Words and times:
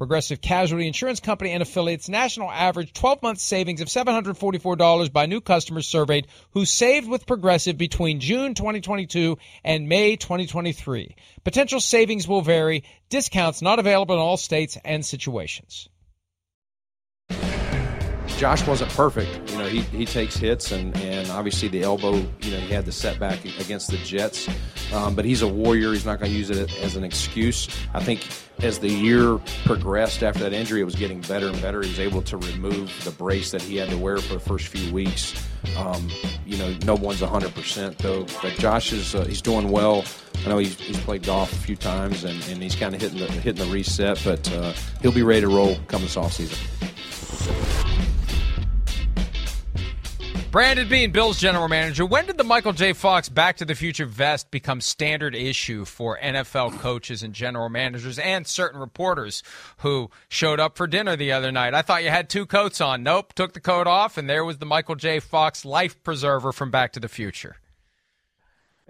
Progressive 0.00 0.40
Casualty 0.40 0.86
Insurance 0.86 1.20
Company 1.20 1.50
and 1.50 1.62
affiliates 1.62 2.08
national 2.08 2.50
average 2.50 2.94
12 2.94 3.20
month 3.20 3.38
savings 3.38 3.82
of 3.82 3.88
$744 3.88 5.12
by 5.12 5.26
new 5.26 5.42
customers 5.42 5.86
surveyed 5.86 6.26
who 6.52 6.64
saved 6.64 7.06
with 7.06 7.26
Progressive 7.26 7.76
between 7.76 8.18
June 8.18 8.54
2022 8.54 9.36
and 9.62 9.90
May 9.90 10.16
2023. 10.16 11.16
Potential 11.44 11.80
savings 11.80 12.26
will 12.26 12.40
vary. 12.40 12.84
Discounts 13.10 13.60
not 13.60 13.78
available 13.78 14.14
in 14.14 14.22
all 14.22 14.38
states 14.38 14.78
and 14.86 15.04
situations. 15.04 15.90
Josh 18.40 18.66
wasn't 18.66 18.90
perfect. 18.92 19.50
You 19.50 19.58
know, 19.58 19.66
he, 19.66 19.80
he 19.82 20.06
takes 20.06 20.34
hits, 20.34 20.72
and, 20.72 20.96
and 20.96 21.30
obviously 21.30 21.68
the 21.68 21.82
elbow, 21.82 22.14
you 22.40 22.52
know, 22.52 22.58
he 22.58 22.72
had 22.72 22.86
the 22.86 22.90
setback 22.90 23.44
against 23.60 23.90
the 23.90 23.98
Jets. 23.98 24.48
Um, 24.94 25.14
but 25.14 25.26
he's 25.26 25.42
a 25.42 25.46
warrior. 25.46 25.92
He's 25.92 26.06
not 26.06 26.20
going 26.20 26.32
to 26.32 26.38
use 26.38 26.48
it 26.48 26.74
as 26.82 26.96
an 26.96 27.04
excuse. 27.04 27.68
I 27.92 28.02
think 28.02 28.26
as 28.60 28.78
the 28.78 28.88
year 28.88 29.38
progressed 29.66 30.22
after 30.22 30.40
that 30.40 30.54
injury, 30.54 30.80
it 30.80 30.84
was 30.84 30.94
getting 30.94 31.20
better 31.20 31.48
and 31.48 31.60
better. 31.60 31.82
He 31.82 31.90
was 31.90 32.00
able 32.00 32.22
to 32.22 32.38
remove 32.38 32.90
the 33.04 33.10
brace 33.10 33.50
that 33.50 33.60
he 33.60 33.76
had 33.76 33.90
to 33.90 33.98
wear 33.98 34.16
for 34.16 34.32
the 34.32 34.40
first 34.40 34.68
few 34.68 34.90
weeks. 34.90 35.46
Um, 35.76 36.08
you 36.46 36.56
know, 36.56 36.74
no 36.86 36.94
one's 36.94 37.20
100% 37.20 37.98
though. 37.98 38.24
But 38.40 38.54
Josh 38.54 38.94
is 38.94 39.14
uh, 39.14 39.26
he's 39.26 39.42
doing 39.42 39.68
well. 39.68 40.02
I 40.46 40.48
know 40.48 40.56
he's, 40.56 40.80
he's 40.80 40.98
played 41.00 41.24
golf 41.24 41.52
a 41.52 41.56
few 41.56 41.76
times, 41.76 42.24
and, 42.24 42.42
and 42.48 42.62
he's 42.62 42.74
kind 42.74 42.94
of 42.94 43.02
hitting 43.02 43.18
the 43.18 43.26
hitting 43.26 43.62
the 43.62 43.70
reset. 43.70 44.18
But 44.24 44.50
uh, 44.50 44.72
he'll 45.02 45.12
be 45.12 45.22
ready 45.22 45.42
to 45.42 45.48
roll 45.48 45.76
come 45.88 46.00
this 46.00 46.16
offseason. 46.16 46.89
Brandon 50.50 50.88
Beane, 50.88 51.12
Bills 51.12 51.38
general 51.38 51.68
manager. 51.68 52.04
When 52.04 52.26
did 52.26 52.36
the 52.36 52.42
Michael 52.42 52.72
J. 52.72 52.92
Fox 52.92 53.28
Back 53.28 53.58
to 53.58 53.64
the 53.64 53.76
Future 53.76 54.04
vest 54.04 54.50
become 54.50 54.80
standard 54.80 55.32
issue 55.36 55.84
for 55.84 56.18
NFL 56.18 56.80
coaches 56.80 57.22
and 57.22 57.32
general 57.32 57.68
managers 57.68 58.18
and 58.18 58.44
certain 58.44 58.80
reporters 58.80 59.44
who 59.78 60.10
showed 60.28 60.58
up 60.58 60.76
for 60.76 60.88
dinner 60.88 61.14
the 61.14 61.30
other 61.30 61.52
night? 61.52 61.72
I 61.72 61.82
thought 61.82 62.02
you 62.02 62.10
had 62.10 62.28
two 62.28 62.46
coats 62.46 62.80
on. 62.80 63.04
Nope, 63.04 63.32
took 63.34 63.52
the 63.52 63.60
coat 63.60 63.86
off, 63.86 64.18
and 64.18 64.28
there 64.28 64.44
was 64.44 64.58
the 64.58 64.66
Michael 64.66 64.96
J. 64.96 65.20
Fox 65.20 65.64
life 65.64 66.02
preserver 66.02 66.50
from 66.50 66.72
Back 66.72 66.94
to 66.94 67.00
the 67.00 67.08
Future. 67.08 67.59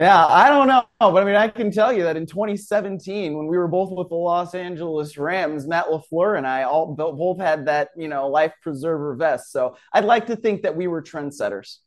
Yeah, 0.00 0.24
I 0.26 0.48
don't 0.48 0.66
know, 0.66 0.84
but 0.98 1.22
I 1.22 1.24
mean, 1.26 1.34
I 1.34 1.48
can 1.48 1.70
tell 1.70 1.92
you 1.92 2.04
that 2.04 2.16
in 2.16 2.24
2017, 2.24 3.36
when 3.36 3.46
we 3.46 3.58
were 3.58 3.68
both 3.68 3.90
with 3.90 4.08
the 4.08 4.14
Los 4.14 4.54
Angeles 4.54 5.18
Rams, 5.18 5.66
Matt 5.66 5.88
LaFleur 5.88 6.38
and 6.38 6.46
I 6.46 6.62
all 6.62 6.94
both 6.94 7.38
had 7.38 7.66
that, 7.66 7.90
you 7.94 8.08
know, 8.08 8.28
life 8.28 8.54
preserver 8.62 9.14
vest. 9.14 9.52
So 9.52 9.76
I'd 9.92 10.06
like 10.06 10.28
to 10.28 10.36
think 10.36 10.62
that 10.62 10.74
we 10.74 10.86
were 10.86 11.02
trendsetters. 11.02 11.80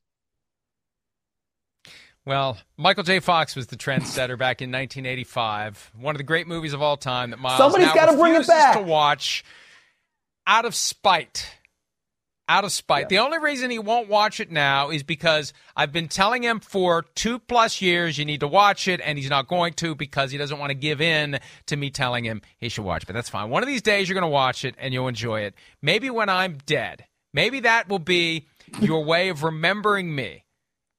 Well, 2.23 2.59
Michael 2.77 3.03
J. 3.03 3.19
Fox 3.19 3.55
was 3.55 3.65
the 3.65 3.77
trendsetter 3.77 4.37
back 4.37 4.61
in 4.61 4.69
1985. 4.69 5.93
One 5.99 6.13
of 6.13 6.19
the 6.19 6.23
great 6.23 6.47
movies 6.47 6.73
of 6.73 6.83
all 6.83 6.97
time 6.97 7.31
that 7.31 7.39
Myles 7.39 7.57
somebody's 7.57 7.91
got 7.93 8.11
to 8.11 8.17
bring 8.17 8.35
it 8.35 8.45
back 8.45 8.77
to 8.77 8.83
watch 8.83 9.43
out 10.45 10.65
of 10.65 10.75
spite 10.75 11.49
out 12.47 12.65
of 12.65 12.71
spite. 12.71 13.09
The 13.09 13.19
only 13.19 13.39
reason 13.39 13.71
he 13.71 13.79
won't 13.79 14.09
watch 14.09 14.39
it 14.39 14.51
now 14.51 14.89
is 14.89 15.03
because 15.03 15.53
I've 15.75 15.91
been 15.91 16.07
telling 16.07 16.43
him 16.43 16.59
for 16.59 17.03
two 17.15 17.39
plus 17.39 17.81
years 17.81 18.17
you 18.17 18.25
need 18.25 18.41
to 18.41 18.47
watch 18.47 18.87
it, 18.87 19.01
and 19.03 19.17
he's 19.17 19.29
not 19.29 19.47
going 19.47 19.73
to 19.73 19.95
because 19.95 20.31
he 20.31 20.37
doesn't 20.37 20.59
want 20.59 20.69
to 20.69 20.75
give 20.75 21.01
in 21.01 21.39
to 21.67 21.77
me 21.77 21.89
telling 21.89 22.25
him 22.25 22.41
he 22.57 22.69
should 22.69 22.85
watch 22.85 23.03
it. 23.03 23.05
But 23.07 23.13
that's 23.13 23.29
fine. 23.29 23.49
One 23.49 23.63
of 23.63 23.67
these 23.67 23.81
days 23.81 24.09
you're 24.09 24.19
going 24.19 24.23
to 24.23 24.27
watch 24.27 24.65
it 24.65 24.75
and 24.77 24.93
you'll 24.93 25.07
enjoy 25.07 25.41
it. 25.41 25.55
Maybe 25.81 26.09
when 26.09 26.29
I'm 26.29 26.57
dead. 26.65 27.05
Maybe 27.33 27.61
that 27.61 27.89
will 27.89 27.99
be 27.99 28.47
your 28.79 29.03
way 29.03 29.29
of 29.29 29.43
remembering 29.43 30.13
me. 30.13 30.43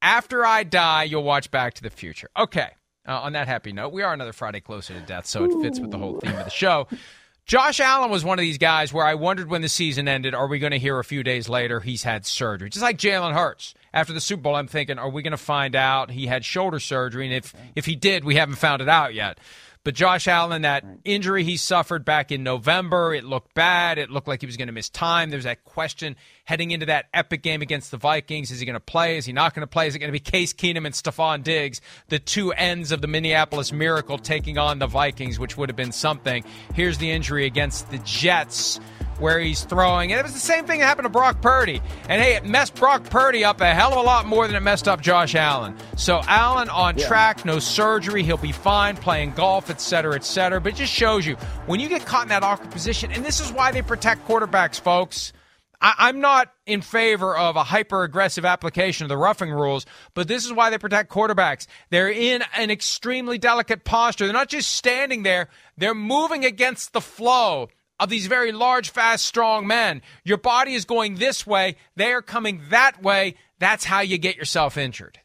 After 0.02 0.44
I 0.44 0.64
die, 0.64 1.04
you'll 1.04 1.22
watch 1.22 1.50
Back 1.50 1.74
to 1.74 1.82
the 1.82 1.90
Future. 1.90 2.28
Okay. 2.36 2.68
Uh, 3.06 3.20
on 3.20 3.34
that 3.34 3.46
happy 3.48 3.72
note, 3.72 3.92
we 3.92 4.02
are 4.02 4.12
another 4.14 4.32
Friday 4.32 4.60
closer 4.60 4.94
to 4.94 5.00
death, 5.00 5.26
so 5.26 5.44
it 5.44 5.62
fits 5.62 5.78
with 5.78 5.90
the 5.90 5.98
whole 5.98 6.18
theme 6.20 6.36
of 6.36 6.44
the 6.44 6.50
show. 6.50 6.88
Josh 7.46 7.78
Allen 7.78 8.10
was 8.10 8.24
one 8.24 8.38
of 8.38 8.42
these 8.42 8.56
guys 8.56 8.92
where 8.92 9.04
I 9.04 9.14
wondered 9.14 9.50
when 9.50 9.60
the 9.60 9.68
season 9.68 10.08
ended, 10.08 10.34
are 10.34 10.46
we 10.46 10.58
going 10.58 10.72
to 10.72 10.78
hear 10.78 10.98
a 10.98 11.04
few 11.04 11.22
days 11.22 11.46
later 11.46 11.80
he's 11.80 12.02
had 12.02 12.24
surgery? 12.24 12.70
Just 12.70 12.82
like 12.82 12.96
Jalen 12.96 13.34
Hurts. 13.34 13.74
After 13.92 14.14
the 14.14 14.20
Super 14.20 14.42
Bowl, 14.42 14.56
I'm 14.56 14.66
thinking, 14.66 14.98
are 14.98 15.10
we 15.10 15.22
going 15.22 15.32
to 15.32 15.36
find 15.36 15.76
out 15.76 16.10
he 16.10 16.26
had 16.26 16.44
shoulder 16.44 16.80
surgery? 16.80 17.26
And 17.26 17.34
if, 17.34 17.54
if 17.76 17.84
he 17.84 17.96
did, 17.96 18.24
we 18.24 18.36
haven't 18.36 18.56
found 18.56 18.80
it 18.80 18.88
out 18.88 19.12
yet. 19.12 19.38
But 19.84 19.94
Josh 19.94 20.26
Allen, 20.26 20.62
that 20.62 20.84
injury 21.04 21.44
he 21.44 21.58
suffered 21.58 22.06
back 22.06 22.32
in 22.32 22.42
November, 22.42 23.12
it 23.12 23.24
looked 23.24 23.52
bad. 23.52 23.98
It 23.98 24.10
looked 24.10 24.26
like 24.26 24.40
he 24.40 24.46
was 24.46 24.56
going 24.56 24.68
to 24.68 24.72
miss 24.72 24.88
time. 24.88 25.28
There's 25.28 25.44
that 25.44 25.64
question 25.64 26.16
heading 26.44 26.70
into 26.70 26.86
that 26.86 27.06
epic 27.12 27.42
game 27.42 27.62
against 27.62 27.90
the 27.90 27.96
Vikings. 27.96 28.50
Is 28.50 28.60
he 28.60 28.66
going 28.66 28.74
to 28.74 28.80
play? 28.80 29.16
Is 29.16 29.26
he 29.26 29.32
not 29.32 29.54
going 29.54 29.62
to 29.62 29.66
play? 29.66 29.88
Is 29.88 29.94
it 29.94 29.98
going 29.98 30.08
to 30.08 30.12
be 30.12 30.20
Case 30.20 30.52
Keenum 30.52 30.86
and 30.86 30.94
Stefon 30.94 31.42
Diggs, 31.42 31.80
the 32.08 32.18
two 32.18 32.52
ends 32.52 32.92
of 32.92 33.00
the 33.00 33.06
Minneapolis 33.06 33.72
Miracle 33.72 34.18
taking 34.18 34.58
on 34.58 34.78
the 34.78 34.86
Vikings, 34.86 35.38
which 35.38 35.56
would 35.56 35.68
have 35.68 35.76
been 35.76 35.92
something? 35.92 36.44
Here's 36.74 36.98
the 36.98 37.10
injury 37.10 37.46
against 37.46 37.90
the 37.90 37.98
Jets 37.98 38.78
where 39.18 39.38
he's 39.38 39.62
throwing. 39.64 40.12
And 40.12 40.18
it 40.18 40.22
was 40.22 40.32
the 40.32 40.40
same 40.40 40.66
thing 40.66 40.80
that 40.80 40.86
happened 40.86 41.06
to 41.06 41.10
Brock 41.10 41.40
Purdy. 41.40 41.80
And 42.08 42.20
hey, 42.20 42.34
it 42.34 42.44
messed 42.44 42.74
Brock 42.74 43.04
Purdy 43.04 43.44
up 43.44 43.60
a 43.60 43.72
hell 43.72 43.92
of 43.92 43.98
a 43.98 44.02
lot 44.02 44.26
more 44.26 44.46
than 44.46 44.56
it 44.56 44.60
messed 44.60 44.88
up 44.88 45.00
Josh 45.00 45.34
Allen. 45.34 45.76
So 45.96 46.20
Allen 46.26 46.68
on 46.68 46.98
yeah. 46.98 47.06
track, 47.06 47.44
no 47.44 47.58
surgery, 47.58 48.22
he'll 48.22 48.36
be 48.36 48.52
fine 48.52 48.96
playing 48.96 49.32
golf, 49.32 49.70
etc., 49.70 50.14
etc. 50.16 50.60
But 50.60 50.72
it 50.72 50.76
just 50.76 50.92
shows 50.92 51.26
you 51.26 51.36
when 51.66 51.80
you 51.80 51.88
get 51.88 52.04
caught 52.04 52.24
in 52.24 52.28
that 52.30 52.42
awkward 52.42 52.70
position, 52.70 53.12
and 53.12 53.24
this 53.24 53.40
is 53.40 53.52
why 53.52 53.72
they 53.72 53.82
protect 53.82 54.26
quarterbacks, 54.26 54.80
folks. 54.80 55.32
I, 55.84 56.08
am 56.08 56.20
not 56.20 56.50
in 56.64 56.80
favor 56.80 57.36
of 57.36 57.56
a 57.56 57.62
hyper 57.62 58.04
aggressive 58.04 58.46
application 58.46 59.04
of 59.04 59.10
the 59.10 59.18
roughing 59.18 59.50
rules, 59.50 59.84
but 60.14 60.26
this 60.26 60.46
is 60.46 60.52
why 60.52 60.70
they 60.70 60.78
protect 60.78 61.12
quarterbacks. 61.12 61.66
They're 61.90 62.10
in 62.10 62.42
an 62.56 62.70
extremely 62.70 63.36
delicate 63.36 63.84
posture. 63.84 64.24
They're 64.24 64.32
not 64.32 64.48
just 64.48 64.70
standing 64.72 65.24
there, 65.24 65.48
they're 65.76 65.94
moving 65.94 66.46
against 66.46 66.94
the 66.94 67.02
flow 67.02 67.68
of 68.00 68.08
these 68.08 68.26
very 68.26 68.50
large, 68.50 68.90
fast, 68.90 69.26
strong 69.26 69.66
men. 69.66 70.00
Your 70.24 70.38
body 70.38 70.74
is 70.74 70.86
going 70.86 71.16
this 71.16 71.46
way, 71.46 71.76
they 71.96 72.12
are 72.12 72.22
coming 72.22 72.62
that 72.70 73.02
way. 73.02 73.34
That's 73.58 73.84
how 73.84 74.00
you 74.00 74.16
get 74.16 74.36
yourself 74.36 74.78
injured. 74.78 75.20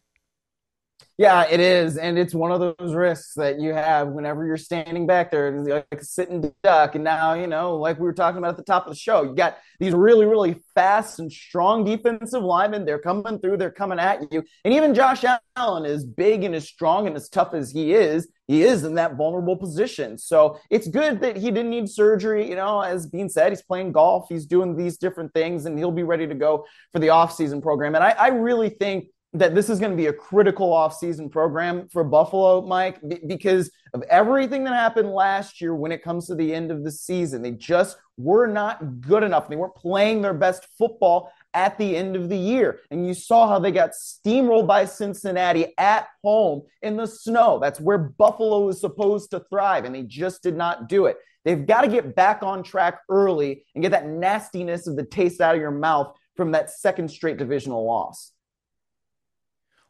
Yeah, 1.19 1.45
it 1.49 1.59
is, 1.59 1.97
and 1.97 2.17
it's 2.17 2.33
one 2.33 2.53
of 2.53 2.61
those 2.61 2.93
risks 2.93 3.33
that 3.33 3.59
you 3.59 3.73
have 3.73 4.07
whenever 4.07 4.45
you're 4.45 4.55
standing 4.55 5.05
back 5.05 5.31
there, 5.31 5.51
like 5.51 5.85
a 5.91 6.01
sitting 6.01 6.49
duck. 6.63 6.95
And 6.95 7.03
now, 7.03 7.33
you 7.33 7.45
know, 7.45 7.75
like 7.75 7.97
we 7.97 8.05
were 8.05 8.13
talking 8.13 8.37
about 8.37 8.51
at 8.51 8.55
the 8.55 8.63
top 8.63 8.87
of 8.87 8.93
the 8.93 8.97
show, 8.97 9.23
you 9.23 9.35
got 9.35 9.57
these 9.81 9.93
really, 9.93 10.25
really 10.25 10.61
fast 10.75 11.19
and 11.19 11.29
strong 11.29 11.83
defensive 11.83 12.41
linemen. 12.41 12.85
They're 12.85 12.99
coming 12.99 13.37
through, 13.37 13.57
they're 13.57 13.69
coming 13.69 13.99
at 13.99 14.31
you, 14.31 14.45
and 14.63 14.73
even 14.73 14.95
Josh 14.95 15.25
Allen, 15.57 15.85
is 15.85 16.05
big 16.05 16.45
and 16.45 16.55
as 16.55 16.69
strong 16.69 17.05
and 17.05 17.17
as 17.17 17.27
tough 17.27 17.53
as 17.53 17.69
he 17.69 17.93
is, 17.93 18.29
he 18.47 18.63
is 18.63 18.85
in 18.85 18.95
that 18.95 19.17
vulnerable 19.17 19.57
position. 19.57 20.17
So 20.17 20.57
it's 20.69 20.87
good 20.87 21.19
that 21.19 21.35
he 21.35 21.51
didn't 21.51 21.69
need 21.69 21.89
surgery. 21.89 22.47
You 22.49 22.55
know, 22.55 22.79
as 22.79 23.07
being 23.07 23.27
said, 23.27 23.51
he's 23.51 23.61
playing 23.61 23.91
golf, 23.91 24.27
he's 24.29 24.45
doing 24.45 24.77
these 24.77 24.97
different 24.97 25.33
things, 25.33 25.65
and 25.65 25.77
he'll 25.77 25.91
be 25.91 26.03
ready 26.03 26.27
to 26.27 26.33
go 26.35 26.65
for 26.93 26.99
the 26.99 27.07
offseason 27.07 27.61
program. 27.61 27.95
And 27.95 28.05
I, 28.05 28.11
I 28.11 28.27
really 28.29 28.69
think 28.69 29.07
that 29.33 29.53
this 29.53 29.69
is 29.69 29.79
going 29.79 29.91
to 29.91 29.97
be 29.97 30.07
a 30.07 30.13
critical 30.13 30.71
offseason 30.71 31.29
program 31.29 31.87
for 31.89 32.03
Buffalo, 32.03 32.61
Mike, 32.61 32.99
because 33.27 33.69
of 33.93 34.01
everything 34.09 34.63
that 34.63 34.73
happened 34.73 35.11
last 35.11 35.61
year 35.61 35.75
when 35.75 35.91
it 35.91 36.03
comes 36.03 36.25
to 36.27 36.35
the 36.35 36.53
end 36.53 36.71
of 36.71 36.83
the 36.83 36.91
season. 36.91 37.43
They 37.43 37.51
just 37.51 37.97
were 38.17 38.47
not 38.47 39.01
good 39.01 39.21
enough. 39.21 39.47
They 39.47 39.55
weren't 39.55 39.75
playing 39.75 40.23
their 40.23 40.33
best 40.33 40.67
football 40.77 41.31
at 41.53 41.77
the 41.77 41.95
end 41.95 42.15
of 42.15 42.29
the 42.29 42.37
year. 42.37 42.79
And 42.89 43.07
you 43.07 43.13
saw 43.13 43.47
how 43.47 43.59
they 43.59 43.71
got 43.71 43.91
steamrolled 43.91 44.67
by 44.67 44.85
Cincinnati 44.85 45.73
at 45.77 46.07
home 46.23 46.63
in 46.81 46.97
the 46.97 47.07
snow. 47.07 47.59
That's 47.59 47.79
where 47.79 47.97
Buffalo 47.99 48.67
is 48.69 48.81
supposed 48.81 49.29
to 49.31 49.41
thrive, 49.41 49.85
and 49.85 49.93
they 49.93 50.03
just 50.03 50.41
did 50.41 50.57
not 50.57 50.89
do 50.89 51.05
it. 51.05 51.17
They've 51.45 51.65
got 51.65 51.81
to 51.81 51.87
get 51.87 52.15
back 52.15 52.41
on 52.41 52.63
track 52.63 53.01
early 53.09 53.63
and 53.75 53.83
get 53.83 53.91
that 53.91 54.07
nastiness 54.07 54.87
of 54.87 54.95
the 54.95 55.05
taste 55.05 55.39
out 55.39 55.55
of 55.55 55.61
your 55.61 55.71
mouth 55.71 56.15
from 56.35 56.51
that 56.51 56.71
second 56.71 57.09
straight 57.09 57.37
divisional 57.37 57.85
loss. 57.85 58.31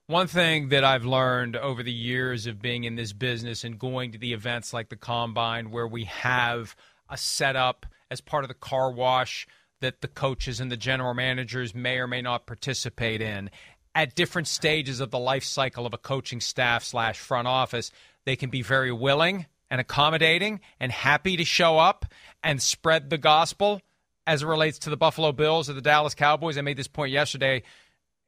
One 0.09 0.25
thing 0.25 0.69
that 0.69 0.83
I've 0.83 1.05
learned 1.05 1.55
over 1.55 1.83
the 1.83 1.93
years 1.93 2.47
of 2.47 2.59
being 2.59 2.83
in 2.83 2.95
this 2.95 3.13
business 3.13 3.63
and 3.63 3.77
going 3.77 4.13
to 4.13 4.17
the 4.17 4.33
events 4.33 4.73
like 4.73 4.89
the 4.89 4.95
Combine, 4.95 5.69
where 5.69 5.87
we 5.87 6.05
have 6.05 6.75
a 7.07 7.15
setup 7.15 7.85
as 8.09 8.19
part 8.19 8.43
of 8.43 8.47
the 8.47 8.55
car 8.55 8.89
wash 8.89 9.45
that 9.81 10.01
the 10.01 10.07
coaches 10.07 10.59
and 10.59 10.71
the 10.71 10.77
general 10.77 11.13
managers 11.13 11.75
may 11.75 11.99
or 11.99 12.07
may 12.07 12.23
not 12.23 12.47
participate 12.47 13.21
in, 13.21 13.51
at 13.93 14.15
different 14.15 14.47
stages 14.47 14.99
of 14.99 15.11
the 15.11 15.19
life 15.19 15.43
cycle 15.43 15.85
of 15.85 15.93
a 15.93 15.99
coaching 15.99 16.41
staff 16.41 16.83
slash 16.83 17.19
front 17.19 17.47
office, 17.47 17.91
they 18.25 18.35
can 18.35 18.49
be 18.49 18.63
very 18.63 18.91
willing 18.91 19.45
and 19.69 19.79
accommodating 19.79 20.59
and 20.79 20.91
happy 20.91 21.37
to 21.37 21.45
show 21.45 21.77
up 21.77 22.05
and 22.41 22.63
spread 22.63 23.11
the 23.11 23.19
gospel 23.19 23.79
as 24.25 24.41
it 24.41 24.47
relates 24.47 24.79
to 24.79 24.89
the 24.89 24.97
Buffalo 24.97 25.31
Bills 25.31 25.69
or 25.69 25.73
the 25.73 25.81
Dallas 25.81 26.15
Cowboys. 26.15 26.57
I 26.57 26.61
made 26.61 26.77
this 26.77 26.87
point 26.87 27.11
yesterday 27.11 27.61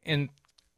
in 0.04 0.30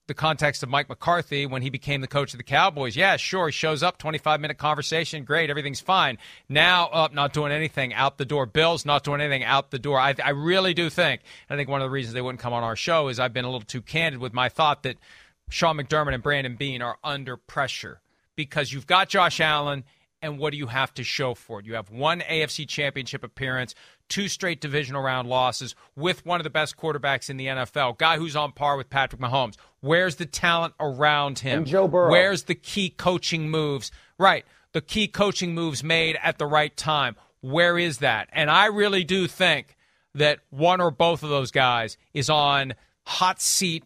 the 0.08 0.14
context 0.14 0.64
of 0.64 0.70
Mike 0.70 0.90
McCarthy 0.90 1.46
when 1.46 1.62
he 1.62 1.70
became 1.70 2.02
the 2.02 2.08
coach 2.08 2.34
of 2.34 2.38
the 2.38 2.44
Cowboys. 2.44 2.96
Yeah, 2.96 3.16
sure, 3.16 3.48
he 3.48 3.52
shows 3.52 3.84
up, 3.84 3.98
25 3.98 4.42
minute 4.42 4.58
conversation, 4.58 5.24
great, 5.24 5.50
everything's 5.50 5.80
fine. 5.80 6.18
Now, 6.50 6.88
up, 6.88 7.14
not 7.14 7.34
doing 7.34 7.52
anything, 7.52 7.94
out 7.94 8.18
the 8.18 8.26
door. 8.26 8.46
Bills 8.46 8.86
not 8.86 9.04
doing 9.04 9.22
anything, 9.22 9.44
out 9.44 9.72
the 9.72 9.80
door. 9.80 10.00
I, 10.00 10.16
I 10.24 10.32
really 10.32 10.74
do 10.74 10.90
think, 10.90 11.22
I 11.50 11.56
think 11.56 11.70
one 11.70 11.82
of 11.82 11.86
the 11.86 11.92
reasons 11.92 12.14
they 12.14 12.22
wouldn't 12.22 12.42
come 12.42 12.54
on 12.54 12.64
our 12.64 12.76
show 12.76 13.08
is 13.08 13.20
I've 13.20 13.34
been 13.34 13.46
a 13.46 13.50
little 13.50 13.62
too 13.62 13.82
candid 13.82 14.20
with 14.20 14.34
my 14.34 14.50
thought 14.50 14.84
that 14.84 14.98
Sean 15.50 15.78
McDermott 15.78 16.14
and 16.14 16.24
Brandon 16.24 16.56
Beane 16.56 16.82
are 16.82 16.98
under 17.04 17.38
pressure 17.38 18.02
because 18.36 18.74
you've 18.74 18.88
got 18.88 19.10
Josh 19.10 19.40
Allen 19.40 19.84
and 20.24 20.40
what 20.40 20.52
do 20.52 20.58
you 20.58 20.68
have 20.68 20.94
to 20.96 21.04
show 21.04 21.34
for 21.34 21.60
it? 21.60 21.66
You 21.66 21.76
have 21.76 21.92
one 21.92 22.22
AFC 22.22 22.68
championship 22.68 23.26
appearance, 23.26 23.76
two 24.08 24.30
straight 24.30 24.62
divisional 24.62 25.02
round 25.02 25.28
losses 25.28 25.76
with 25.96 26.26
one 26.26 26.40
of 26.40 26.46
the 26.46 26.50
best 26.50 26.78
quarterbacks 26.78 27.30
in 27.30 27.36
the 27.36 27.48
NFL, 27.48 27.98
guy 27.98 28.18
who's 28.18 28.36
on 28.36 28.54
par 28.54 28.78
with 28.78 28.90
Patrick 28.90 29.22
Mahomes. 29.22 29.58
Where's 29.84 30.16
the 30.16 30.26
talent 30.26 30.76
around 30.80 31.40
him? 31.40 31.58
And 31.58 31.68
Joe 31.68 31.90
Burrow. 31.90 32.10
Where's 32.10 32.44
the 32.44 32.56
key 32.56 32.90
coaching 32.90 33.50
moves? 33.50 33.92
Right, 34.18 34.46
the 34.72 34.80
key 34.80 35.10
coaching 35.10 35.54
moves 35.54 35.84
made 35.84 36.18
at 36.24 36.38
the 36.38 36.46
right 36.46 36.74
time. 36.78 37.18
Where 37.42 37.78
is 37.78 37.98
that? 37.98 38.30
And 38.32 38.50
I 38.50 38.68
really 38.68 39.04
do 39.04 39.28
think 39.28 39.76
that 40.16 40.40
one 40.52 40.80
or 40.80 40.90
both 40.90 41.22
of 41.22 41.30
those 41.30 41.52
guys 41.52 41.98
is 42.14 42.30
on 42.30 42.76
hot 43.06 43.42
seat 43.42 43.84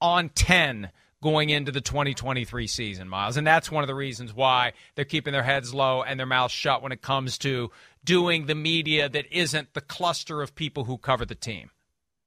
on 0.00 0.28
10 0.28 0.92
going 1.20 1.50
into 1.50 1.72
the 1.72 1.80
2023 1.80 2.68
season, 2.68 3.08
Myles. 3.08 3.36
And 3.36 3.44
that's 3.44 3.72
one 3.72 3.82
of 3.82 3.88
the 3.88 3.94
reasons 3.96 4.32
why 4.32 4.74
they're 4.94 5.04
keeping 5.04 5.32
their 5.32 5.42
heads 5.42 5.74
low 5.74 6.04
and 6.04 6.16
their 6.16 6.26
mouths 6.26 6.54
shut 6.54 6.80
when 6.80 6.92
it 6.92 7.02
comes 7.02 7.38
to 7.38 7.72
doing 8.04 8.46
the 8.46 8.54
media 8.54 9.08
that 9.08 9.26
isn't 9.32 9.74
the 9.74 9.80
cluster 9.80 10.42
of 10.42 10.54
people 10.54 10.84
who 10.84 10.96
cover 10.96 11.26
the 11.26 11.34
team. 11.34 11.70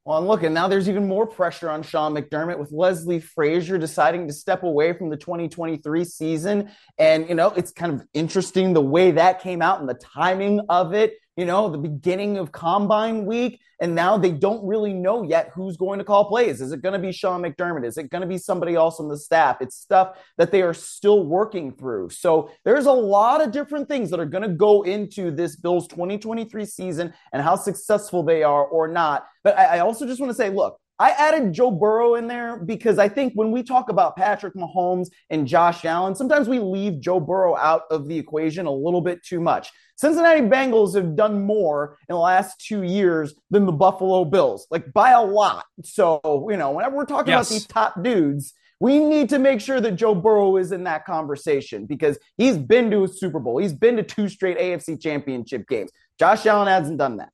Well, 0.05 0.17
and 0.17 0.27
look, 0.27 0.43
and 0.43 0.53
now 0.53 0.67
there's 0.67 0.89
even 0.89 1.07
more 1.07 1.25
pressure 1.25 1.69
on 1.69 1.81
Sean 1.81 2.13
McDermott 2.13 2.59
with 2.59 2.73
Leslie 2.73 3.21
Frazier 3.21 3.77
deciding 3.77 4.27
to 4.27 4.33
step 4.33 4.63
away 4.63 4.91
from 4.91 5.09
the 5.09 5.15
2023 5.15 6.03
season. 6.03 6.69
And, 6.97 7.29
you 7.29 7.35
know, 7.35 7.51
it's 7.51 7.71
kind 7.71 7.93
of 7.93 8.05
interesting 8.13 8.73
the 8.73 8.81
way 8.81 9.11
that 9.11 9.41
came 9.41 9.61
out 9.61 9.79
and 9.79 9.87
the 9.87 9.93
timing 9.93 10.59
of 10.67 10.93
it 10.93 11.13
you 11.35 11.45
know, 11.45 11.69
the 11.69 11.77
beginning 11.77 12.37
of 12.37 12.51
combine 12.51 13.25
week. 13.25 13.59
And 13.81 13.95
now 13.95 14.17
they 14.17 14.31
don't 14.31 14.65
really 14.65 14.93
know 14.93 15.23
yet 15.23 15.51
who's 15.53 15.75
going 15.75 15.99
to 15.99 16.05
call 16.05 16.25
plays. 16.25 16.61
Is 16.61 16.71
it 16.71 16.81
going 16.81 16.93
to 16.93 16.99
be 16.99 17.11
Sean 17.11 17.41
McDermott? 17.41 17.85
Is 17.85 17.97
it 17.97 18.09
going 18.09 18.21
to 18.21 18.27
be 18.27 18.37
somebody 18.37 18.75
else 18.75 18.99
on 18.99 19.09
the 19.09 19.17
staff? 19.17 19.57
It's 19.59 19.75
stuff 19.75 20.17
that 20.37 20.51
they 20.51 20.61
are 20.61 20.73
still 20.73 21.25
working 21.25 21.73
through. 21.73 22.09
So 22.11 22.49
there's 22.63 22.85
a 22.85 22.93
lot 22.93 23.41
of 23.41 23.51
different 23.51 23.89
things 23.89 24.09
that 24.11 24.19
are 24.19 24.25
going 24.25 24.43
to 24.43 24.55
go 24.55 24.83
into 24.83 25.31
this 25.31 25.55
Bills 25.55 25.87
2023 25.87 26.65
season 26.65 27.13
and 27.33 27.41
how 27.43 27.55
successful 27.55 28.23
they 28.23 28.43
are 28.43 28.63
or 28.63 28.87
not. 28.87 29.25
But 29.43 29.57
I, 29.57 29.79
also 29.79 30.05
just 30.05 30.21
want 30.21 30.29
to 30.29 30.35
say, 30.35 30.49
look, 30.49 30.79
I 31.03 31.09
added 31.09 31.51
Joe 31.51 31.69
Burrow 31.69 32.15
in 32.15 32.27
there 32.27 32.55
because 32.55 32.97
I 32.97 33.09
think 33.09 33.33
when 33.33 33.51
we 33.51 33.61
talk 33.61 33.89
about 33.89 34.15
Patrick 34.15 34.53
Mahomes 34.53 35.09
and 35.29 35.45
Josh 35.45 35.83
Allen, 35.83 36.15
sometimes 36.15 36.47
we 36.47 36.59
leave 36.59 37.01
Joe 37.01 37.19
Burrow 37.19 37.57
out 37.57 37.81
of 37.91 38.07
the 38.07 38.17
equation 38.17 38.67
a 38.67 38.71
little 38.71 39.01
bit 39.01 39.21
too 39.21 39.41
much. 39.41 39.69
Cincinnati 39.97 40.39
Bengals 40.39 40.95
have 40.95 41.17
done 41.17 41.41
more 41.41 41.97
in 42.07 42.13
the 42.13 42.19
last 42.19 42.57
two 42.65 42.83
years 42.83 43.35
than 43.49 43.65
the 43.65 43.73
Buffalo 43.73 44.23
Bills, 44.23 44.65
like 44.71 44.93
by 44.93 45.11
a 45.11 45.21
lot. 45.21 45.65
So, 45.83 46.21
you 46.49 46.55
know, 46.55 46.71
whenever 46.71 46.95
we're 46.95 47.05
talking 47.05 47.33
yes. 47.33 47.49
about 47.49 47.53
these 47.53 47.67
top 47.67 48.01
dudes, 48.01 48.53
we 48.79 48.99
need 48.99 49.27
to 49.27 49.39
make 49.39 49.59
sure 49.59 49.81
that 49.81 49.97
Joe 49.97 50.15
Burrow 50.15 50.55
is 50.55 50.71
in 50.71 50.85
that 50.85 51.03
conversation 51.03 51.85
because 51.85 52.17
he's 52.37 52.57
been 52.57 52.89
to 52.91 53.03
a 53.03 53.09
Super 53.09 53.39
Bowl. 53.39 53.57
He's 53.57 53.73
been 53.73 53.97
to 53.97 54.03
two 54.03 54.29
straight 54.29 54.57
AFC 54.57 55.01
championship 55.01 55.67
games. 55.67 55.91
Josh 56.17 56.45
Allen 56.45 56.69
hasn't 56.69 56.97
done 56.97 57.17
that. 57.17 57.32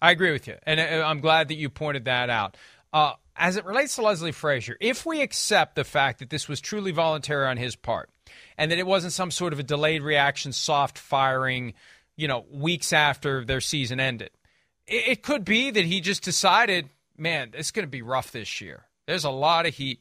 I 0.00 0.10
agree 0.10 0.32
with 0.32 0.46
you. 0.46 0.56
And 0.64 0.80
uh, 0.80 1.06
I'm 1.06 1.20
glad 1.20 1.48
that 1.48 1.54
you 1.56 1.70
pointed 1.70 2.04
that 2.04 2.30
out. 2.30 2.56
Uh, 2.92 3.14
as 3.36 3.56
it 3.56 3.64
relates 3.64 3.96
to 3.96 4.02
Leslie 4.02 4.32
Frazier, 4.32 4.76
if 4.80 5.04
we 5.04 5.20
accept 5.20 5.74
the 5.74 5.84
fact 5.84 6.20
that 6.20 6.30
this 6.30 6.48
was 6.48 6.60
truly 6.60 6.92
voluntary 6.92 7.46
on 7.46 7.56
his 7.56 7.76
part, 7.76 8.10
and 8.58 8.70
that 8.70 8.78
it 8.78 8.86
wasn't 8.86 9.12
some 9.12 9.30
sort 9.30 9.52
of 9.52 9.58
a 9.58 9.62
delayed 9.62 10.02
reaction, 10.02 10.52
soft 10.52 10.98
firing, 10.98 11.74
you 12.16 12.28
know, 12.28 12.44
weeks 12.50 12.92
after 12.92 13.44
their 13.44 13.60
season 13.60 14.00
ended. 14.00 14.30
It, 14.86 15.08
it 15.08 15.22
could 15.22 15.44
be 15.44 15.70
that 15.70 15.84
he 15.84 16.00
just 16.00 16.22
decided, 16.22 16.88
man, 17.16 17.50
it's 17.54 17.70
going 17.70 17.84
to 17.84 17.90
be 17.90 18.02
rough 18.02 18.32
this 18.32 18.60
year. 18.60 18.84
There's 19.06 19.24
a 19.24 19.30
lot 19.30 19.66
of 19.66 19.74
heat 19.74 20.00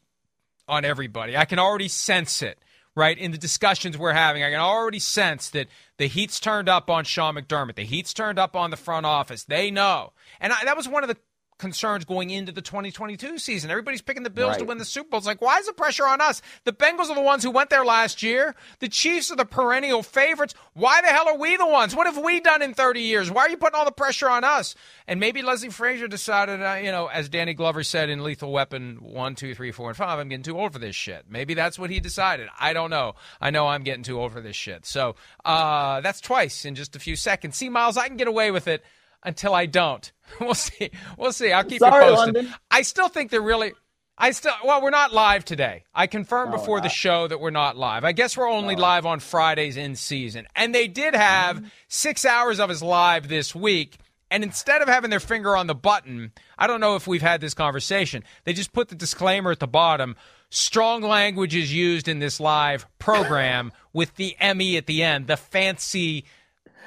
on 0.67 0.85
everybody. 0.85 1.37
I 1.37 1.45
can 1.45 1.59
already 1.59 1.87
sense 1.87 2.41
it, 2.41 2.57
right? 2.95 3.17
In 3.17 3.31
the 3.31 3.37
discussions 3.37 3.97
we're 3.97 4.13
having, 4.13 4.43
I 4.43 4.51
can 4.51 4.59
already 4.59 4.99
sense 4.99 5.49
that 5.49 5.67
the 5.97 6.07
heat's 6.07 6.39
turned 6.39 6.69
up 6.69 6.89
on 6.89 7.03
Sean 7.03 7.35
McDermott. 7.35 7.75
The 7.75 7.83
heat's 7.83 8.13
turned 8.13 8.39
up 8.39 8.55
on 8.55 8.71
the 8.71 8.77
front 8.77 9.05
office. 9.05 9.43
They 9.43 9.71
know. 9.71 10.13
And 10.39 10.53
I, 10.53 10.63
that 10.65 10.77
was 10.77 10.87
one 10.87 11.03
of 11.03 11.09
the 11.09 11.17
concerns 11.57 12.05
going 12.05 12.29
into 12.29 12.51
the 12.51 12.61
2022 12.61 13.37
season. 13.37 13.71
Everybody's 13.71 14.01
picking 14.01 14.23
the 14.23 14.29
Bills 14.29 14.51
right. 14.51 14.59
to 14.59 14.65
win 14.65 14.77
the 14.77 14.85
Super 14.85 15.09
Bowl. 15.09 15.17
It's 15.19 15.27
like, 15.27 15.41
why 15.41 15.59
is 15.59 15.67
the 15.67 15.73
pressure 15.73 16.07
on 16.07 16.21
us? 16.21 16.41
The 16.65 16.73
Bengals 16.73 17.09
are 17.09 17.15
the 17.15 17.21
ones 17.21 17.43
who 17.43 17.51
went 17.51 17.69
there 17.69 17.85
last 17.85 18.21
year. 18.21 18.55
The 18.79 18.89
Chiefs 18.89 19.31
are 19.31 19.35
the 19.35 19.45
perennial 19.45 20.03
favorites. 20.03 20.53
Why 20.73 21.01
the 21.01 21.07
hell 21.07 21.27
are 21.27 21.37
we 21.37 21.55
the 21.55 21.67
ones? 21.67 21.95
What 21.95 22.07
have 22.07 22.17
we 22.17 22.41
done 22.41 22.61
in 22.61 22.73
30 22.73 23.01
years? 23.01 23.31
Why 23.31 23.43
are 23.43 23.49
you 23.49 23.57
putting 23.57 23.77
all 23.77 23.85
the 23.85 23.91
pressure 23.91 24.29
on 24.29 24.43
us? 24.43 24.75
And 25.07 25.19
maybe 25.19 25.41
Leslie 25.41 25.69
Frazier 25.69 26.07
decided, 26.07 26.61
uh, 26.61 26.75
you 26.75 26.91
know, 26.91 27.07
as 27.07 27.29
Danny 27.29 27.53
Glover 27.53 27.83
said 27.83 28.09
in 28.09 28.23
Lethal 28.23 28.51
Weapon 28.51 28.97
1, 29.01 29.35
2, 29.35 29.55
3, 29.55 29.71
4, 29.71 29.89
and 29.89 29.97
5, 29.97 30.19
I'm 30.19 30.29
getting 30.29 30.43
too 30.43 30.59
old 30.59 30.73
for 30.73 30.79
this 30.79 30.95
shit. 30.95 31.25
Maybe 31.29 31.53
that's 31.53 31.79
what 31.79 31.89
he 31.89 31.99
decided. 31.99 32.49
I 32.59 32.73
don't 32.73 32.89
know. 32.89 33.13
I 33.39 33.51
know 33.51 33.67
I'm 33.67 33.83
getting 33.83 34.03
too 34.03 34.19
old 34.19 34.33
for 34.33 34.41
this 34.41 34.55
shit. 34.55 34.85
So 34.85 35.15
uh, 35.45 36.01
that's 36.01 36.21
twice 36.21 36.65
in 36.65 36.75
just 36.75 36.95
a 36.95 36.99
few 36.99 37.15
seconds. 37.15 37.55
See, 37.55 37.69
Myles, 37.69 37.97
I 37.97 38.07
can 38.07 38.17
get 38.17 38.27
away 38.27 38.51
with 38.51 38.67
it 38.67 38.83
until 39.23 39.53
I 39.53 39.65
don't. 39.65 40.11
We'll 40.39 40.53
see. 40.53 40.91
We'll 41.17 41.31
see. 41.31 41.51
I'll 41.51 41.63
keep 41.63 41.79
Sorry, 41.79 42.05
you 42.05 42.15
posted. 42.15 42.35
London. 42.35 42.55
I 42.69 42.81
still 42.81 43.09
think 43.09 43.31
they're 43.31 43.41
really. 43.41 43.73
I 44.17 44.31
still 44.31 44.53
well, 44.63 44.81
we're 44.81 44.89
not 44.89 45.13
live 45.13 45.43
today. 45.43 45.83
I 45.93 46.07
confirmed 46.07 46.51
no, 46.51 46.57
before 46.57 46.81
the 46.81 46.89
show 46.89 47.27
that 47.27 47.39
we're 47.39 47.51
not 47.51 47.77
live. 47.77 48.03
I 48.03 48.11
guess 48.11 48.37
we're 48.37 48.49
only 48.49 48.75
no. 48.75 48.81
live 48.81 49.05
on 49.05 49.19
Fridays 49.19 49.77
in 49.77 49.95
season. 49.95 50.47
And 50.55 50.73
they 50.73 50.87
did 50.87 51.13
have 51.15 51.57
mm-hmm. 51.57 51.67
six 51.87 52.25
hours 52.25 52.59
of 52.59 52.69
us 52.69 52.81
live 52.81 53.27
this 53.27 53.53
week. 53.53 53.97
And 54.31 54.43
instead 54.43 54.81
of 54.81 54.87
having 54.87 55.09
their 55.09 55.19
finger 55.19 55.55
on 55.55 55.67
the 55.67 55.75
button, 55.75 56.31
I 56.57 56.67
don't 56.67 56.81
know 56.81 56.95
if 56.95 57.07
we've 57.07 57.21
had 57.21 57.41
this 57.41 57.53
conversation. 57.53 58.23
They 58.43 58.53
just 58.53 58.73
put 58.73 58.87
the 58.87 58.95
disclaimer 58.95 59.51
at 59.51 59.59
the 59.59 59.67
bottom. 59.67 60.15
Strong 60.49 61.03
language 61.03 61.55
is 61.55 61.73
used 61.73 62.07
in 62.07 62.19
this 62.19 62.39
live 62.39 62.87
program 62.97 63.71
with 63.93 64.15
the 64.15 64.35
ME 64.55 64.77
at 64.77 64.87
the 64.87 65.03
end, 65.03 65.27
the 65.27 65.37
fancy 65.37 66.25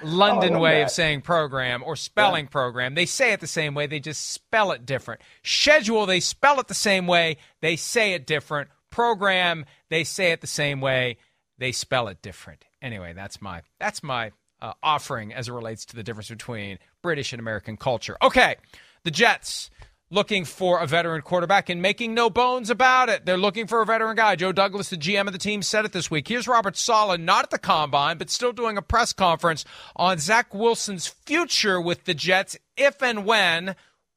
London 0.03 0.55
oh, 0.55 0.61
way 0.61 0.79
that. 0.79 0.85
of 0.85 0.91
saying 0.91 1.23
program 1.23 1.83
or 1.85 1.97
spelling 1.97 2.45
yeah. 2.47 2.51
program. 2.51 2.95
They 2.95 3.07
say 3.07 3.33
it 3.33 3.41
the 3.41 3.47
same 3.47 3.75
way, 3.75 3.87
they 3.87 4.01
just 4.01 4.31
spell 4.31 4.73
it 4.73 4.87
different. 4.87 5.21
Schedule, 5.43 6.07
they 6.07 6.21
spell 6.21 6.61
it 6.61 6.69
the 6.69 6.75
same 6.75 7.07
way, 7.07 7.39
they 7.61 7.77
say 7.77 8.13
it 8.13 8.27
different. 8.27 8.69
Program, 8.91 9.67
they 9.91 10.05
say 10.05 10.33
it 10.33 10.41
the 10.41 10.47
same 10.47 10.81
way, 10.81 11.19
they 11.59 11.73
spell 11.73 12.09
it 12.09 12.23
different. 12.23 12.65
Anyway, 12.81 13.13
that's 13.13 13.43
my 13.43 13.63
that's 13.79 14.03
my 14.03 14.33
uh, 14.61 14.73
offering 14.83 15.33
as 15.35 15.49
it 15.49 15.53
relates 15.53 15.85
to 15.87 15.97
the 15.97 16.03
difference 16.03 16.29
between 16.29 16.79
British 17.03 17.33
and 17.33 17.41
American 17.41 17.77
culture. 17.77 18.17
Okay, 18.23 18.57
the 19.05 19.11
Jets 19.11 19.71
looking 20.11 20.45
for 20.45 20.81
a 20.81 20.87
veteran 20.87 21.23
quarterback 21.23 21.69
and 21.69 21.83
making 21.83 22.15
no 22.15 22.31
bones 22.31 22.71
about 22.71 23.09
it. 23.09 23.27
They're 23.27 23.37
looking 23.37 23.67
for 23.67 23.83
a 23.83 23.87
veteran 23.87 24.17
guy. 24.17 24.37
Joe 24.37 24.53
Douglas, 24.53 24.89
the 24.91 24.97
GM 24.97 25.27
of 25.27 25.33
the 25.33 25.39
team, 25.39 25.63
said 25.63 25.85
it 25.85 25.93
this 25.93 26.11
week. 26.11 26.29
Here's 26.29 26.49
Robert 26.49 26.77
Saleh, 26.77 27.21
not 27.21 27.45
at 27.45 27.51
the 27.51 27.59
combine, 27.59 28.19
but 28.19 28.31
still 28.31 28.53
doing 28.53 28.79
a 28.79 28.83
press 28.83 29.13
conference 29.13 29.65
on 29.97 30.19
Zach 30.19 30.55
Wilson's 30.55 31.07
future 31.07 31.81
with 31.81 32.05
the 32.05 32.15
Jets 32.15 32.57
if 32.77 33.03
and 33.03 33.25
when, 33.27 33.77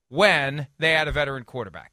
when 0.09 0.67
they 0.79 0.93
add 0.93 1.07
a 1.07 1.11
veteran 1.11 1.43
quarterback. 1.43 1.91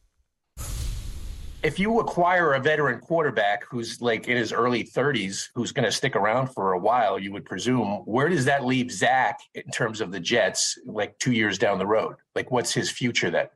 if 1.62 1.78
you 1.78 1.98
acquire 1.98 2.52
a 2.54 2.60
veteran 2.60 3.00
quarterback 3.00 3.64
who's 3.68 4.00
like 4.00 4.28
in 4.28 4.36
his 4.36 4.52
early 4.52 4.84
30s, 4.84 5.48
who's 5.54 5.72
going 5.72 5.84
to 5.84 5.90
stick 5.90 6.14
around 6.14 6.48
for 6.48 6.72
a 6.72 6.78
while, 6.78 7.18
you 7.18 7.32
would 7.32 7.44
presume, 7.44 8.02
where 8.04 8.28
does 8.28 8.44
that 8.44 8.64
leave 8.64 8.92
Zach 8.92 9.40
in 9.54 9.64
terms 9.72 10.00
of 10.00 10.12
the 10.12 10.20
Jets, 10.20 10.78
like 10.86 11.18
two 11.18 11.32
years 11.32 11.58
down 11.58 11.78
the 11.78 11.86
road? 11.86 12.14
Like, 12.36 12.50
what's 12.52 12.72
his 12.72 12.90
future 12.90 13.30
then? 13.30 13.48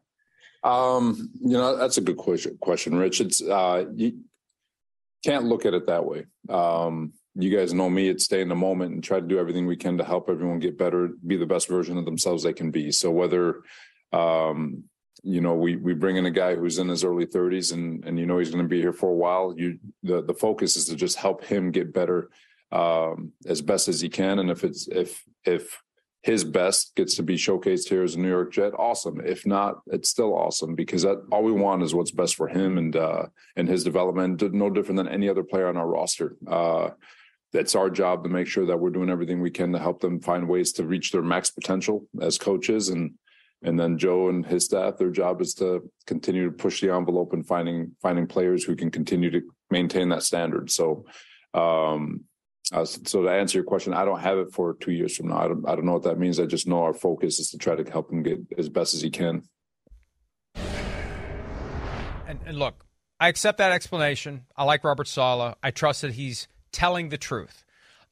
Um, 0.62 1.31
you 1.40 1.52
know, 1.52 1.76
that's 1.76 1.99
a 1.99 2.02
good 2.02 2.16
question, 2.16 2.57
question 2.61 2.95
Rich. 2.97 3.21
It's 3.21 3.42
uh, 3.42 3.87
you 3.95 4.21
can't 5.25 5.45
look 5.45 5.66
at 5.66 5.75
it 5.75 5.87
that 5.87 6.04
way. 6.04 6.26
Um, 6.49 7.12
you 7.35 7.57
guys 7.57 7.73
know 7.73 7.88
me. 7.88 8.09
It's 8.09 8.25
stay 8.25 8.42
in 8.42 8.49
the 8.49 8.54
moment 8.54 8.92
and 8.95 9.02
try 9.02 9.19
to 9.19 9.26
do 9.26 9.38
everything 9.38 9.66
we 9.66 9.76
can 9.76 9.99
to 9.99 10.04
help 10.04 10.28
everyone 10.28 10.59
get 10.59 10.78
better, 10.78 11.11
be 11.26 11.37
the 11.37 11.47
best 11.47 11.69
version 11.69 11.97
of 11.97 12.04
themselves 12.04 12.42
they 12.42 12.52
can 12.52 12.71
be. 12.71 12.92
So 12.92 13.11
whether 13.11 13.62
um, 14.12 14.85
you 15.23 15.40
know, 15.40 15.54
we 15.54 15.76
we 15.76 15.95
bring 15.95 16.16
in 16.16 16.26
a 16.26 16.31
guy 16.31 16.54
who's 16.54 16.78
in 16.78 16.88
his 16.88 17.04
early 17.04 17.26
30s 17.26 17.73
and 17.73 18.04
and 18.04 18.19
you 18.19 18.26
know 18.26 18.38
he's 18.38 18.50
going 18.50 18.64
to 18.64 18.69
be 18.69 18.81
here 18.81 18.92
for 18.92 19.11
a 19.11 19.14
while. 19.14 19.54
You 19.57 19.78
the 20.02 20.23
the 20.23 20.35
focus 20.35 20.76
is 20.76 20.87
to 20.87 20.97
just 20.97 21.16
help 21.16 21.45
him 21.45 21.71
get 21.71 21.92
better 21.95 22.28
um, 22.73 23.33
as 23.47 23.62
best 23.62 23.88
as 23.88 24.00
he 24.00 24.09
can. 24.09 24.38
And 24.38 24.50
if 24.50 24.64
it's 24.64 24.88
if 24.88 25.23
if 25.45 25.81
his 26.23 26.45
best 26.45 26.95
gets 26.95 27.17
to 27.17 27.23
be 27.23 27.37
showcased 27.37 27.88
here 27.88 28.02
as 28.02 28.14
a 28.14 28.21
New 28.21 28.29
York 28.29 28.52
Jet, 28.52 28.73
awesome. 28.79 29.21
If 29.21 29.45
not, 29.45 29.81
it's 29.88 30.09
still 30.09 30.35
awesome 30.35 30.76
because 30.76 31.02
that 31.02 31.21
all 31.33 31.43
we 31.43 31.52
want 31.52 31.83
is 31.83 31.95
what's 31.95 32.12
best 32.12 32.37
for 32.37 32.49
him 32.49 32.79
and 32.79 32.95
uh, 32.95 33.26
and 33.57 33.69
his 33.69 33.83
development. 33.83 34.41
No 34.52 34.71
different 34.71 34.99
than 34.99 35.09
any 35.09 35.29
other 35.29 35.43
player 35.43 35.69
on 35.69 35.76
our 35.76 35.88
roster. 35.88 36.37
Uh, 36.47 36.91
it's 37.52 37.75
our 37.75 37.91
job 37.91 38.23
to 38.23 38.31
make 38.31 38.47
sure 38.47 38.67
that 38.67 38.79
we're 38.79 38.91
doing 38.91 39.11
everything 39.11 39.41
we 39.41 39.50
can 39.50 39.73
to 39.73 39.79
help 39.79 40.00
them 40.00 40.21
find 40.21 40.49
ways 40.49 40.73
to 40.75 40.85
reach 40.85 41.12
their 41.12 41.23
max 41.23 41.50
potential 41.50 42.07
as 42.21 42.38
coaches 42.38 42.88
and 42.88 43.14
and 43.64 43.79
then 43.79 43.99
Joe 43.99 44.29
and 44.29 44.45
his 44.45 44.64
staff, 44.64 44.97
their 44.97 45.11
job 45.11 45.41
is 45.41 45.55
to 45.55 45.88
continue 46.07 46.47
to 46.47 46.52
push 46.52 46.81
the 46.81 46.93
envelope 46.93 47.33
and 47.33 47.47
finding 47.47 47.93
finding 48.00 48.26
players 48.26 48.64
who 48.64 48.76
can 48.76 48.91
continue 48.91 49.31
to 49.31 49.43
maintain 49.71 50.09
that 50.09 50.25
standard. 50.25 50.71
So, 50.71 51.05
um, 51.55 52.25
uh, 52.73 52.85
so 52.85 53.23
to 53.23 53.29
answer 53.29 53.59
your 53.59 53.64
question, 53.64 53.95
I 53.95 54.05
don't 54.05 54.21
have 54.21 54.38
it 54.38 54.52
for 54.52 54.75
two 54.75 54.93
years 54.93 55.17
from 55.17 55.29
now. 55.29 55.38
I 55.38 55.49
don't, 55.49 55.69
I 55.69 55.75
don't 55.75 55.85
know 55.85 55.93
what 55.93 56.05
that 56.05 56.19
means. 56.19 56.41
I 56.41 56.47
just 56.47 56.67
know 56.67 56.83
our 56.83 56.95
focus 56.95 57.38
is 57.38 57.50
to 57.50 57.59
try 57.59 57.76
to 57.76 57.91
help 57.91 58.11
him 58.11 58.23
get 58.23 58.41
as 58.57 58.69
best 58.69 58.95
as 58.95 59.02
he 59.02 59.11
can. 59.11 59.43
And, 62.26 62.41
and 62.47 62.59
look, 62.59 62.85
I 63.21 63.29
accept 63.29 63.59
that 63.59 63.73
explanation. 63.73 64.47
I 64.57 64.64
like 64.64 64.85
Robert 64.85 65.07
Saleh. 65.07 65.55
I 65.62 65.71
trust 65.71 66.02
that 66.02 66.14
he's 66.14 66.49
telling 66.73 67.11
the 67.11 67.19
truth. 67.19 67.64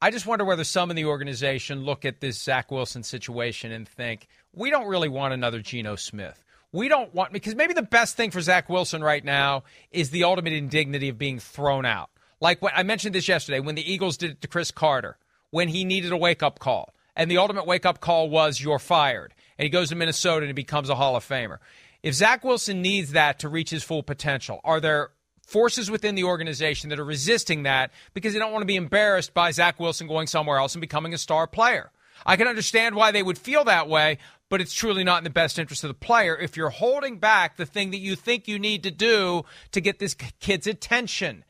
I 0.02 0.10
just 0.10 0.26
wonder 0.26 0.44
whether 0.44 0.64
some 0.64 0.90
in 0.90 0.96
the 0.96 1.06
organization 1.06 1.84
look 1.84 2.04
at 2.04 2.20
this 2.20 2.40
Zach 2.40 2.70
Wilson 2.70 3.02
situation 3.02 3.72
and 3.72 3.88
think, 3.88 4.28
we 4.54 4.70
don't 4.70 4.86
really 4.86 5.08
want 5.08 5.34
another 5.34 5.60
Geno 5.60 5.96
Smith. 5.96 6.42
We 6.72 6.88
don't 6.88 7.14
want, 7.14 7.32
because 7.32 7.54
maybe 7.54 7.74
the 7.74 7.82
best 7.82 8.16
thing 8.16 8.30
for 8.30 8.40
Zach 8.40 8.68
Wilson 8.68 9.02
right 9.02 9.24
now 9.24 9.64
is 9.90 10.10
the 10.10 10.24
ultimate 10.24 10.52
indignity 10.52 11.08
of 11.08 11.18
being 11.18 11.38
thrown 11.38 11.84
out. 11.84 12.10
Like 12.40 12.62
what 12.62 12.72
I 12.74 12.82
mentioned 12.82 13.14
this 13.14 13.28
yesterday 13.28 13.60
when 13.60 13.74
the 13.74 13.92
Eagles 13.92 14.16
did 14.16 14.30
it 14.30 14.40
to 14.42 14.48
Cris 14.48 14.70
Carter, 14.70 15.18
when 15.50 15.68
he 15.68 15.84
needed 15.84 16.12
a 16.12 16.16
wake 16.16 16.42
up 16.42 16.58
call. 16.58 16.94
And 17.16 17.30
the 17.30 17.38
ultimate 17.38 17.66
wake 17.66 17.84
up 17.84 18.00
call 18.00 18.30
was, 18.30 18.60
you're 18.60 18.78
fired. 18.78 19.34
And 19.58 19.64
he 19.64 19.70
goes 19.70 19.90
to 19.90 19.94
Minnesota 19.94 20.40
and 20.40 20.48
he 20.48 20.52
becomes 20.54 20.88
a 20.88 20.94
Hall 20.94 21.16
of 21.16 21.26
Famer. 21.26 21.58
If 22.02 22.14
Zach 22.14 22.44
Wilson 22.44 22.80
needs 22.80 23.12
that 23.12 23.40
to 23.40 23.48
reach 23.48 23.70
his 23.70 23.82
full 23.82 24.02
potential, 24.02 24.60
are 24.64 24.80
there 24.80 25.10
forces 25.50 25.90
within 25.90 26.14
the 26.14 26.24
organization 26.24 26.90
that 26.90 27.00
are 27.00 27.04
resisting 27.04 27.64
that 27.64 27.90
because 28.14 28.32
they 28.32 28.38
don't 28.38 28.52
want 28.52 28.62
to 28.62 28.66
be 28.66 28.76
embarrassed 28.76 29.34
by 29.34 29.50
Zach 29.50 29.80
Wilson 29.80 30.06
going 30.06 30.28
somewhere 30.28 30.58
else 30.58 30.74
and 30.74 30.80
becoming 30.80 31.12
a 31.12 31.18
star 31.18 31.46
player. 31.46 31.90
I 32.24 32.36
can 32.36 32.46
understand 32.46 32.94
why 32.94 33.10
they 33.10 33.22
would 33.22 33.36
feel 33.36 33.64
that 33.64 33.88
way, 33.88 34.18
but 34.48 34.60
it's 34.60 34.72
truly 34.72 35.02
not 35.02 35.18
in 35.18 35.24
the 35.24 35.30
best 35.30 35.58
interest 35.58 35.82
of 35.82 35.88
the 35.88 35.94
player 35.94 36.36
if 36.36 36.56
you're 36.56 36.70
holding 36.70 37.18
back 37.18 37.56
the 37.56 37.66
thing 37.66 37.90
that 37.90 37.98
you 37.98 38.14
think 38.14 38.46
you 38.46 38.58
need 38.58 38.84
to 38.84 38.90
do 38.90 39.44
to 39.72 39.80
get 39.80 39.98
this 39.98 40.14
kid's 40.14 40.66
attention. 40.68 41.44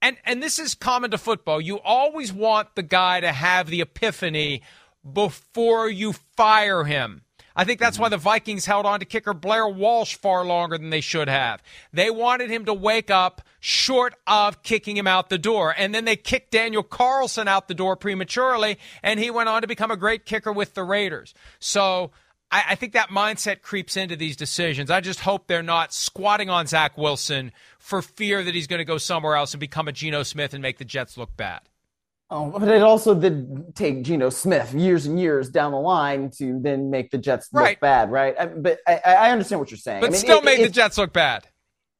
And 0.00 0.16
and 0.24 0.42
this 0.42 0.58
is 0.58 0.74
common 0.74 1.10
to 1.10 1.18
football. 1.18 1.60
You 1.60 1.80
always 1.80 2.32
want 2.32 2.74
the 2.74 2.82
guy 2.82 3.20
to 3.20 3.32
have 3.32 3.68
the 3.68 3.80
epiphany 3.80 4.62
before 5.12 5.88
you 5.88 6.12
fire 6.36 6.84
him. 6.84 7.22
I 7.58 7.64
think 7.64 7.80
that's 7.80 7.98
why 7.98 8.06
mm-hmm. 8.06 8.12
the 8.12 8.18
Vikings 8.18 8.66
held 8.66 8.86
on 8.86 9.00
to 9.00 9.04
kicker 9.04 9.34
Blair 9.34 9.66
Walsh 9.66 10.14
far 10.14 10.44
longer 10.44 10.78
than 10.78 10.90
they 10.90 11.00
should 11.00 11.28
have. 11.28 11.60
They 11.92 12.08
wanted 12.08 12.50
him 12.50 12.64
to 12.66 12.72
wake 12.74 13.10
up 13.10 13.42
short 13.58 14.14
of 14.28 14.62
kicking 14.62 14.96
him 14.96 15.08
out 15.08 15.28
the 15.28 15.38
door. 15.38 15.74
And 15.76 15.92
then 15.92 16.04
they 16.04 16.14
kicked 16.14 16.52
Daniel 16.52 16.84
Carlson 16.84 17.48
out 17.48 17.66
the 17.66 17.74
door 17.74 17.96
prematurely, 17.96 18.78
and 19.02 19.18
he 19.18 19.32
went 19.32 19.48
on 19.48 19.62
to 19.62 19.68
become 19.68 19.90
a 19.90 19.96
great 19.96 20.24
kicker 20.24 20.52
with 20.52 20.74
the 20.74 20.84
Raiders. 20.84 21.34
So 21.58 22.12
I, 22.50 22.64
I 22.70 22.74
think 22.74 22.92
that 22.94 23.10
mindset 23.10 23.62
creeps 23.62 23.96
into 23.96 24.16
these 24.16 24.36
decisions. 24.36 24.90
I 24.90 25.00
just 25.00 25.20
hope 25.20 25.46
they're 25.46 25.62
not 25.62 25.92
squatting 25.92 26.48
on 26.48 26.66
Zach 26.66 26.96
Wilson 26.96 27.52
for 27.78 28.02
fear 28.02 28.42
that 28.42 28.54
he's 28.54 28.66
going 28.66 28.78
to 28.78 28.84
go 28.84 28.98
somewhere 28.98 29.36
else 29.36 29.52
and 29.52 29.60
become 29.60 29.88
a 29.88 29.92
Geno 29.92 30.22
Smith 30.22 30.54
and 30.54 30.62
make 30.62 30.78
the 30.78 30.84
Jets 30.84 31.16
look 31.16 31.36
bad. 31.36 31.60
Oh, 32.30 32.58
but 32.58 32.68
it 32.68 32.82
also 32.82 33.14
did 33.14 33.74
take 33.74 34.02
Geno 34.02 34.28
Smith 34.28 34.74
years 34.74 35.06
and 35.06 35.18
years 35.18 35.48
down 35.48 35.72
the 35.72 35.78
line 35.78 36.30
to 36.32 36.60
then 36.60 36.90
make 36.90 37.10
the 37.10 37.16
Jets 37.16 37.48
look 37.54 37.80
bad, 37.80 38.10
right? 38.10 38.34
I, 38.38 38.46
but 38.46 38.80
I, 38.86 38.96
I, 38.96 39.30
understand 39.30 39.60
what 39.60 39.70
you're 39.70 39.78
saying. 39.78 40.02
But 40.02 40.08
I 40.08 40.10
mean, 40.10 40.20
still 40.20 40.38
it, 40.40 40.44
made 40.44 40.60
it, 40.60 40.64
the 40.64 40.68
Jets 40.68 40.98
look 40.98 41.14
bad. 41.14 41.46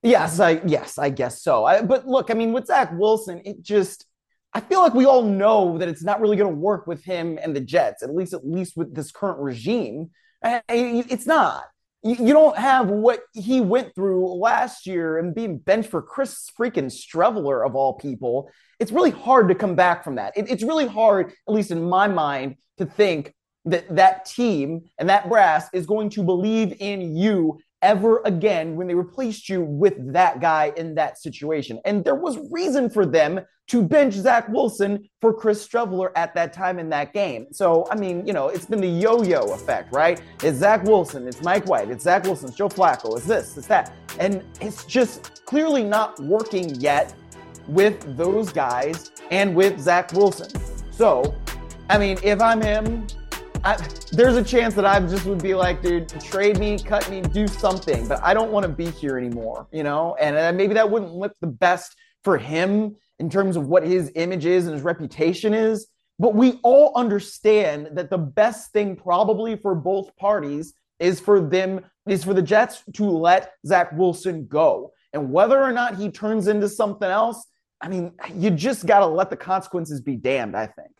Yes, 0.03 0.39
I 0.39 0.61
yes, 0.67 0.99
I 0.99 1.09
guess 1.09 1.43
so. 1.43 1.65
I, 1.65 1.81
but 1.81 2.07
look, 2.07 2.31
I 2.31 2.35
mean, 2.35 2.53
with 2.53 2.67
Zach 2.67 2.91
Wilson, 2.93 3.41
it 3.47 3.63
just 3.63 4.05
I 4.53 4.61
feel 4.61 4.81
like 4.83 4.93
we 4.93 5.07
all 5.07 5.23
know 5.23 5.79
that 5.79 5.89
it's 5.89 6.05
not 6.05 6.21
really 6.21 6.37
going 6.37 6.53
to 6.53 6.61
work 6.61 6.87
with 6.87 7.03
him 7.05 7.39
and 7.43 7.57
the 7.57 7.61
Jets, 7.61 8.03
at 8.03 8.15
least 8.15 8.35
at 8.35 8.47
least 8.47 8.77
with 8.77 8.95
this 8.95 9.11
current 9.11 9.39
regime. 9.39 10.11
Uh, 10.43 10.61
it's 10.69 11.27
not 11.27 11.65
you 12.03 12.33
don't 12.33 12.57
have 12.57 12.89
what 12.89 13.21
he 13.33 13.61
went 13.61 13.95
through 13.95 14.33
last 14.35 14.87
year 14.87 15.19
and 15.19 15.35
being 15.35 15.59
benched 15.59 15.91
for 15.91 16.01
Chris 16.01 16.49
freaking 16.59 16.87
Streveler 16.87 17.67
of 17.67 17.75
all 17.75 17.95
people. 17.95 18.51
It's 18.79 18.93
really 18.93 19.11
hard 19.11 19.49
to 19.49 19.55
come 19.55 19.75
back 19.75 20.05
from 20.05 20.15
that. 20.15 20.33
It's 20.37 20.63
really 20.63 20.87
hard, 20.87 21.33
at 21.49 21.55
least 21.55 21.73
in 21.73 21.83
my 21.83 22.07
mind, 22.07 22.57
to 22.79 22.87
think 22.87 23.35
that 23.65 23.97
that 23.97 24.25
team 24.27 24.83
and 24.99 25.09
that 25.09 25.29
brass 25.29 25.69
is 25.73 25.87
going 25.87 26.11
to 26.11 26.23
believe 26.23 26.77
in 26.79 27.17
you 27.17 27.59
ever 27.83 28.21
again 28.25 28.77
when 28.77 28.87
they 28.87 28.95
replaced 28.95 29.49
you 29.49 29.63
with 29.63 30.13
that 30.13 30.41
guy 30.41 30.73
in 30.77 30.95
that 30.97 31.19
situation. 31.19 31.81
And 31.85 32.05
there 32.05 32.15
was 32.15 32.39
reason 32.51 32.91
for 32.91 33.07
them 33.07 33.41
to 33.69 33.83
bench 33.83 34.15
Zach 34.15 34.49
Wilson 34.49 35.09
for 35.21 35.33
Chris 35.33 35.67
Streveler 35.67 36.11
at 36.17 36.35
that 36.35 36.53
time 36.53 36.79
in 36.79 36.89
that 36.89 37.13
game. 37.13 37.47
So, 37.53 37.87
I 37.91 37.97
mean, 37.97 38.27
you 38.27 38.33
know, 38.33 38.49
it's 38.49 38.65
been 38.65 38.81
the 38.81 38.89
yo 38.89 39.23
yo 39.23 39.53
effect, 39.53 39.93
right? 39.93 40.21
It's 40.43 40.59
Zach 40.59 40.85
Wilson, 40.85 41.29
it's 41.29 41.43
Mike 41.43 41.67
White, 41.67 41.91
it's 41.91 42.05
Zach 42.05 42.25
Wilson, 42.25 42.49
it's 42.49 42.57
Joe 42.57 42.69
Flacco, 42.69 43.17
it's 43.17 43.27
this, 43.27 43.57
it's 43.57 43.67
that. 43.67 43.93
And 44.19 44.43
it's 44.61 44.85
just 44.85 45.45
clearly 45.45 45.85
not 45.85 46.19
working 46.21 46.75
yet 46.77 47.15
with 47.69 48.17
those 48.17 48.53
guys 48.53 49.13
and 49.31 49.55
with 49.55 49.79
Zach 49.79 50.13
Wilson. 50.13 50.51
So, 50.91 51.35
I 51.91 51.99
mean, 51.99 52.19
if 52.23 52.41
I'm 52.41 52.63
him, 52.63 53.07
I, 53.65 53.77
there's 54.13 54.37
a 54.37 54.43
chance 54.43 54.75
that 54.75 54.87
I 54.87 55.01
just 55.01 55.27
would 55.27 55.43
be 55.43 55.55
like, 55.55 55.83
dude, 55.83 56.09
trade 56.21 56.59
me, 56.59 56.79
cut 56.79 57.11
me, 57.11 57.21
do 57.21 57.49
something. 57.49 58.07
But 58.07 58.23
I 58.23 58.33
don't 58.35 58.53
want 58.53 58.65
to 58.65 58.69
be 58.69 58.91
here 58.91 59.19
anymore, 59.19 59.67
you 59.73 59.83
know? 59.83 60.17
And 60.21 60.37
uh, 60.37 60.53
maybe 60.53 60.75
that 60.75 60.89
wouldn't 60.89 61.13
look 61.13 61.35
the 61.41 61.49
best 61.49 61.97
for 62.23 62.39
him 62.39 62.97
in 63.19 63.29
terms 63.29 63.57
of 63.57 63.67
what 63.67 63.83
his 63.83 64.13
image 64.15 64.47
is 64.47 64.67
and 64.67 64.75
his 64.75 64.83
reputation 64.83 65.55
is. 65.55 65.89
But 66.19 66.35
we 66.35 66.61
all 66.63 66.93
understand 66.97 67.91
that 67.93 68.11
the 68.11 68.19
best 68.19 68.73
thing 68.73 68.97
probably 68.97 69.57
for 69.57 69.75
both 69.75 70.17
parties 70.17 70.75
is 70.99 71.21
for 71.21 71.41
them, 71.41 71.85
is 72.09 72.25
for 72.25 72.35
the 72.35 72.43
Jets 72.43 72.83
to 72.95 73.05
let 73.05 73.53
Zach 73.67 73.93
Wilson 73.93 74.47
go. 74.47 74.93
And 75.13 75.33
whether 75.33 75.61
or 75.61 75.73
not 75.73 75.97
he 75.97 76.11
turns 76.11 76.49
into 76.49 76.69
something 76.69 77.09
else, 77.09 77.47
I 77.81 77.89
mean, 77.89 78.13
you 78.35 78.51
just 78.51 78.87
got 78.87 79.01
to 79.01 79.07
let 79.07 79.31
the 79.31 79.37
consequences 79.37 80.01
be 80.01 80.17
damned, 80.17 80.57
I 80.57 80.67
think. 80.67 80.91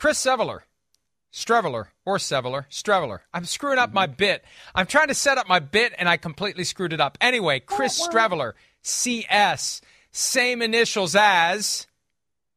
Chris 0.00 0.18
Seveler. 0.18 0.60
Streveler 1.30 1.88
or 2.06 2.16
Seveler, 2.16 2.64
Streveler. 2.70 3.20
I'm 3.34 3.44
screwing 3.44 3.78
up 3.78 3.92
my 3.92 4.06
mm-hmm. 4.06 4.16
bit. 4.16 4.44
I'm 4.74 4.86
trying 4.86 5.08
to 5.08 5.14
set 5.14 5.36
up 5.36 5.46
my 5.46 5.58
bit 5.58 5.92
and 5.98 6.08
I 6.08 6.16
completely 6.16 6.64
screwed 6.64 6.94
it 6.94 7.02
up. 7.02 7.18
Anyway, 7.20 7.60
oh, 7.60 7.64
Chris 7.74 8.00
Streveler, 8.08 8.54
CS, 8.82 9.82
same 10.10 10.62
initials 10.62 11.14
as 11.14 11.86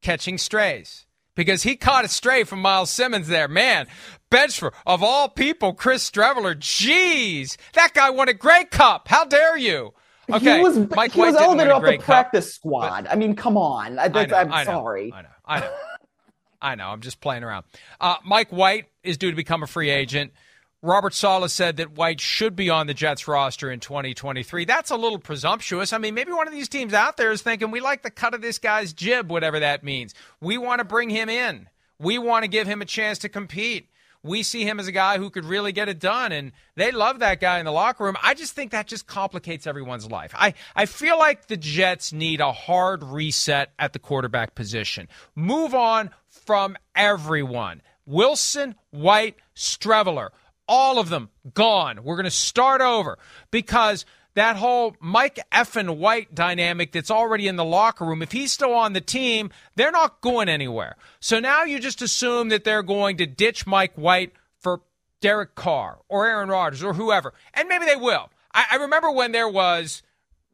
catching 0.01 0.37
strays. 0.37 1.05
Because 1.35 1.63
he 1.63 1.75
caught 1.75 2.05
a 2.05 2.07
stray 2.07 2.45
from 2.45 2.61
Myles 2.61 2.89
Simmons 2.89 3.27
there. 3.27 3.49
Man, 3.49 3.87
Benchford, 4.31 4.71
of 4.85 5.03
all 5.03 5.27
people, 5.27 5.73
Chris 5.73 6.09
Streveler, 6.09 6.55
jeez, 6.55 7.57
that 7.73 7.93
guy 7.93 8.09
won 8.09 8.29
a 8.29 8.33
Grey 8.33 8.65
Cup. 8.65 9.09
How 9.09 9.25
dare 9.25 9.57
you? 9.57 9.93
Okay, 10.31 10.57
he 10.57 10.63
was, 10.63 10.77
Mike 10.95 11.11
he 11.11 11.19
White 11.19 11.33
was 11.33 11.41
elevated 11.41 11.73
off 11.73 11.83
the 11.83 11.97
practice 11.97 12.53
Cup, 12.53 12.53
squad. 12.53 13.07
I 13.07 13.15
mean, 13.15 13.35
come 13.35 13.57
on. 13.57 13.99
I, 13.99 14.05
I 14.05 14.07
know, 14.07 14.35
I'm 14.35 14.53
I 14.53 14.63
know, 14.63 14.71
sorry. 14.71 15.11
I 15.13 15.21
know. 15.23 15.27
I 15.45 15.59
know. 15.59 15.73
I 16.63 16.75
know. 16.75 16.87
I'm 16.87 17.01
just 17.01 17.19
playing 17.21 17.43
around. 17.43 17.65
Uh, 17.99 18.15
Mike 18.25 18.49
White 18.51 18.85
is 19.03 19.17
due 19.17 19.29
to 19.29 19.35
become 19.35 19.61
a 19.61 19.67
free 19.67 19.89
agent. 19.89 20.31
Robert 20.81 21.13
Saleh 21.13 21.51
said 21.51 21.77
that 21.77 21.91
White 21.97 22.19
should 22.19 22.55
be 22.55 22.69
on 22.69 22.87
the 22.87 22.93
Jets 22.93 23.27
roster 23.27 23.69
in 23.71 23.79
2023. 23.79 24.65
That's 24.65 24.89
a 24.89 24.97
little 24.97 25.19
presumptuous. 25.19 25.93
I 25.93 25.97
mean, 25.97 26.13
maybe 26.13 26.31
one 26.31 26.47
of 26.47 26.53
these 26.53 26.67
teams 26.67 26.93
out 26.93 27.17
there 27.17 27.31
is 27.31 27.41
thinking, 27.41 27.71
we 27.71 27.79
like 27.79 28.01
the 28.03 28.11
cut 28.11 28.33
of 28.33 28.41
this 28.41 28.59
guy's 28.59 28.91
jib, 28.91 29.29
whatever 29.29 29.59
that 29.59 29.83
means. 29.83 30.13
We 30.41 30.57
want 30.57 30.79
to 30.79 30.85
bring 30.85 31.09
him 31.09 31.29
in. 31.29 31.69
We 31.99 32.17
want 32.17 32.43
to 32.43 32.49
give 32.49 32.67
him 32.67 32.81
a 32.81 32.85
chance 32.85 33.19
to 33.19 33.29
compete. 33.29 33.89
we 34.23 34.41
see 34.41 34.63
him 34.63 34.79
as 34.79 34.87
a 34.87 34.91
guy 34.91 35.17
who 35.17 35.29
could 35.29 35.43
really 35.43 35.73
get 35.73 35.89
it 35.89 35.99
done. 35.99 36.31
And 36.31 36.53
they 36.75 36.91
love 36.91 37.19
that 37.19 37.41
guy 37.41 37.59
in 37.59 37.65
the 37.65 37.71
locker 37.71 38.05
room. 38.05 38.15
I 38.23 38.33
just 38.33 38.53
think 38.53 38.71
that 38.71 38.87
just 38.87 39.05
complicates 39.05 39.67
everyone's 39.67 40.09
life. 40.09 40.33
I, 40.35 40.53
I 40.75 40.85
feel 40.85 41.19
like 41.19 41.47
the 41.47 41.57
Jets 41.57 42.13
need 42.13 42.39
a 42.39 42.53
hard 42.53 43.03
reset 43.03 43.73
at 43.77 43.91
the 43.93 43.99
quarterback 43.99 44.55
position. 44.55 45.09
Move 45.35 45.75
on 45.75 46.09
from 46.45 46.77
everyone. 46.95 47.81
Wilson, 48.05 48.75
White, 48.91 49.35
Streveler, 49.55 50.29
all 50.67 50.99
of 50.99 51.09
them 51.09 51.29
gone. 51.53 52.03
We're 52.03 52.15
going 52.15 52.25
to 52.25 52.31
start 52.31 52.81
over 52.81 53.17
because 53.51 54.05
that 54.35 54.55
whole 54.55 54.95
Mike 54.99 55.39
effin 55.51 55.97
White 55.97 56.33
dynamic 56.33 56.91
that's 56.91 57.11
already 57.11 57.47
in 57.47 57.55
the 57.55 57.65
locker 57.65 58.05
room, 58.05 58.21
if 58.21 58.31
he's 58.31 58.51
still 58.51 58.73
on 58.73 58.93
the 58.93 59.01
team, 59.01 59.51
they're 59.75 59.91
not 59.91 60.21
going 60.21 60.49
anywhere. 60.49 60.95
So 61.19 61.39
now 61.39 61.63
you 61.63 61.79
just 61.79 62.01
assume 62.01 62.49
that 62.49 62.63
they're 62.63 62.83
going 62.83 63.17
to 63.17 63.25
ditch 63.25 63.67
Mike 63.67 63.93
White 63.95 64.33
for 64.59 64.81
Derek 65.21 65.55
Carr 65.55 65.99
or 66.09 66.27
Aaron 66.27 66.49
Rodgers 66.49 66.83
or 66.83 66.93
whoever. 66.93 67.33
And 67.53 67.69
maybe 67.69 67.85
they 67.85 67.95
will. 67.95 68.29
I, 68.53 68.65
I 68.71 68.75
remember 68.77 69.11
when 69.11 69.31
there 69.31 69.49
was 69.49 70.01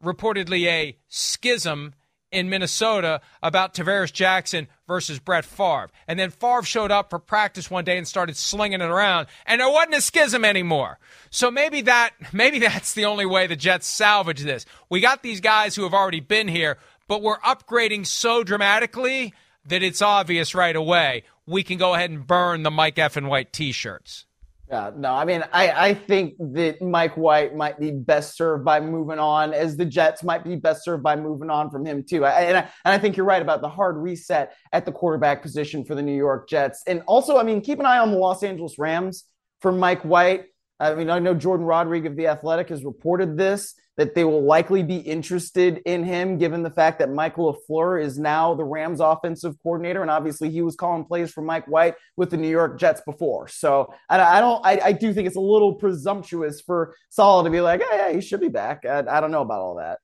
reportedly 0.04 0.66
a 0.66 0.96
schism 1.08 1.94
in 2.32 2.48
Minnesota 2.48 3.20
about 3.42 3.74
Tarvaris 3.74 4.12
Jackson 4.12 4.68
versus 4.86 5.18
Brett 5.18 5.44
Favre. 5.44 5.90
And 6.06 6.18
then 6.18 6.30
Favre 6.30 6.62
showed 6.62 6.90
up 6.90 7.10
for 7.10 7.18
practice 7.18 7.70
one 7.70 7.84
day 7.84 7.98
and 7.98 8.06
started 8.06 8.36
slinging 8.36 8.80
it 8.80 8.84
around, 8.84 9.26
and 9.46 9.60
there 9.60 9.68
wasn't 9.68 9.94
a 9.94 10.00
schism 10.00 10.44
anymore. 10.44 10.98
So 11.30 11.50
maybe 11.50 11.82
that 11.82 12.10
maybe 12.32 12.58
that's 12.58 12.94
the 12.94 13.04
only 13.04 13.26
way 13.26 13.46
the 13.46 13.56
Jets 13.56 13.86
salvage 13.86 14.40
this. 14.40 14.66
We 14.88 15.00
got 15.00 15.22
these 15.22 15.40
guys 15.40 15.74
who 15.74 15.82
have 15.82 15.94
already 15.94 16.20
been 16.20 16.48
here, 16.48 16.78
but 17.08 17.22
we're 17.22 17.40
upgrading 17.40 18.06
so 18.06 18.44
dramatically 18.44 19.34
that 19.66 19.82
it's 19.82 20.02
obvious 20.02 20.54
right 20.54 20.76
away. 20.76 21.24
We 21.46 21.62
can 21.62 21.78
go 21.78 21.94
ahead 21.94 22.10
and 22.10 22.26
burn 22.26 22.62
the 22.62 22.70
Mike 22.70 22.98
F 22.98 23.16
and 23.16 23.28
White 23.28 23.52
t-shirts. 23.52 24.26
Yeah, 24.70 24.92
no, 24.96 25.12
I 25.12 25.24
mean, 25.24 25.42
I, 25.52 25.88
I 25.88 25.94
think 25.94 26.36
that 26.38 26.80
Mike 26.80 27.16
White 27.16 27.56
might 27.56 27.80
be 27.80 27.90
best 27.90 28.36
served 28.36 28.64
by 28.64 28.78
moving 28.78 29.18
on, 29.18 29.52
as 29.52 29.76
the 29.76 29.84
Jets 29.84 30.22
might 30.22 30.44
be 30.44 30.54
best 30.54 30.84
served 30.84 31.02
by 31.02 31.16
moving 31.16 31.50
on 31.50 31.70
from 31.70 31.84
him, 31.84 32.04
too. 32.08 32.24
I, 32.24 32.42
and, 32.42 32.56
I, 32.56 32.60
and 32.60 32.94
I 32.94 32.98
think 32.98 33.16
you're 33.16 33.26
right 33.26 33.42
about 33.42 33.62
the 33.62 33.68
hard 33.68 33.96
reset 33.96 34.54
at 34.72 34.86
the 34.86 34.92
quarterback 34.92 35.42
position 35.42 35.84
for 35.84 35.96
the 35.96 36.02
New 36.02 36.14
York 36.16 36.48
Jets. 36.48 36.84
And 36.86 37.02
also, 37.08 37.36
I 37.36 37.42
mean, 37.42 37.62
keep 37.62 37.80
an 37.80 37.86
eye 37.86 37.98
on 37.98 38.12
the 38.12 38.18
Los 38.18 38.44
Angeles 38.44 38.78
Rams 38.78 39.24
for 39.60 39.72
Mike 39.72 40.02
White. 40.02 40.44
I 40.80 40.94
mean, 40.94 41.10
I 41.10 41.18
know 41.18 41.34
Jordan 41.34 41.66
Rodrigue 41.66 42.06
of 42.06 42.16
The 42.16 42.26
Athletic 42.28 42.70
has 42.70 42.84
reported 42.84 43.36
this 43.36 43.74
that 43.96 44.14
they 44.14 44.24
will 44.24 44.42
likely 44.42 44.82
be 44.82 44.96
interested 44.96 45.82
in 45.84 46.02
him, 46.02 46.38
given 46.38 46.62
the 46.62 46.70
fact 46.70 47.00
that 47.00 47.10
Michael 47.10 47.52
LaFleur 47.52 48.02
is 48.02 48.18
now 48.18 48.54
the 48.54 48.64
Rams 48.64 48.98
offensive 48.98 49.56
coordinator. 49.62 50.00
And 50.00 50.10
obviously, 50.10 50.48
he 50.48 50.62
was 50.62 50.74
calling 50.74 51.04
plays 51.04 51.30
for 51.30 51.42
Mike 51.42 51.66
White 51.66 51.96
with 52.16 52.30
the 52.30 52.38
New 52.38 52.48
York 52.48 52.80
Jets 52.80 53.02
before. 53.02 53.46
So 53.48 53.92
I, 54.08 54.40
don't, 54.40 54.64
I, 54.64 54.80
I, 54.82 54.92
do 54.92 55.12
think 55.12 55.26
it's 55.26 55.36
a 55.36 55.40
little 55.40 55.74
presumptuous 55.74 56.62
for 56.62 56.94
Saleh 57.10 57.44
to 57.44 57.50
be 57.50 57.60
like, 57.60 57.80
yeah, 57.80 58.08
yeah, 58.08 58.12
he 58.14 58.22
should 58.22 58.40
be 58.40 58.48
back. 58.48 58.86
I, 58.86 59.00
I 59.06 59.20
don't 59.20 59.32
know 59.32 59.42
about 59.42 59.60
all 59.60 59.74
that. 59.74 59.98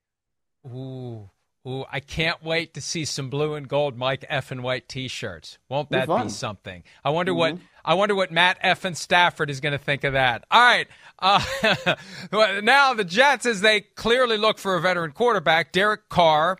Ooh. 0.66 1.30
Ooh, 1.66 1.84
I 1.90 1.98
can't 1.98 2.44
wait 2.44 2.74
to 2.74 2.80
see 2.80 3.04
some 3.04 3.28
blue 3.28 3.54
and 3.54 3.66
gold 3.66 3.96
Mike 3.96 4.24
F 4.28 4.52
and 4.52 4.62
White 4.62 4.88
T-shirts. 4.88 5.58
Won't 5.68 5.90
that 5.90 6.06
be 6.06 6.28
something? 6.28 6.84
I 7.04 7.10
wonder 7.10 7.32
mm-hmm. 7.32 7.38
what 7.38 7.58
I 7.84 7.94
wonder 7.94 8.14
what 8.14 8.30
Matt 8.30 8.58
F 8.60 8.84
and 8.84 8.96
Stafford 8.96 9.50
is 9.50 9.60
going 9.60 9.72
to 9.72 9.78
think 9.78 10.04
of 10.04 10.12
that. 10.12 10.44
All 10.50 10.60
right, 10.60 10.86
uh, 11.18 11.42
now 12.62 12.94
the 12.94 13.04
Jets, 13.04 13.46
as 13.46 13.62
they 13.62 13.80
clearly 13.80 14.36
look 14.36 14.58
for 14.58 14.76
a 14.76 14.80
veteran 14.80 15.10
quarterback, 15.10 15.72
Derek 15.72 16.08
Carr. 16.08 16.58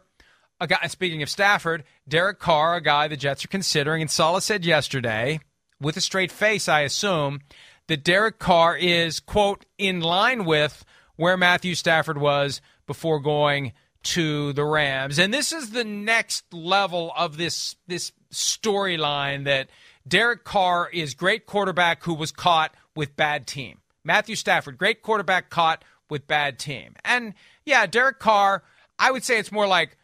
A 0.59 0.67
guy. 0.67 0.87
Speaking 0.87 1.23
of 1.23 1.29
Stafford, 1.29 1.85
Derek 2.09 2.39
Carr, 2.39 2.77
a 2.77 2.81
guy 2.81 3.09
the 3.09 3.17
Jets 3.17 3.45
are 3.45 3.49
considering, 3.49 4.01
and 4.01 4.11
Saleh 4.11 4.43
said 4.43 4.65
yesterday, 4.65 5.39
with 5.81 5.99
a 5.99 6.01
straight 6.01 6.33
face, 6.33 6.67
I 6.67 6.81
assume, 6.81 7.41
that 7.89 8.03
Derek 8.03 8.39
Carr 8.39 8.77
is 8.77 9.21
quote 9.21 9.67
in 9.77 10.01
line 10.01 10.47
with 10.47 10.85
where 11.17 11.37
Matthew 11.37 11.75
Stafford 11.75 12.19
was 12.19 12.63
before 12.87 13.21
going 13.21 13.73
to 14.07 14.53
the 14.53 14.65
Rams. 14.65 15.19
And 15.19 15.35
this 15.35 15.53
is 15.53 15.71
the 15.71 15.85
next 15.85 16.53
level 16.53 17.13
of 17.17 17.37
this 17.37 17.77
this 17.87 18.12
storyline 18.33 19.45
that 19.45 19.69
Derek 20.07 20.45
Carr 20.45 20.88
is 20.92 21.14
great 21.14 21.47
quarterback 21.47 22.05
who 22.05 22.14
was 22.14 22.31
caught 22.31 22.75
with 22.95 23.16
bad 23.16 23.47
team. 23.47 23.79
Matthew 24.05 24.37
Stafford, 24.37 24.79
great 24.79 25.03
quarterback 25.03 25.51
caught 25.51 25.85
with 26.09 26.29
bad 26.29 26.59
team. 26.59 26.95
And 27.05 27.35
yeah, 27.64 27.87
Derek 27.87 28.21
Carr, 28.21 28.62
I 28.99 29.11
would 29.11 29.25
say 29.25 29.38
it's 29.38 29.51
more 29.51 29.66
like 29.66 29.97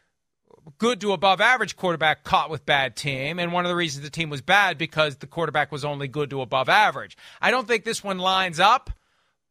good 0.77 0.99
to 1.01 1.13
above 1.13 1.39
average 1.39 1.77
quarterback 1.77 2.25
caught 2.25 2.49
with 2.49 2.65
bad 2.65 2.97
team. 2.97 3.39
And 3.39 3.53
one 3.53 3.63
of 3.63 3.69
the 3.69 3.75
reasons 3.75 4.03
the 4.03 4.09
team 4.09 4.29
was 4.29 4.41
bad 4.41 4.77
because 4.77 5.17
the 5.17 5.27
quarterback 5.27 5.71
was 5.71 5.85
only 5.85 6.09
good 6.09 6.29
to 6.31 6.41
above 6.41 6.67
average. 6.67 7.17
I 7.41 7.51
don't 7.51 7.67
think 7.67 7.85
this 7.85 8.03
one 8.03 8.17
lines 8.17 8.59
up. 8.59 8.89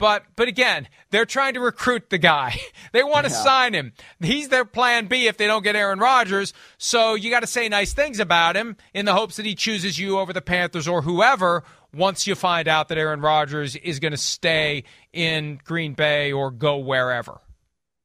But 0.02 0.24
but 0.34 0.48
again, 0.48 0.88
they're 1.10 1.24
trying 1.24 1.54
to 1.54 1.60
recruit 1.60 2.10
the 2.10 2.18
guy. 2.18 2.60
They 2.92 3.04
want 3.04 3.24
to 3.24 3.32
yeah. 3.32 3.42
sign 3.42 3.72
him. 3.72 3.92
He's 4.20 4.48
their 4.48 4.66
plan 4.66 5.06
B 5.06 5.26
if 5.26 5.38
they 5.38 5.46
don't 5.46 5.62
get 5.62 5.76
Aaron 5.76 5.98
Rodgers. 5.98 6.52
So 6.76 7.14
you 7.14 7.30
got 7.30 7.40
to 7.40 7.46
say 7.46 7.66
nice 7.70 7.94
things 7.94 8.20
about 8.20 8.54
him 8.54 8.76
in 8.92 9.06
the 9.06 9.14
hopes 9.14 9.36
that 9.36 9.46
he 9.46 9.54
chooses 9.54 9.98
you 9.98 10.18
over 10.18 10.34
the 10.34 10.42
Panthers 10.42 10.86
or 10.86 11.00
whoever 11.00 11.64
once 11.94 12.26
you 12.26 12.34
find 12.34 12.68
out 12.68 12.88
that 12.88 12.98
Aaron 12.98 13.22
Rodgers 13.22 13.76
is 13.76 13.98
going 13.98 14.10
to 14.10 14.18
stay 14.18 14.84
in 15.14 15.58
Green 15.64 15.94
Bay 15.94 16.32
or 16.32 16.50
go 16.50 16.76
wherever. 16.76 17.40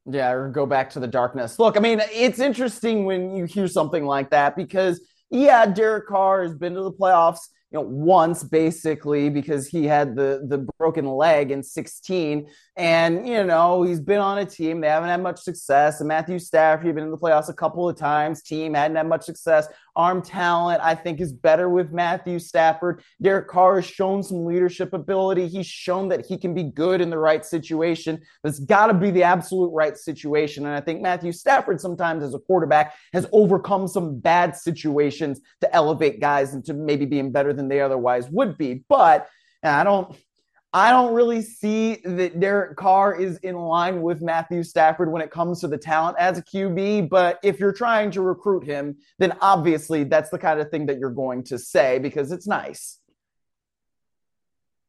Yeah, 0.05 0.31
or 0.31 0.49
go 0.49 0.65
back 0.65 0.91
to 0.91 1.01
the 1.01 1.07
darkness. 1.07 1.59
Look, 1.59 1.75
I 1.75 1.81
mean, 1.81 1.99
it's 2.13 2.39
interesting 2.39 3.03
when 3.03 3.35
you 3.35 3.43
hear 3.43 3.67
something 3.67 4.05
like 4.05 4.29
that 4.29 4.55
because 4.55 5.01
yeah, 5.29 5.65
Derek 5.65 6.07
Carr 6.07 6.43
has 6.43 6.55
been 6.55 6.75
to 6.75 6.83
the 6.83 6.93
playoffs 6.93 7.49
you 7.71 7.77
know 7.77 7.85
once 7.85 8.43
basically 8.43 9.29
because 9.29 9.67
he 9.67 9.85
had 9.85 10.15
the 10.15 10.45
the 10.47 10.57
broken 10.77 11.05
leg 11.05 11.51
in 11.51 11.61
16 11.63 12.47
and 12.77 13.27
you 13.27 13.43
know 13.43 13.81
he's 13.81 13.99
been 13.99 14.19
on 14.19 14.37
a 14.37 14.45
team 14.45 14.79
they 14.79 14.87
haven't 14.87 15.09
had 15.09 15.21
much 15.21 15.41
success. 15.41 15.99
And 15.99 16.07
Matthew 16.07 16.37
Stafford 16.37 16.85
has 16.85 16.93
been 16.93 17.05
in 17.05 17.11
the 17.11 17.17
playoffs 17.17 17.49
a 17.49 17.53
couple 17.53 17.89
of 17.89 17.97
times 17.97 18.43
team 18.43 18.75
hadn't 18.75 18.95
had 18.95 19.07
much 19.07 19.23
success. 19.23 19.67
Arm 19.95 20.21
talent 20.21 20.79
I 20.83 20.93
think 20.93 21.19
is 21.19 21.33
better 21.33 21.69
with 21.69 21.91
Matthew 21.91 22.37
Stafford. 22.37 23.01
Derek 23.19 23.47
Carr 23.47 23.75
has 23.77 23.85
shown 23.85 24.21
some 24.21 24.45
leadership 24.45 24.93
ability. 24.93 25.47
He's 25.47 25.65
shown 25.65 26.07
that 26.09 26.27
he 26.27 26.37
can 26.37 26.53
be 26.53 26.63
good 26.63 27.01
in 27.01 27.09
the 27.09 27.17
right 27.17 27.43
situation. 27.43 28.21
But 28.43 28.49
it's 28.49 28.59
got 28.59 28.87
to 28.87 28.93
be 28.93 29.09
the 29.09 29.23
absolute 29.23 29.73
right 29.73 29.97
situation. 29.97 30.67
And 30.67 30.75
I 30.75 30.81
think 30.81 31.01
Matthew 31.01 31.31
Stafford 31.31 31.81
sometimes 31.81 32.23
as 32.23 32.35
a 32.35 32.39
quarterback 32.39 32.93
has 33.11 33.27
overcome 33.31 33.87
some 33.87 34.19
bad 34.19 34.55
situations 34.55 35.41
to 35.61 35.75
elevate 35.75 36.21
guys 36.21 36.53
into 36.53 36.75
maybe 36.75 37.05
being 37.05 37.31
better 37.31 37.53
than 37.53 37.69
they 37.69 37.81
otherwise 37.81 38.29
would 38.29 38.55
be. 38.55 38.83
But 38.87 39.27
I 39.63 39.83
don't. 39.83 40.15
I 40.77 40.91
don't 40.91 41.15
really 41.15 41.41
see 41.41 41.95
that 42.05 42.39
Derek 42.39 42.77
Carr 42.77 43.19
is 43.19 43.37
in 43.37 43.55
line 43.55 44.03
with 44.03 44.21
Matthew 44.21 44.61
Stafford 44.61 45.11
when 45.11 45.23
it 45.23 45.31
comes 45.31 45.61
to 45.61 45.67
the 45.67 45.77
talent 45.79 46.17
as 46.19 46.37
a 46.37 46.43
QB. 46.43 47.09
But 47.09 47.39
if 47.41 47.59
you're 47.59 47.73
trying 47.73 48.11
to 48.11 48.21
recruit 48.21 48.63
him, 48.63 48.97
then 49.17 49.35
obviously 49.41 50.03
that's 50.03 50.29
the 50.29 50.37
kind 50.37 50.59
of 50.59 50.69
thing 50.69 50.85
that 50.85 50.99
you're 50.99 51.09
going 51.09 51.45
to 51.45 51.57
say 51.57 51.97
because 51.97 52.31
it's 52.31 52.45
nice. 52.45 52.99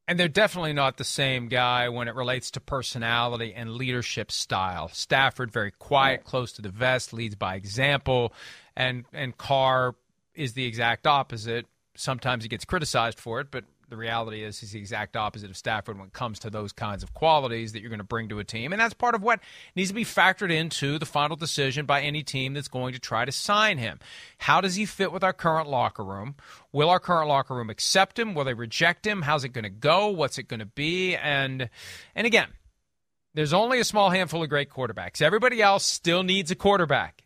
And 0.07 0.19
they're 0.19 0.27
definitely 0.27 0.73
not 0.73 0.97
the 0.97 1.03
same 1.03 1.47
guy 1.47 1.89
when 1.89 2.07
it 2.07 2.13
relates 2.13 2.51
to 2.51 2.59
personality 2.59 3.55
and 3.55 3.71
leadership 3.71 4.31
style. 4.31 4.89
Stafford, 4.89 5.51
very 5.51 5.71
quiet, 5.71 6.23
close 6.23 6.51
to 6.53 6.61
the 6.61 6.69
vest, 6.69 7.13
leads 7.13 7.33
by 7.33 7.55
example, 7.55 8.31
and 8.75 9.05
and 9.11 9.35
Carr 9.35 9.95
is 10.35 10.53
the 10.53 10.65
exact 10.65 11.07
opposite 11.07 11.65
sometimes 11.99 12.43
he 12.43 12.49
gets 12.49 12.65
criticized 12.65 13.19
for 13.19 13.39
it, 13.39 13.47
but 13.51 13.65
the 13.89 13.97
reality 13.97 14.43
is 14.43 14.59
he's 14.59 14.71
the 14.71 14.79
exact 14.79 15.15
opposite 15.15 15.49
of 15.49 15.57
Stafford 15.57 15.97
when 15.97 16.07
it 16.07 16.13
comes 16.13 16.39
to 16.39 16.49
those 16.49 16.71
kinds 16.71 17.03
of 17.03 17.13
qualities 17.13 17.73
that 17.73 17.81
you're 17.81 17.89
going 17.89 17.99
to 17.99 18.03
bring 18.03 18.29
to 18.29 18.39
a 18.39 18.43
team. 18.43 18.71
And 18.71 18.79
that's 18.79 18.93
part 18.93 19.15
of 19.15 19.23
what 19.23 19.39
needs 19.75 19.89
to 19.89 19.95
be 19.95 20.05
factored 20.05 20.51
into 20.51 20.99
the 20.99 21.05
final 21.05 21.35
decision 21.35 21.85
by 21.85 22.01
any 22.01 22.23
team 22.23 22.53
that's 22.53 22.67
going 22.67 22.93
to 22.93 22.99
try 22.99 23.25
to 23.25 23.31
sign 23.31 23.77
him. 23.77 23.99
How 24.37 24.61
does 24.61 24.75
he 24.75 24.85
fit 24.85 25.11
with 25.11 25.23
our 25.23 25.33
current 25.33 25.67
locker 25.67 26.03
room? 26.03 26.35
Will 26.71 26.89
our 26.89 26.99
current 26.99 27.27
locker 27.27 27.55
room 27.55 27.69
accept 27.69 28.19
him? 28.19 28.33
Will 28.33 28.43
they 28.43 28.53
reject 28.53 29.05
him? 29.05 29.23
How's 29.23 29.43
it 29.43 29.49
going 29.49 29.63
to 29.63 29.69
go? 29.69 30.09
What's 30.09 30.37
it 30.37 30.47
going 30.47 30.59
to 30.59 30.65
be? 30.65 31.15
And 31.15 31.69
and 32.15 32.27
again, 32.27 32.49
there's 33.33 33.53
only 33.53 33.79
a 33.79 33.85
small 33.85 34.09
handful 34.09 34.43
of 34.43 34.49
great 34.49 34.69
quarterbacks. 34.69 35.21
Everybody 35.21 35.61
else 35.61 35.85
still 35.85 36.23
needs 36.23 36.51
a 36.51 36.55
quarterback. 36.55 37.23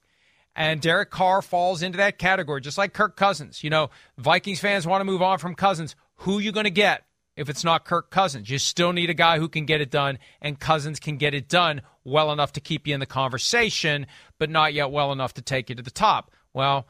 And 0.55 0.81
Derek 0.81 1.09
Carr 1.09 1.41
falls 1.41 1.81
into 1.81 1.97
that 1.97 2.19
category, 2.19 2.61
just 2.61 2.77
like 2.77 2.93
Kirk 2.93 3.15
Cousins. 3.15 3.63
You 3.63 3.71
know, 3.71 3.89
Vikings 4.17 4.59
fans 4.59 4.85
want 4.85 5.01
to 5.01 5.05
move 5.05 5.21
on 5.21 5.39
from 5.39 5.55
Cousins. 5.55 5.95
Who 6.17 6.39
you 6.39 6.51
going 6.51 6.65
to 6.65 6.69
get 6.69 7.03
if 7.35 7.49
it's 7.49 7.63
not 7.63 7.85
Kirk 7.85 8.11
Cousins? 8.11 8.49
You 8.49 8.59
still 8.59 8.93
need 8.93 9.09
a 9.09 9.15
guy 9.15 9.39
who 9.39 9.49
can 9.49 9.65
get 9.65 9.81
it 9.81 9.91
done, 9.91 10.19
and 10.41 10.59
Cousins 10.59 10.99
can 10.99 11.17
get 11.17 11.33
it 11.33 11.49
done 11.49 11.81
well 12.03 12.31
enough 12.31 12.53
to 12.53 12.61
keep 12.61 12.87
you 12.87 12.93
in 12.93 12.99
the 12.99 13.05
conversation, 13.05 14.07
but 14.39 14.49
not 14.49 14.73
yet 14.73 14.91
well 14.91 15.11
enough 15.11 15.33
to 15.35 15.41
take 15.41 15.69
you 15.69 15.75
to 15.75 15.83
the 15.83 15.91
top. 15.91 16.31
Well, 16.53 16.87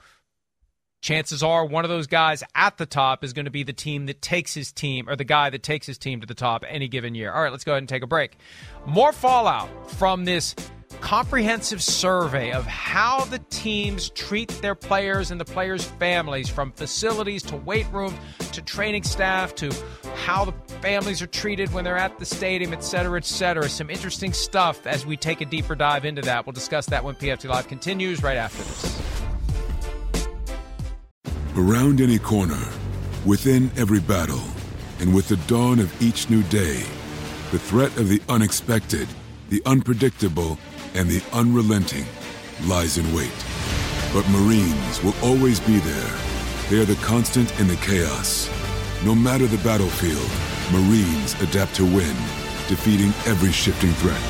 chances 1.02 1.44
are 1.44 1.66
one 1.66 1.84
of 1.84 1.90
those 1.90 2.08
guys 2.08 2.44
at 2.56 2.78
the 2.78 2.86
top 2.86 3.24
is 3.24 3.34
going 3.34 3.46
to 3.46 3.52
be 3.52 3.64
the 3.64 3.74
team 3.74 4.06
that 4.08 4.22
takes 4.22 4.54
his 4.54 4.72
team 4.72 5.10
or 5.10 5.16
the 5.16 5.24
guy 5.24 5.50
that 5.50 5.64
takes 5.64 5.86
his 5.86 5.98
team 5.98 6.22
to 6.22 6.28
the 6.28 6.34
top 6.34 6.64
any 6.68 6.88
given 6.88 7.14
year. 7.14 7.32
All 7.32 7.44
right, 7.44 7.52
let's 7.52 7.64
go 7.64 7.74
ahead 7.74 7.82
and 7.82 7.90
take 7.90 8.04
a 8.04 8.08
break. 8.08 8.38
More 8.86 9.12
fallout 9.12 9.92
from 9.92 10.26
this 10.26 10.56
comprehensive 11.04 11.84
survey 11.84 12.54
of 12.54 12.66
how 12.66 13.26
the 13.26 13.40
teams 13.50 14.10
treat 14.12 14.48
their 14.62 14.74
players 14.74 15.32
and 15.32 15.40
the 15.40 15.46
players' 15.46 15.84
families, 15.84 16.48
from 16.48 16.72
facilities 16.72 17.44
to 17.44 17.58
weight 17.58 17.86
rooms 17.92 18.18
to 18.54 18.62
training 18.62 19.04
staff 19.04 19.54
to 19.54 19.70
how 20.16 20.46
the 20.46 20.54
families 20.82 21.22
are 21.22 21.28
treated 21.28 21.72
when 21.74 21.84
they're 21.84 21.98
at 21.98 22.18
the 22.20 22.26
stadium, 22.26 22.72
et 22.72 22.82
cetera, 22.86 23.18
et 23.18 23.26
cetera. 23.26 23.68
Some 23.68 23.90
interesting 23.90 24.32
stuff 24.32 24.88
as 24.88 25.06
we 25.06 25.18
take 25.18 25.42
a 25.42 25.46
deeper 25.46 25.76
dive 25.76 26.06
into 26.06 26.22
that. 26.22 26.46
We'll 26.46 26.54
discuss 26.54 26.86
that 26.86 27.04
when 27.04 27.16
PFT 27.16 27.50
Live 27.50 27.68
continues 27.68 28.24
right 28.24 28.38
after 28.38 28.64
this. 28.64 29.02
Around 31.58 32.00
any 32.00 32.18
corner, 32.18 32.66
within 33.26 33.70
every 33.76 34.00
battle, 34.00 34.42
and 35.00 35.14
with 35.14 35.28
the 35.28 35.38
dawn 35.48 35.80
of 35.80 36.02
each 36.02 36.30
new 36.30 36.44
day, 36.44 36.78
the 37.52 37.60
threat 37.60 37.96
of 37.98 38.08
the 38.08 38.22
unexpected, 38.30 39.10
the 39.50 39.62
unpredictable, 39.66 40.58
and 40.96 41.10
the 41.10 41.24
unrelenting 41.34 42.06
lies 42.66 42.98
in 42.98 43.14
wait. 43.14 43.34
But 44.14 44.28
Marines 44.30 45.04
will 45.04 45.16
always 45.22 45.60
be 45.60 45.80
there. 45.80 46.20
They 46.70 46.80
are 46.80 46.86
the 46.86 47.00
constant 47.04 47.60
in 47.60 47.68
the 47.68 47.76
chaos. 47.78 48.50
No 49.04 49.16
matter 49.16 49.48
the 49.48 49.64
battlefield, 49.64 50.30
Marines 50.72 51.34
adapt 51.42 51.76
to 51.76 51.84
win, 51.84 52.16
defeating 52.68 53.10
every 53.26 53.52
shifting 53.52 53.92
threat, 53.94 54.22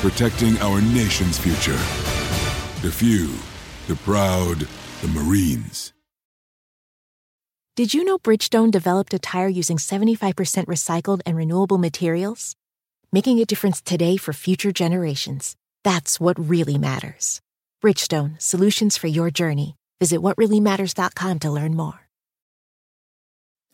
protecting 0.00 0.58
our 0.58 0.80
nation's 0.80 1.38
future. 1.38 1.78
The 2.82 2.90
few, 2.90 3.30
the 3.86 3.96
proud, 4.02 4.66
the 5.02 5.08
Marines. 5.08 5.92
Did 7.74 7.94
you 7.94 8.04
know 8.04 8.18
Bridgestone 8.18 8.70
developed 8.70 9.14
a 9.14 9.18
tire 9.18 9.48
using 9.48 9.78
75% 9.78 10.66
recycled 10.66 11.20
and 11.24 11.36
renewable 11.36 11.78
materials? 11.78 12.54
Making 13.12 13.38
a 13.38 13.46
difference 13.46 13.80
today 13.80 14.18
for 14.18 14.34
future 14.34 14.72
generations. 14.72 15.56
That's 15.84 16.20
what 16.20 16.38
really 16.38 16.78
matters. 16.78 17.40
Bridgestone, 17.82 18.40
solutions 18.40 18.96
for 18.96 19.08
your 19.08 19.30
journey. 19.30 19.76
Visit 20.00 20.20
whatreallymatters.com 20.20 21.40
to 21.40 21.50
learn 21.50 21.74
more. 21.74 22.08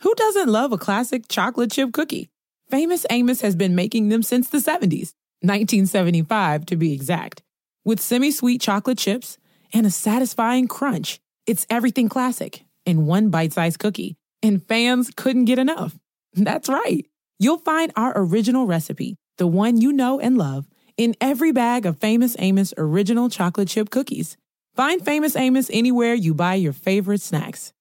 Who 0.01 0.15
doesn't 0.15 0.49
love 0.49 0.73
a 0.73 0.79
classic 0.79 1.29
chocolate 1.29 1.73
chip 1.73 1.93
cookie? 1.93 2.31
Famous 2.71 3.05
Amos 3.11 3.41
has 3.41 3.57
been 3.57 3.75
making 3.75 4.11
them 4.11 4.23
since 4.23 4.49
the 4.49 4.59
70s, 4.59 5.13
1975 5.41 6.67
to 6.67 6.77
be 6.77 6.93
exact. 6.93 7.43
With 7.85 8.01
semi 8.01 8.31
sweet 8.31 8.61
chocolate 8.61 8.99
chips 8.99 9.39
and 9.73 9.87
a 9.87 9.91
satisfying 9.91 10.69
crunch, 10.69 11.19
it's 11.47 11.67
everything 11.69 12.09
classic 12.09 12.65
in 12.87 13.07
one 13.07 13.31
bite 13.31 13.53
sized 13.53 13.79
cookie, 13.79 14.17
and 14.43 14.67
fans 14.67 15.11
couldn't 15.17 15.47
get 15.47 15.59
enough. 15.59 15.99
That's 16.35 16.69
right. 16.69 17.07
You'll 17.39 17.59
find 17.59 17.93
our 17.97 18.13
original 18.15 18.67
recipe, 18.67 19.17
the 19.37 19.47
one 19.47 19.81
you 19.81 19.93
know 19.93 20.21
and 20.21 20.39
love, 20.39 20.67
in 20.99 21.15
every 21.21 21.53
bag 21.53 21.87
of 21.87 21.97
Famous 21.97 22.37
Amos 22.39 22.75
original 22.77 23.31
chocolate 23.31 23.69
chip 23.69 23.89
cookies. 23.89 24.37
Find 24.75 25.03
Famous 25.03 25.37
Amos 25.37 25.71
anywhere 25.73 26.13
you 26.13 26.35
buy 26.35 26.55
your 26.55 26.73
favorite 26.73 27.23
snacks. 27.23 27.73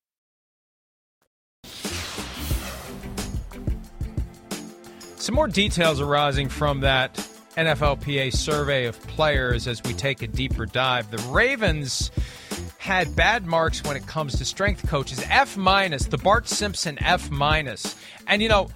Some 5.17 5.35
more 5.35 5.47
details 5.47 5.99
arising 5.99 6.47
from 6.47 6.79
that 6.81 7.15
NFLPA 7.57 8.33
survey 8.33 8.85
of 8.85 9.01
players 9.07 9.67
as 9.67 9.83
we 9.83 9.93
take 9.93 10.21
a 10.21 10.27
deeper 10.27 10.65
dive. 10.65 11.11
The 11.11 11.17
Ravens 11.29 12.11
had 12.87 13.13
bad 13.17 13.45
marks 13.45 13.83
when 13.83 13.97
it 13.97 14.07
comes 14.07 14.37
to 14.37 14.45
strength 14.45 14.87
coaches. 14.87 15.21
F 15.29 15.57
minus, 15.57 16.05
the 16.05 16.17
Bart 16.17 16.47
Simpson 16.47 16.97
F 17.03 17.29
minus. 17.29 17.97
And 18.27 18.41
you 18.41 18.47
know, 18.47 18.69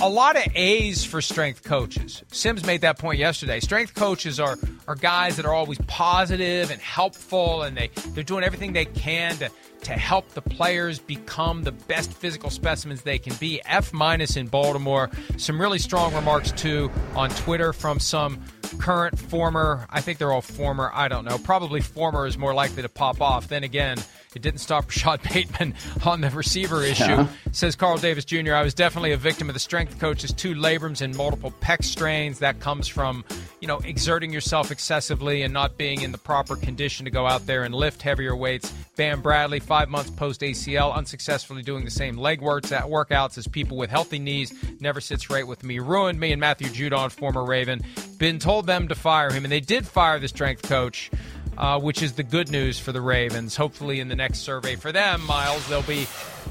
a 0.00 0.08
lot 0.08 0.36
of 0.36 0.44
A's 0.54 1.04
for 1.04 1.20
strength 1.20 1.64
coaches. 1.64 2.22
Simms 2.30 2.64
made 2.64 2.82
that 2.82 2.96
point 2.96 3.18
yesterday. 3.18 3.58
Strength 3.58 3.94
coaches 3.94 4.38
are 4.38 4.56
are 4.86 4.94
guys 4.94 5.34
that 5.34 5.44
are 5.46 5.52
always 5.52 5.78
positive 5.88 6.70
and 6.70 6.80
helpful 6.80 7.64
and 7.64 7.76
they 7.76 7.90
they're 8.10 8.22
doing 8.22 8.44
everything 8.44 8.72
they 8.72 8.84
can 8.84 9.36
to 9.38 9.50
to 9.86 9.92
help 9.92 10.28
the 10.30 10.42
players 10.42 10.98
become 10.98 11.62
the 11.62 11.70
best 11.70 12.12
physical 12.12 12.50
specimens 12.50 13.02
they 13.02 13.20
can 13.20 13.34
be. 13.36 13.62
F 13.66 13.92
minus 13.92 14.36
in 14.36 14.48
Baltimore. 14.48 15.10
Some 15.36 15.60
really 15.60 15.78
strong 15.78 16.12
remarks 16.12 16.50
too 16.50 16.90
on 17.14 17.30
Twitter 17.30 17.72
from 17.72 18.00
some 18.00 18.42
current, 18.80 19.16
former. 19.16 19.86
I 19.88 20.00
think 20.00 20.18
they're 20.18 20.32
all 20.32 20.42
former. 20.42 20.90
I 20.92 21.06
don't 21.06 21.24
know. 21.24 21.38
Probably 21.38 21.80
former 21.80 22.26
is 22.26 22.36
more 22.36 22.52
likely 22.52 22.82
to 22.82 22.88
pop 22.88 23.20
off. 23.20 23.46
Then 23.46 23.62
again, 23.62 23.98
it 24.34 24.42
didn't 24.42 24.58
stop 24.58 24.86
Rashod 24.88 25.22
Bateman 25.22 25.74
on 26.04 26.20
the 26.20 26.30
receiver 26.30 26.82
issue. 26.82 27.04
Yeah. 27.04 27.28
Says 27.52 27.76
Carl 27.76 27.98
Davis 27.98 28.24
Jr. 28.24 28.54
I 28.54 28.62
was 28.62 28.74
definitely 28.74 29.12
a 29.12 29.16
victim 29.16 29.48
of 29.48 29.54
the 29.54 29.60
strength 29.60 30.00
coach's 30.00 30.32
two 30.32 30.54
labrums 30.56 31.00
and 31.00 31.16
multiple 31.16 31.52
pec 31.60 31.84
strains. 31.84 32.40
That 32.40 32.58
comes 32.58 32.88
from 32.88 33.24
you 33.60 33.68
know 33.68 33.78
exerting 33.78 34.32
yourself 34.32 34.70
excessively 34.70 35.42
and 35.42 35.52
not 35.52 35.76
being 35.76 36.02
in 36.02 36.12
the 36.12 36.18
proper 36.18 36.56
condition 36.56 37.04
to 37.04 37.10
go 37.10 37.26
out 37.26 37.46
there 37.46 37.64
and 37.64 37.74
lift 37.74 38.02
heavier 38.02 38.36
weights. 38.36 38.72
Bam 38.96 39.22
Bradley, 39.22 39.60
five 39.60 39.88
months 39.88 40.10
post 40.10 40.40
ACL, 40.40 40.94
unsuccessfully 40.94 41.62
doing 41.62 41.84
the 41.84 41.90
same 41.90 42.16
leg 42.16 42.40
workouts 42.40 43.38
as 43.38 43.46
people 43.46 43.76
with 43.76 43.90
healthy 43.90 44.18
knees. 44.18 44.52
Never 44.80 45.00
sits 45.00 45.30
right 45.30 45.46
with 45.46 45.64
me. 45.64 45.78
Ruined 45.78 46.18
me 46.18 46.32
and 46.32 46.40
Matthew 46.40 46.68
Judon, 46.68 47.10
former 47.10 47.44
Raven. 47.44 47.82
Been 48.18 48.38
told 48.38 48.66
them 48.66 48.88
to 48.88 48.94
fire 48.94 49.30
him, 49.30 49.44
and 49.44 49.52
they 49.52 49.60
did 49.60 49.86
fire 49.86 50.18
the 50.18 50.28
strength 50.28 50.62
coach. 50.62 51.10
Uh, 51.58 51.80
which 51.80 52.02
is 52.02 52.12
the 52.12 52.22
good 52.22 52.50
news 52.50 52.78
for 52.78 52.92
the 52.92 53.00
Ravens. 53.00 53.56
Hopefully, 53.56 53.98
in 53.98 54.08
the 54.08 54.14
next 54.14 54.40
survey 54.40 54.76
for 54.76 54.92
them, 54.92 55.24
Myles, 55.24 55.66
they'll 55.68 55.80
be 55.80 56.06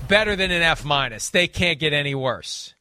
better 0.08 0.36
than 0.36 0.50
an 0.50 0.64
F 0.64 0.84
minus. 0.84 1.30
They 1.30 1.48
can't 1.48 1.78
get 1.78 1.94
any 1.94 2.16
worse. 2.16 2.74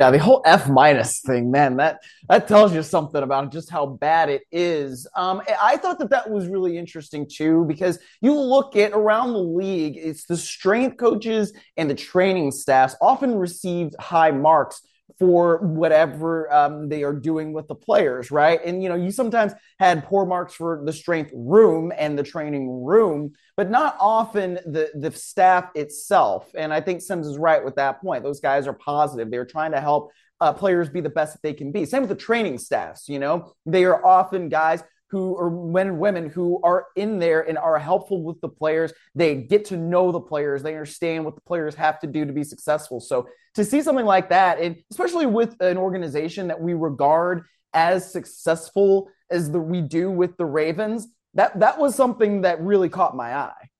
Yeah, 0.00 0.10
the 0.10 0.18
whole 0.18 0.40
F 0.46 0.66
minus 0.66 1.20
thing, 1.20 1.50
man, 1.50 1.76
that 1.76 2.00
that 2.30 2.48
tells 2.48 2.72
you 2.72 2.82
something 2.82 3.22
about 3.22 3.52
just 3.52 3.68
how 3.68 3.84
bad 3.84 4.30
it 4.30 4.44
is. 4.50 5.06
Um, 5.14 5.42
I 5.62 5.76
thought 5.76 5.98
that 5.98 6.08
that 6.08 6.30
was 6.30 6.46
really 6.48 6.78
interesting 6.78 7.28
too 7.30 7.66
because 7.68 7.98
you 8.22 8.32
look 8.32 8.76
at 8.76 8.92
around 8.92 9.34
the 9.34 9.42
league, 9.42 9.98
it's 9.98 10.24
the 10.24 10.38
strength 10.38 10.96
coaches 10.96 11.52
and 11.76 11.90
the 11.90 11.94
training 11.94 12.52
staffs 12.52 12.96
often 13.02 13.34
received 13.34 13.94
high 14.00 14.30
marks 14.30 14.80
for 15.20 15.58
whatever 15.58 16.50
um, 16.52 16.88
they 16.88 17.04
are 17.04 17.12
doing 17.12 17.52
with 17.52 17.68
the 17.68 17.74
players, 17.74 18.30
right? 18.30 18.58
And 18.64 18.82
you 18.82 18.88
know, 18.88 18.96
you 18.96 19.12
sometimes 19.12 19.52
had 19.78 20.04
poor 20.04 20.24
marks 20.24 20.54
for 20.54 20.82
the 20.84 20.94
strength 20.94 21.30
room 21.34 21.92
and 21.96 22.18
the 22.18 22.22
training 22.22 22.82
room, 22.82 23.32
but 23.54 23.70
not 23.70 23.96
often 24.00 24.54
the 24.64 24.90
the 24.94 25.12
staff 25.12 25.70
itself. 25.74 26.50
And 26.56 26.72
I 26.72 26.80
think 26.80 27.02
Simms 27.02 27.26
is 27.26 27.36
right 27.36 27.62
with 27.62 27.76
that 27.76 28.00
point. 28.00 28.24
Those 28.24 28.40
guys 28.40 28.66
are 28.66 28.72
positive. 28.72 29.30
They're 29.30 29.44
trying 29.44 29.72
to 29.72 29.80
help 29.80 30.10
uh, 30.40 30.54
players 30.54 30.88
be 30.88 31.02
the 31.02 31.10
best 31.10 31.34
that 31.34 31.42
they 31.42 31.52
can 31.52 31.70
be. 31.70 31.84
Same 31.84 32.00
with 32.00 32.08
the 32.08 32.16
training 32.16 32.56
staffs. 32.56 33.06
You 33.06 33.18
know, 33.18 33.52
they 33.66 33.84
are 33.84 34.04
often 34.04 34.48
guys 34.48 34.82
who 35.10 35.36
are 35.36 35.50
men 35.50 35.88
and 35.88 35.98
women 35.98 36.30
who 36.30 36.60
are 36.62 36.86
in 36.96 37.18
there 37.18 37.40
and 37.40 37.58
are 37.58 37.78
helpful 37.78 38.22
with 38.22 38.40
the 38.40 38.48
players. 38.48 38.92
They 39.14 39.34
get 39.34 39.66
to 39.66 39.76
know 39.76 40.12
the 40.12 40.20
players. 40.20 40.62
They 40.62 40.74
understand 40.74 41.24
what 41.24 41.34
the 41.34 41.40
players 41.40 41.74
have 41.74 41.98
to 42.00 42.06
do 42.06 42.24
to 42.24 42.32
be 42.32 42.44
successful. 42.44 43.00
So 43.00 43.28
to 43.54 43.64
see 43.64 43.82
something 43.82 44.06
like 44.06 44.28
that, 44.28 44.60
and 44.60 44.76
especially 44.90 45.26
with 45.26 45.60
an 45.60 45.76
organization 45.76 46.48
that 46.48 46.60
we 46.60 46.74
regard 46.74 47.44
as 47.72 48.10
successful 48.10 49.10
as 49.30 49.50
the 49.50 49.60
we 49.60 49.80
do 49.80 50.10
with 50.10 50.36
the 50.36 50.46
Ravens, 50.46 51.08
that 51.34 51.58
that 51.60 51.78
was 51.78 51.94
something 51.94 52.42
that 52.42 52.60
really 52.60 52.88
caught 52.88 53.16
my 53.16 53.34
eye. 53.36 53.70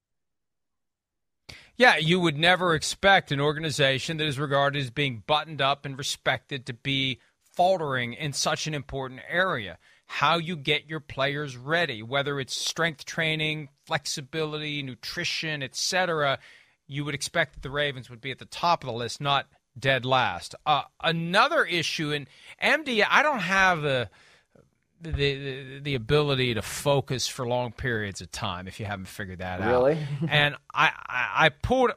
Yeah, 1.77 1.97
you 1.97 2.21
would 2.21 2.37
never 2.37 2.75
expect 2.75 3.33
an 3.33 3.40
organization 3.40 4.19
that 4.19 4.27
is 4.27 4.38
regarded 4.38 4.83
as 4.83 4.90
being 4.90 5.23
buttoned 5.27 5.62
up 5.62 5.87
and 5.87 5.97
respected 5.97 6.66
to 6.66 6.75
be 6.75 7.21
faltering 7.55 8.12
in 8.12 8.33
such 8.33 8.66
an 8.66 8.75
important 8.75 9.21
area 9.29 9.79
how 10.12 10.38
you 10.38 10.57
get 10.57 10.88
your 10.88 10.99
players 10.99 11.57
ready, 11.57 12.03
whether 12.03 12.40
it's 12.40 12.61
strength 12.61 13.05
training, 13.05 13.68
flexibility, 13.87 14.83
nutrition, 14.83 15.62
etc. 15.62 16.40
You 16.88 17.05
would 17.05 17.14
expect 17.14 17.55
that 17.55 17.62
the 17.62 17.70
Ravens 17.70 18.11
would 18.11 18.20
be 18.20 18.33
at 18.33 18.40
the 18.40 18.44
top 18.44 18.83
of 18.83 18.88
the 18.88 18.92
list, 18.92 19.20
not 19.20 19.46
dead 19.79 20.05
last. 20.05 20.57
Uh, 20.66 20.83
another 21.01 21.64
issue 21.64 22.11
in 22.11 22.27
MD, 22.61 23.07
I 23.09 23.23
don't 23.23 23.38
have 23.38 23.83
the, 23.83 24.11
the 25.01 25.12
the 25.12 25.79
the 25.79 25.94
ability 25.94 26.55
to 26.55 26.62
focus 26.62 27.29
for 27.29 27.46
long 27.46 27.70
periods 27.70 28.20
of 28.20 28.33
time. 28.33 28.66
If 28.66 28.81
you 28.81 28.87
haven't 28.87 29.07
figured 29.07 29.38
that 29.38 29.61
really? 29.61 29.92
out, 29.92 29.99
really, 30.23 30.29
and 30.29 30.57
I, 30.75 30.90
I 31.07 31.46
I 31.46 31.49
pulled 31.51 31.92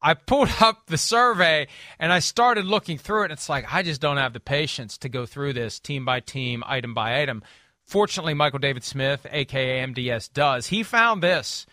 I 0.00 0.14
pulled 0.14 0.50
up 0.60 0.86
the 0.86 0.98
survey 0.98 1.68
and 1.98 2.12
I 2.12 2.18
started 2.20 2.64
looking 2.64 2.98
through 2.98 3.22
it. 3.22 3.24
And 3.26 3.32
it's 3.32 3.48
like, 3.48 3.72
I 3.72 3.82
just 3.82 4.00
don't 4.00 4.16
have 4.16 4.32
the 4.32 4.40
patience 4.40 4.98
to 4.98 5.08
go 5.08 5.26
through 5.26 5.52
this 5.52 5.78
team 5.78 6.04
by 6.04 6.20
team, 6.20 6.62
item 6.66 6.94
by 6.94 7.20
item. 7.20 7.42
Fortunately, 7.84 8.34
Michael 8.34 8.58
David 8.58 8.82
Smith, 8.82 9.26
aka 9.30 9.86
MDS, 9.86 10.32
does. 10.32 10.66
He 10.66 10.82
found 10.82 11.22
this. 11.22 11.66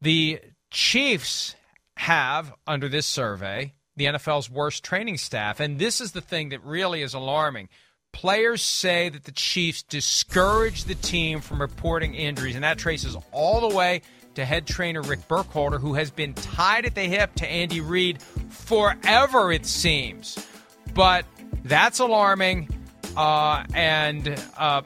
The 0.00 0.40
Chiefs 0.70 1.56
have, 1.96 2.52
under 2.66 2.88
this 2.88 3.06
survey, 3.06 3.72
the 3.96 4.04
NFL's 4.04 4.50
worst 4.50 4.84
training 4.84 5.16
staff. 5.16 5.58
And 5.58 5.78
this 5.78 6.00
is 6.00 6.12
the 6.12 6.20
thing 6.20 6.50
that 6.50 6.62
really 6.64 7.02
is 7.02 7.14
alarming. 7.14 7.68
Players 8.12 8.62
say 8.62 9.08
that 9.08 9.24
the 9.24 9.32
Chiefs 9.32 9.82
discourage 9.82 10.84
the 10.84 10.94
team 10.94 11.40
from 11.40 11.60
reporting 11.60 12.14
injuries, 12.14 12.54
and 12.54 12.64
that 12.64 12.78
traces 12.78 13.16
all 13.32 13.68
the 13.68 13.74
way 13.74 14.02
to 14.36 14.44
head 14.44 14.66
trainer 14.66 15.02
Rick 15.02 15.28
Burkholder, 15.28 15.78
who 15.78 15.94
has 15.94 16.10
been 16.10 16.32
tied 16.34 16.86
at 16.86 16.94
the 16.94 17.02
hip 17.02 17.34
to 17.36 17.46
Andy 17.46 17.80
Reid 17.80 18.22
forever, 18.48 19.52
it 19.52 19.66
seems. 19.66 20.38
But 20.94 21.26
that's 21.64 21.98
alarming. 21.98 22.68
Uh, 23.16 23.64
and 23.74 24.42
uh, 24.56 24.82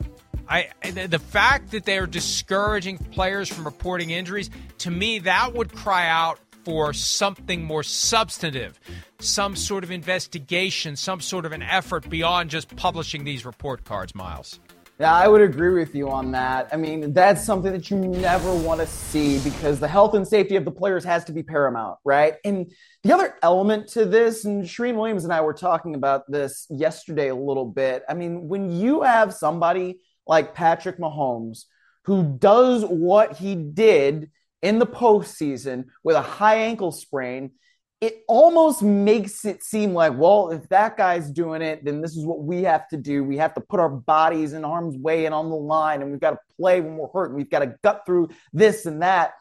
I 0.49 0.69
the 0.83 1.19
fact 1.19 1.71
that 1.73 1.85
they 1.85 1.99
are 1.99 2.07
discouraging 2.07 2.99
players 2.99 3.49
from 3.49 3.65
reporting 3.65 4.11
injuries 4.11 4.51
to 4.79 4.91
me 4.91 5.21
that 5.21 5.55
would 5.55 5.73
cry 5.73 6.09
out 6.09 6.39
for 6.65 6.93
something 6.93 7.65
more 7.65 7.83
substantive, 7.83 8.79
some 9.19 9.57
sort 9.57 9.83
of 9.83 9.91
investigation, 9.91 10.95
some 10.97 11.21
sort 11.21 11.45
of 11.45 11.53
an 11.53 11.63
effort 11.63 12.09
beyond 12.09 12.51
just 12.51 12.75
publishing 12.77 13.25
these 13.25 13.45
report 13.45 13.85
cards, 13.85 14.15
Myles. 14.15 14.61
Yeah, 15.01 15.15
I 15.15 15.29
would 15.29 15.41
agree 15.41 15.81
with 15.81 15.95
you 15.95 16.11
on 16.11 16.33
that. 16.33 16.69
I 16.73 16.77
mean, 16.77 17.15
that's 17.15 17.43
something 17.43 17.73
that 17.73 17.91
you 17.91 17.97
never 17.97 18.55
want 18.55 18.83
to 18.83 18.87
see 18.87 19.39
because 19.39 19.81
the 19.81 19.89
health 19.89 20.13
and 20.13 20.29
safety 20.29 20.57
of 20.57 20.67
the 20.67 20.71
players 20.71 21.05
has 21.05 21.25
to 21.25 21.33
be 21.33 21.43
paramount, 21.43 21.97
right? 22.05 22.35
And 22.45 22.71
the 23.03 23.15
other 23.15 23.35
element 23.43 23.89
to 23.93 24.05
this, 24.05 24.45
and 24.45 24.63
Charean 24.63 24.97
Williams 24.97 25.25
and 25.25 25.33
I 25.33 25.41
were 25.41 25.55
talking 25.55 25.95
about 25.95 26.31
this 26.31 26.67
yesterday 26.69 27.29
a 27.29 27.35
little 27.35 27.65
bit. 27.65 28.03
I 28.11 28.13
mean, 28.13 28.47
when 28.47 28.71
you 28.71 29.01
have 29.01 29.33
somebody 29.33 30.01
like 30.27 30.55
Patrick 30.55 30.99
Mahomes 30.99 31.65
who 32.05 32.37
does 32.39 32.85
what 32.85 33.39
he 33.39 33.55
did 33.55 34.31
in 34.61 34.79
the 34.79 34.87
postseason 34.87 35.87
with 36.05 36.17
a 36.17 36.21
high 36.21 36.57
ankle 36.57 36.93
sprain, 36.93 37.53
it 38.01 38.23
almost 38.29 38.83
makes 38.83 39.45
it 39.45 39.63
seem 39.63 39.93
like, 39.93 40.17
well, 40.17 40.51
if 40.51 40.67
that 40.71 40.97
guy's 40.97 41.31
doing 41.31 41.61
it, 41.61 41.85
then 41.85 42.01
this 42.01 42.17
is 42.17 42.25
what 42.25 42.41
we 42.43 42.63
have 42.63 42.89
to 42.89 42.97
do. 42.97 43.23
We 43.23 43.37
have 43.37 43.53
to 43.55 43.61
put 43.61 43.79
our 43.79 43.91
bodies 43.91 44.55
in 44.55 44.63
harm's 44.63 44.97
way 44.97 45.27
and 45.27 45.35
on 45.35 45.51
the 45.51 45.57
line, 45.57 46.01
and 46.01 46.11
we've 46.11 46.21
got 46.21 46.31
to 46.31 46.39
play 46.59 46.81
when 46.81 46.97
we're 46.97 47.09
hurt, 47.09 47.27
and 47.27 47.37
we've 47.37 47.51
got 47.51 47.59
to 47.59 47.75
gut 47.83 48.03
through 48.07 48.31
this 48.55 48.87
and 48.87 49.03
that. 49.03 49.33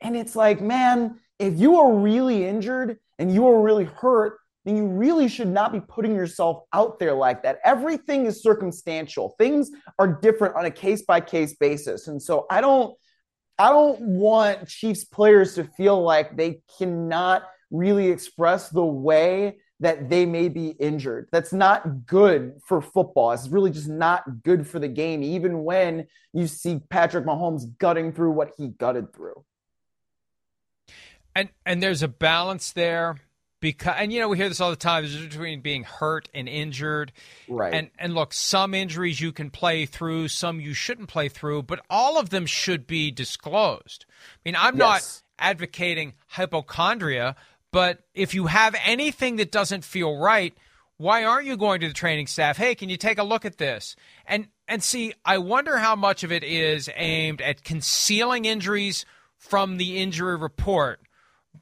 And 0.00 0.16
it's 0.16 0.34
like, 0.34 0.62
man, 0.62 1.20
if 1.38 1.58
you 1.58 1.76
are 1.78 1.92
really 1.92 2.46
injured 2.46 2.98
and 3.18 3.32
you 3.32 3.48
are 3.48 3.60
really 3.60 3.84
hurt, 3.84 4.38
then 4.64 4.76
you 4.76 4.86
really 4.86 5.28
should 5.28 5.48
not 5.48 5.72
be 5.72 5.80
putting 5.80 6.14
yourself 6.14 6.64
out 6.72 6.98
there 6.98 7.14
like 7.14 7.42
that. 7.42 7.58
Everything 7.64 8.26
is 8.26 8.42
circumstantial. 8.42 9.34
Things 9.38 9.70
are 9.98 10.20
different 10.20 10.56
on 10.56 10.64
a 10.64 10.70
case 10.70 11.02
by 11.02 11.20
case 11.20 11.54
basis. 11.54 12.08
And 12.08 12.20
so 12.20 12.46
I 12.50 12.60
don't 12.60 12.94
I 13.58 13.70
don't 13.70 14.00
want 14.02 14.68
Chiefs 14.68 15.04
players 15.04 15.54
to 15.54 15.64
feel 15.64 16.02
like 16.02 16.36
they 16.36 16.60
cannot 16.78 17.44
really 17.70 18.08
express 18.08 18.68
the 18.68 18.84
way 18.84 19.58
that 19.80 20.08
they 20.08 20.24
may 20.24 20.48
be 20.48 20.68
injured. 20.68 21.28
That's 21.32 21.52
not 21.52 22.06
good 22.06 22.60
for 22.64 22.80
football. 22.80 23.32
It's 23.32 23.48
really 23.48 23.70
just 23.70 23.88
not 23.88 24.42
good 24.42 24.66
for 24.66 24.78
the 24.78 24.88
game, 24.88 25.22
even 25.22 25.64
when 25.64 26.06
you 26.32 26.46
see 26.46 26.80
Patrick 26.88 27.26
Mahomes 27.26 27.76
gutting 27.78 28.12
through 28.12 28.32
what 28.32 28.52
he 28.56 28.68
gutted 28.68 29.12
through. 29.12 29.44
And 31.34 31.50
and 31.66 31.82
there's 31.82 32.02
a 32.02 32.08
balance 32.08 32.72
there 32.72 33.16
because 33.60 33.94
and 33.98 34.12
you 34.12 34.20
know 34.20 34.28
we 34.28 34.36
hear 34.36 34.48
this 34.48 34.60
all 34.60 34.70
the 34.70 34.76
time 34.76 35.02
there's 35.02 35.16
between 35.16 35.60
being 35.60 35.82
hurt 35.82 36.28
and 36.34 36.48
injured 36.48 37.12
right 37.48 37.74
and 37.74 37.90
and 37.98 38.14
look 38.14 38.32
some 38.32 38.74
injuries 38.74 39.20
you 39.20 39.32
can 39.32 39.50
play 39.50 39.86
through 39.86 40.28
some 40.28 40.60
you 40.60 40.74
shouldn't 40.74 41.08
play 41.08 41.28
through 41.28 41.62
but 41.62 41.80
all 41.88 42.18
of 42.18 42.30
them 42.30 42.46
should 42.46 42.86
be 42.86 43.10
disclosed 43.10 44.04
i 44.08 44.38
mean 44.44 44.56
i'm 44.56 44.76
yes. 44.76 45.22
not 45.38 45.46
advocating 45.50 46.14
hypochondria 46.28 47.34
but 47.72 48.00
if 48.14 48.34
you 48.34 48.46
have 48.46 48.74
anything 48.84 49.36
that 49.36 49.52
doesn't 49.52 49.84
feel 49.84 50.16
right 50.16 50.54
why 50.98 51.24
aren't 51.24 51.46
you 51.46 51.56
going 51.56 51.80
to 51.80 51.88
the 51.88 51.94
training 51.94 52.26
staff 52.26 52.56
hey 52.56 52.74
can 52.74 52.88
you 52.88 52.96
take 52.96 53.18
a 53.18 53.24
look 53.24 53.44
at 53.44 53.58
this 53.58 53.96
and 54.26 54.48
and 54.68 54.82
see 54.82 55.12
i 55.24 55.38
wonder 55.38 55.78
how 55.78 55.94
much 55.94 56.24
of 56.24 56.32
it 56.32 56.44
is 56.44 56.88
aimed 56.96 57.40
at 57.40 57.62
concealing 57.64 58.44
injuries 58.44 59.04
from 59.38 59.76
the 59.76 59.98
injury 59.98 60.36
report 60.36 61.00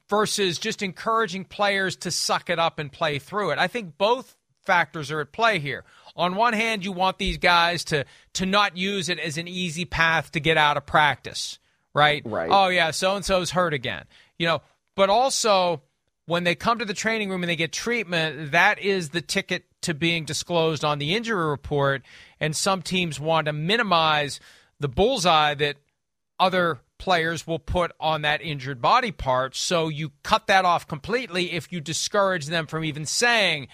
versus 0.09 0.59
just 0.59 0.83
encouraging 0.83 1.45
players 1.45 1.97
to 1.97 2.11
suck 2.11 2.51
it 2.51 2.59
up 2.59 2.79
and 2.79 2.91
play 2.93 3.19
through 3.19 3.51
it. 3.51 3.59
I 3.59 3.69
think 3.69 3.97
both 3.99 4.37
factors 4.65 5.11
are 5.11 5.21
at 5.21 5.33
play 5.33 5.59
here. 5.59 5.85
On 6.17 6.37
one 6.37 6.53
hand, 6.53 6.85
you 6.85 6.93
want 6.93 7.19
these 7.19 7.39
guys 7.39 7.85
to 7.85 8.05
to 8.35 8.47
not 8.47 8.77
use 8.77 9.09
it 9.09 9.19
as 9.19 9.37
an 9.37 9.49
easy 9.49 9.85
path 9.85 10.31
to 10.33 10.41
get 10.41 10.57
out 10.57 10.77
of 10.77 10.87
practice, 10.87 11.59
right? 11.93 12.23
Right. 12.25 12.51
Oh 12.53 12.69
yeah, 12.69 12.93
so 12.93 13.17
and 13.17 13.25
so's 13.25 13.51
hurt 13.51 13.75
again. 13.75 14.05
You 14.39 14.47
know, 14.47 14.63
but 14.95 15.11
also 15.11 15.83
when 16.27 16.45
they 16.45 16.55
come 16.55 16.79
to 16.79 16.85
the 16.85 16.95
training 16.95 17.31
room 17.31 17.43
and 17.43 17.51
they 17.51 17.57
get 17.57 17.73
treatment, 17.73 18.53
that 18.53 18.79
is 18.79 19.11
the 19.11 19.21
ticket 19.21 19.65
to 19.83 19.95
being 19.95 20.25
disclosed 20.25 20.85
on 20.85 20.99
the 20.99 21.15
injury 21.15 21.47
report. 21.47 22.03
And 22.41 22.57
some 22.57 22.83
teams 22.83 23.21
want 23.21 23.47
to 23.47 23.53
minimize 23.53 24.41
the 24.81 24.89
bullseye 24.89 25.55
that 25.55 25.77
other 26.41 26.81
players 26.99 27.47
will 27.47 27.59
put 27.59 27.93
on 28.01 28.23
that 28.23 28.41
injured 28.41 28.81
body 28.81 29.13
part. 29.13 29.55
So 29.55 29.89
you 29.89 30.13
cut 30.23 30.47
that 30.47 30.65
off 30.65 30.87
completely 30.87 31.53
if 31.53 31.71
you 31.71 31.81
discourage 31.81 32.47
them 32.47 32.67
from 32.67 32.85
even 32.85 33.05
saying, 33.05 33.69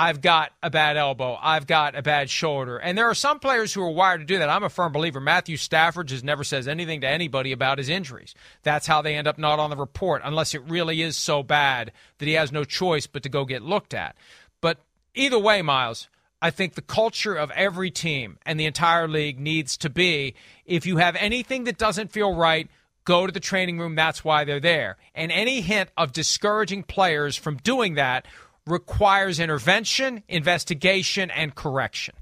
I've 0.00 0.20
got 0.20 0.52
a 0.62 0.70
bad 0.70 0.96
elbow. 0.96 1.36
I've 1.42 1.66
got 1.66 1.96
a 1.96 2.02
bad 2.02 2.30
shoulder. 2.30 2.78
And 2.78 2.96
there 2.96 3.10
are 3.10 3.16
some 3.16 3.40
players 3.40 3.74
who 3.74 3.82
are 3.82 3.90
wired 3.90 4.20
to 4.20 4.26
do 4.26 4.38
that. 4.38 4.48
I'm 4.48 4.62
a 4.62 4.68
firm 4.68 4.92
believer. 4.92 5.18
Matthew 5.18 5.56
Stafford 5.56 6.06
just 6.06 6.22
never 6.22 6.44
says 6.44 6.68
anything 6.68 7.00
to 7.00 7.08
anybody 7.08 7.50
about 7.50 7.78
his 7.78 7.88
injuries. 7.88 8.32
That's 8.62 8.86
how 8.86 9.02
they 9.02 9.16
end 9.16 9.26
up 9.26 9.38
not 9.38 9.58
on 9.58 9.70
the 9.70 9.76
report, 9.76 10.22
unless 10.24 10.54
it 10.54 10.62
really 10.68 11.02
is 11.02 11.16
so 11.16 11.42
bad 11.42 11.90
that 12.18 12.28
he 12.28 12.34
has 12.34 12.52
no 12.52 12.62
choice 12.62 13.08
but 13.08 13.24
to 13.24 13.28
go 13.28 13.44
get 13.44 13.62
looked 13.62 13.92
at. 13.92 14.14
But 14.60 14.78
either 15.16 15.36
way, 15.36 15.62
Myles, 15.62 16.08
I 16.40 16.50
think 16.50 16.74
the 16.76 16.80
culture 16.80 17.34
of 17.34 17.50
every 17.50 17.90
team 17.90 18.38
and 18.46 18.60
the 18.60 18.66
entire 18.66 19.08
league 19.08 19.40
needs 19.40 19.76
to 19.78 19.90
be 19.90 20.36
if 20.64 20.86
you 20.86 20.98
have 20.98 21.16
anything 21.16 21.64
that 21.64 21.76
doesn't 21.76 22.12
feel 22.12 22.36
right, 22.36 22.70
go 23.04 23.26
to 23.26 23.32
the 23.32 23.40
training 23.40 23.80
room. 23.80 23.96
That's 23.96 24.22
why 24.22 24.44
they're 24.44 24.60
there. 24.60 24.96
And 25.12 25.32
any 25.32 25.60
hint 25.60 25.90
of 25.96 26.12
discouraging 26.12 26.84
players 26.84 27.34
from 27.34 27.56
doing 27.56 27.94
that 27.94 28.26
requires 28.70 29.40
intervention, 29.40 30.22
investigation, 30.28 31.30
and 31.30 31.54
correction. 31.54 32.14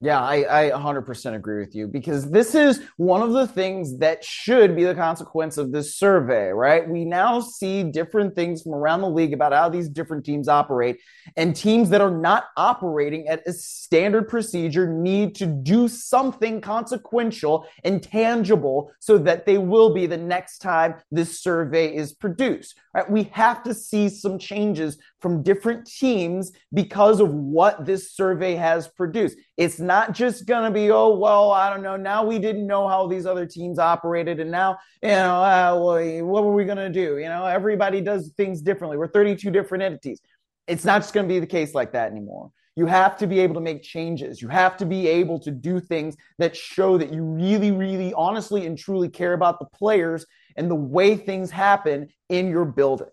Yeah, 0.00 0.22
I, 0.22 0.68
I 0.68 0.70
100% 0.70 1.34
agree 1.34 1.58
with 1.58 1.74
you 1.74 1.88
because 1.88 2.30
this 2.30 2.54
is 2.54 2.80
one 2.98 3.20
of 3.20 3.32
the 3.32 3.48
things 3.48 3.98
that 3.98 4.22
should 4.22 4.76
be 4.76 4.84
the 4.84 4.94
consequence 4.94 5.58
of 5.58 5.72
this 5.72 5.96
survey, 5.96 6.50
right? 6.50 6.88
We 6.88 7.04
now 7.04 7.40
see 7.40 7.82
different 7.82 8.36
things 8.36 8.62
from 8.62 8.74
around 8.74 9.00
the 9.00 9.10
league 9.10 9.32
about 9.32 9.52
how 9.52 9.68
these 9.68 9.88
different 9.88 10.24
teams 10.24 10.46
operate, 10.46 11.00
and 11.36 11.54
teams 11.54 11.90
that 11.90 12.00
are 12.00 12.16
not 12.16 12.44
operating 12.56 13.26
at 13.26 13.42
a 13.44 13.52
standard 13.52 14.28
procedure 14.28 14.86
need 14.86 15.34
to 15.34 15.46
do 15.46 15.88
something 15.88 16.60
consequential 16.60 17.66
and 17.82 18.00
tangible 18.00 18.92
so 19.00 19.18
that 19.18 19.46
they 19.46 19.58
will 19.58 19.92
be 19.92 20.06
the 20.06 20.16
next 20.16 20.58
time 20.58 20.94
this 21.10 21.40
survey 21.40 21.92
is 21.92 22.12
produced, 22.12 22.76
right? 22.94 23.10
We 23.10 23.24
have 23.32 23.64
to 23.64 23.74
see 23.74 24.08
some 24.08 24.38
changes 24.38 24.96
from 25.20 25.42
different 25.42 25.86
teams 25.86 26.52
because 26.72 27.20
of 27.20 27.32
what 27.32 27.84
this 27.84 28.12
survey 28.12 28.54
has 28.54 28.88
produced. 28.88 29.36
It's 29.56 29.80
not 29.80 30.12
just 30.12 30.46
going 30.46 30.64
to 30.64 30.70
be, 30.70 30.90
oh, 30.90 31.16
well, 31.16 31.50
I 31.50 31.70
don't 31.70 31.82
know. 31.82 31.96
Now 31.96 32.24
we 32.24 32.38
didn't 32.38 32.66
know 32.66 32.86
how 32.86 33.06
these 33.06 33.26
other 33.26 33.46
teams 33.46 33.78
operated. 33.78 34.40
And 34.40 34.50
now, 34.50 34.78
you 35.02 35.10
know, 35.10 35.42
uh, 35.42 36.22
what 36.24 36.44
were 36.44 36.54
we 36.54 36.64
going 36.64 36.78
to 36.78 36.90
do? 36.90 37.18
You 37.18 37.28
know, 37.28 37.44
everybody 37.44 38.00
does 38.00 38.32
things 38.36 38.62
differently. 38.62 38.96
We're 38.96 39.08
32 39.08 39.50
different 39.50 39.82
entities. 39.82 40.20
It's 40.66 40.84
not 40.84 41.02
just 41.02 41.14
going 41.14 41.26
to 41.26 41.32
be 41.32 41.40
the 41.40 41.46
case 41.46 41.74
like 41.74 41.92
that 41.92 42.10
anymore. 42.10 42.50
You 42.76 42.86
have 42.86 43.16
to 43.18 43.26
be 43.26 43.40
able 43.40 43.54
to 43.54 43.60
make 43.60 43.82
changes. 43.82 44.40
You 44.40 44.46
have 44.48 44.76
to 44.76 44.86
be 44.86 45.08
able 45.08 45.40
to 45.40 45.50
do 45.50 45.80
things 45.80 46.16
that 46.38 46.54
show 46.54 46.96
that 46.96 47.12
you 47.12 47.24
really, 47.24 47.72
really, 47.72 48.14
honestly, 48.14 48.66
and 48.66 48.78
truly 48.78 49.08
care 49.08 49.32
about 49.32 49.58
the 49.58 49.64
players 49.64 50.24
and 50.56 50.70
the 50.70 50.76
way 50.76 51.16
things 51.16 51.50
happen 51.50 52.08
in 52.28 52.48
your 52.48 52.64
building. 52.64 53.08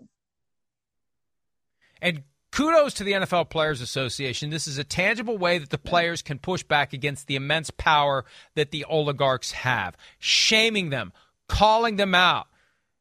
And 2.02 2.24
kudos 2.52 2.94
to 2.96 3.04
the 3.04 3.14
NFL 3.14 3.50
Players 3.50 3.82
Association. 3.82 4.50
This 4.50 4.68
is 4.68 4.78
a 4.78 4.84
tangible 4.84 5.38
way 5.38 5.58
that 5.58 5.70
the 5.70 5.78
players 5.78 6.22
can 6.22 6.40
push 6.40 6.64
back 6.64 6.94
against 6.94 7.28
the 7.28 7.36
immense 7.36 7.70
power 7.72 8.26
that 8.56 8.72
the 8.72 8.86
oligarchs 8.86 9.52
have, 9.52 9.98
shaming 10.20 10.90
them, 10.90 11.12
calling 11.48 11.98
them 11.98 12.16
out. 12.16 12.48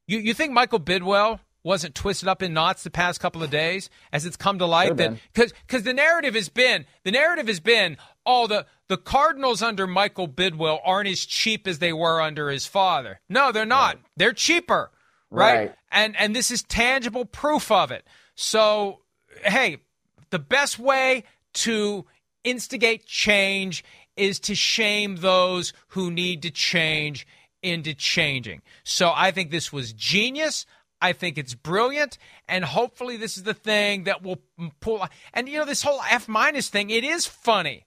You, 0.07 0.19
you 0.19 0.35
think 0.35 0.53
Michael 0.53 0.81
Bidwill 0.81 1.41
wasn't 1.63 1.95
twisted 1.95 2.29
up 2.29 2.43
in 2.43 2.53
knots 2.53 2.83
the 2.83 2.91
past 2.91 3.21
couple 3.21 3.43
of 3.43 3.51
days 3.51 3.89
as 4.13 4.27
it's 4.27 4.37
come 4.37 4.59
to 4.59 4.67
light 4.67 4.99
that 4.99 5.17
because 5.33 5.55
because 5.67 5.83
the 5.83 5.95
narrative 5.95 6.35
has 6.35 6.51
been 6.51 6.85
the 7.05 7.11
narrative 7.11 7.49
has 7.49 7.59
been 7.59 7.97
oh 8.27 8.47
the 8.47 8.67
the 8.89 8.99
Cardinals 8.99 9.63
under 9.63 9.87
Michael 9.87 10.29
Bidwill 10.29 10.79
aren't 10.85 11.09
as 11.09 11.25
cheap 11.25 11.67
as 11.67 11.79
they 11.79 11.93
were 11.93 12.21
under 12.21 12.51
his 12.51 12.67
father. 12.67 13.19
No, 13.31 13.51
they're 13.51 13.65
not. 13.65 13.95
Right. 13.95 14.05
They're 14.19 14.33
cheaper, 14.35 14.91
right? 15.31 15.57
right? 15.57 15.75
And 15.91 16.15
and 16.17 16.37
this 16.37 16.51
is 16.51 16.63
tangible 16.63 17.25
proof 17.25 17.71
of 17.71 17.91
it. 17.91 18.07
So, 18.35 19.01
hey, 19.45 19.79
the 20.31 20.39
best 20.39 20.79
way 20.79 21.25
to 21.55 22.05
instigate 22.43 23.07
change 23.07 23.85
is 24.17 24.39
to 24.41 24.55
shame 24.55 25.17
those 25.17 25.73
who 25.89 26.11
need 26.11 26.43
to 26.43 26.51
change 26.51 27.27
into 27.63 27.95
changing. 27.95 28.63
So 28.85 29.13
I 29.15 29.31
think 29.31 29.51
this 29.51 29.73
was 29.73 29.93
genius. 29.93 30.67
I 31.01 31.13
think 31.13 31.37
it's 31.37 31.55
brilliant, 31.55 32.17
and 32.49 32.65
hopefully 32.65 33.19
this 33.19 33.37
is 33.37 33.43
the 33.43 33.53
thing 33.53 34.05
that 34.05 34.23
will 34.23 34.39
pull. 34.81 35.07
And 35.35 35.49
you 35.49 35.59
know, 35.59 35.67
this 35.67 35.83
whole 35.83 36.01
F 36.09 36.29
minus 36.29 36.69
thing, 36.71 36.89
it 36.89 37.05
is 37.05 37.27
funny, 37.27 37.85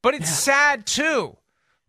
but 0.00 0.14
it's 0.14 0.28
yeah. 0.28 0.36
sad 0.36 0.86
too, 0.86 1.36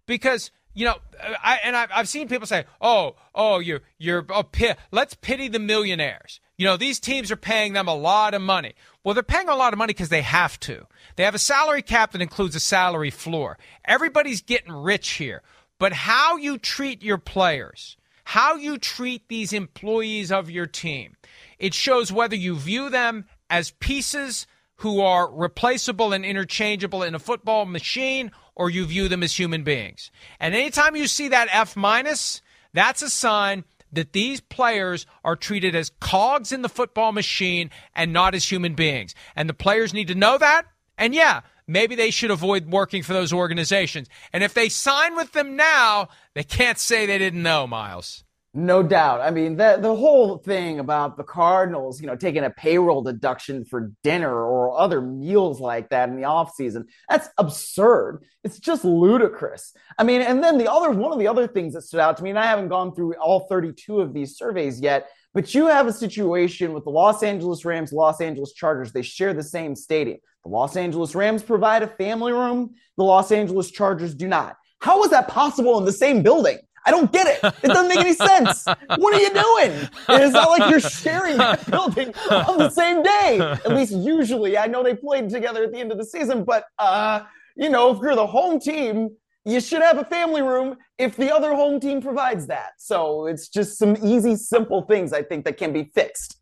because 0.08 0.50
you 0.74 0.86
know, 0.86 0.96
I 1.44 1.60
and 1.64 1.76
I've, 1.76 1.90
I've 1.94 2.10
seen 2.10 2.28
people 2.28 2.48
say, 2.48 2.66
"Oh, 2.82 3.16
oh, 3.36 3.60
you're 3.60 3.82
you're 4.00 4.26
oh, 4.30 4.40
a 4.40 4.44
pit. 4.44 4.78
Let's 4.92 5.14
pity 5.14 5.48
the 5.48 5.60
millionaires." 5.60 6.40
You 6.58 6.66
know, 6.66 6.76
these 6.76 7.00
teams 7.00 7.32
are 7.32 7.38
paying 7.38 7.74
them 7.74 7.88
a 7.88 7.96
lot 7.96 8.34
of 8.34 8.42
money. 8.42 8.74
Well, 9.04 9.14
they're 9.14 9.24
paying 9.24 9.48
a 9.48 9.56
lot 9.56 9.74
of 9.74 9.78
money 9.78 9.94
because 9.94 10.10
they 10.10 10.24
have 10.24 10.60
to. 10.62 10.88
They 11.16 11.24
have 11.24 11.36
a 11.36 11.40
salary 11.40 11.84
cap 11.84 12.12
that 12.12 12.22
includes 12.22 12.56
a 12.56 12.60
salary 12.60 13.12
floor. 13.12 13.60
Everybody's 13.86 14.42
getting 14.42 14.74
rich 14.74 15.12
here. 15.12 15.44
But 15.80 15.94
how 15.94 16.38
you 16.38 16.58
treat 16.58 17.04
your 17.04 17.20
players, 17.20 17.96
how 18.24 18.56
you 18.56 18.80
treat 18.80 19.28
these 19.28 19.54
employees 19.54 20.32
of 20.32 20.50
your 20.50 20.66
team, 20.66 21.16
it 21.60 21.76
shows 21.76 22.12
whether 22.12 22.36
you 22.36 22.56
view 22.56 22.90
them 22.90 23.26
as 23.50 23.72
pieces 23.72 24.48
who 24.78 25.02
are 25.02 25.32
replaceable 25.32 26.12
and 26.12 26.26
interchangeable 26.26 27.04
in 27.04 27.14
a 27.14 27.20
football 27.20 27.66
machine 27.66 28.32
or 28.56 28.72
you 28.72 28.86
view 28.86 29.08
them 29.08 29.22
as 29.22 29.38
human 29.38 29.64
beings. 29.64 30.12
And 30.40 30.56
anytime 30.56 30.96
you 30.96 31.08
see 31.08 31.28
that 31.30 31.50
F 31.52 31.76
minus, 31.76 32.42
that's 32.74 33.04
a 33.04 33.10
sign 33.10 33.64
that 33.98 34.14
these 34.14 34.40
players 34.40 35.06
are 35.24 35.36
treated 35.36 35.76
as 35.76 35.92
cogs 36.00 36.52
in 36.52 36.62
the 36.62 36.70
football 36.70 37.12
machine 37.12 37.70
and 37.96 38.14
not 38.14 38.36
as 38.36 38.50
human 38.50 38.74
beings. 38.74 39.14
And 39.36 39.50
the 39.50 39.54
players 39.54 39.94
need 39.94 40.08
to 40.08 40.16
know 40.16 40.38
that. 40.38 40.66
And 40.98 41.14
yeah, 41.14 41.42
maybe 41.68 41.96
they 41.96 42.12
should 42.12 42.32
avoid 42.32 42.72
working 42.72 43.04
for 43.04 43.14
those 43.14 43.34
organizations. 43.34 44.08
And 44.34 44.44
if 44.44 44.54
they 44.54 44.70
sign 44.70 45.16
with 45.16 45.34
them 45.34 45.56
now, 45.56 46.10
they 46.34 46.44
can't 46.44 46.78
say 46.78 47.06
they 47.06 47.18
didn't 47.18 47.44
know, 47.44 47.68
Myles. 47.68 48.24
No 48.54 48.82
doubt. 48.82 49.22
I 49.22 49.30
mean, 49.30 49.56
the 49.58 49.78
the 49.80 49.96
whole 49.96 50.38
thing 50.38 50.80
about 50.80 51.16
the 51.16 51.24
Cardinals, 51.24 52.02
you 52.02 52.08
know, 52.08 52.16
taking 52.16 52.44
a 52.44 52.50
payroll 52.50 53.04
deduction 53.04 53.66
for 53.66 53.92
dinner 54.04 54.34
or 54.34 54.80
other 54.80 55.02
meals 55.02 55.60
like 55.60 55.90
that 55.90 56.10
in 56.10 56.16
the 56.16 56.24
off 56.24 56.56
season, 56.56 56.88
that's 57.10 57.30
absurd. 57.38 58.24
It's 58.44 58.60
just 58.60 58.84
ludicrous. 58.84 59.74
I 59.98 60.04
mean, 60.04 60.22
and 60.22 60.44
then 60.44 60.58
the 60.58 60.72
other 60.72 60.90
one 60.90 61.12
of 61.12 61.20
the 61.20 61.28
other 61.28 61.48
things 61.48 61.74
that 61.74 61.84
stood 61.84 62.00
out 62.00 62.18
to 62.18 62.24
me, 62.24 62.32
and 62.32 62.40
I 62.40 62.46
haven't 62.46 62.70
gone 62.70 62.96
through 62.96 63.14
all 63.16 63.48
32 63.48 64.02
of 64.02 64.14
these 64.14 64.38
surveys 64.38 64.80
yet, 64.80 65.10
but 65.34 65.54
you 65.54 65.68
have 65.68 65.86
a 65.86 65.94
situation 65.94 66.74
with 66.74 66.84
the 66.84 66.90
Los 66.90 67.22
Angeles 67.22 67.64
Rams, 67.64 67.94
Los 67.94 68.22
Angeles 68.22 68.54
Chargers. 68.54 68.92
They 68.92 69.04
share 69.04 69.34
the 69.34 69.44
same 69.44 69.76
stadium. 69.76 70.18
The 70.44 70.50
Los 70.50 70.76
Angeles 70.76 71.14
Rams 71.14 71.44
provide 71.44 71.84
a 71.84 71.88
family 71.88 72.32
room. 72.32 72.74
The 72.98 73.04
Los 73.04 73.32
Angeles 73.32 73.70
Chargers 73.70 74.16
do 74.16 74.28
not. 74.28 74.56
How 74.80 75.04
is 75.04 75.12
that 75.12 75.28
possible 75.28 75.78
in 75.78 75.86
the 75.86 75.92
same 75.92 76.24
building? 76.24 76.58
I 76.88 76.92
don't 76.92 77.12
get 77.12 77.28
it. 77.28 77.54
It 77.64 77.68
doesn't 77.68 77.90
make 77.90 78.00
any 78.00 78.14
sense. 78.14 78.66
What 78.66 79.14
are 79.14 79.20
you 79.20 79.30
doing? 79.30 79.90
It's 80.08 80.34
not 80.34 80.50
like 80.50 80.70
you're 80.72 80.80
sharing 80.80 81.36
that 81.38 81.70
building 81.72 82.14
on 82.32 82.58
the 82.58 82.70
same 82.70 83.04
day. 83.04 83.40
At 83.42 83.76
least 83.76 83.92
usually. 83.92 84.58
I 84.58 84.68
know 84.68 84.84
they 84.84 84.96
played 84.96 85.30
together 85.30 85.66
at 85.66 85.74
the 85.74 85.80
end 85.80 85.92
of 85.92 85.98
the 85.98 86.06
season, 86.06 86.46
but 86.46 86.64
uh, 86.80 87.24
you 87.58 87.70
know, 87.70 87.94
if 87.94 88.02
you're 88.02 88.16
the 88.16 88.26
home 88.26 88.62
team, 88.62 89.10
you 89.44 89.60
should 89.60 89.82
have 89.82 89.98
a 89.98 90.06
family 90.06 90.42
room 90.42 90.78
if 90.98 91.18
the 91.18 91.34
other 91.34 91.54
home 91.54 91.82
team 91.82 92.02
provides 92.02 92.48
that. 92.48 92.72
So 92.78 93.26
it's 93.26 93.50
just 93.50 93.78
some 93.78 93.98
easy, 94.02 94.38
simple 94.38 94.84
things 94.84 95.12
I 95.12 95.24
think 95.24 95.44
that 95.44 95.58
can 95.58 95.74
be 95.74 95.92
fixed. 95.94 96.40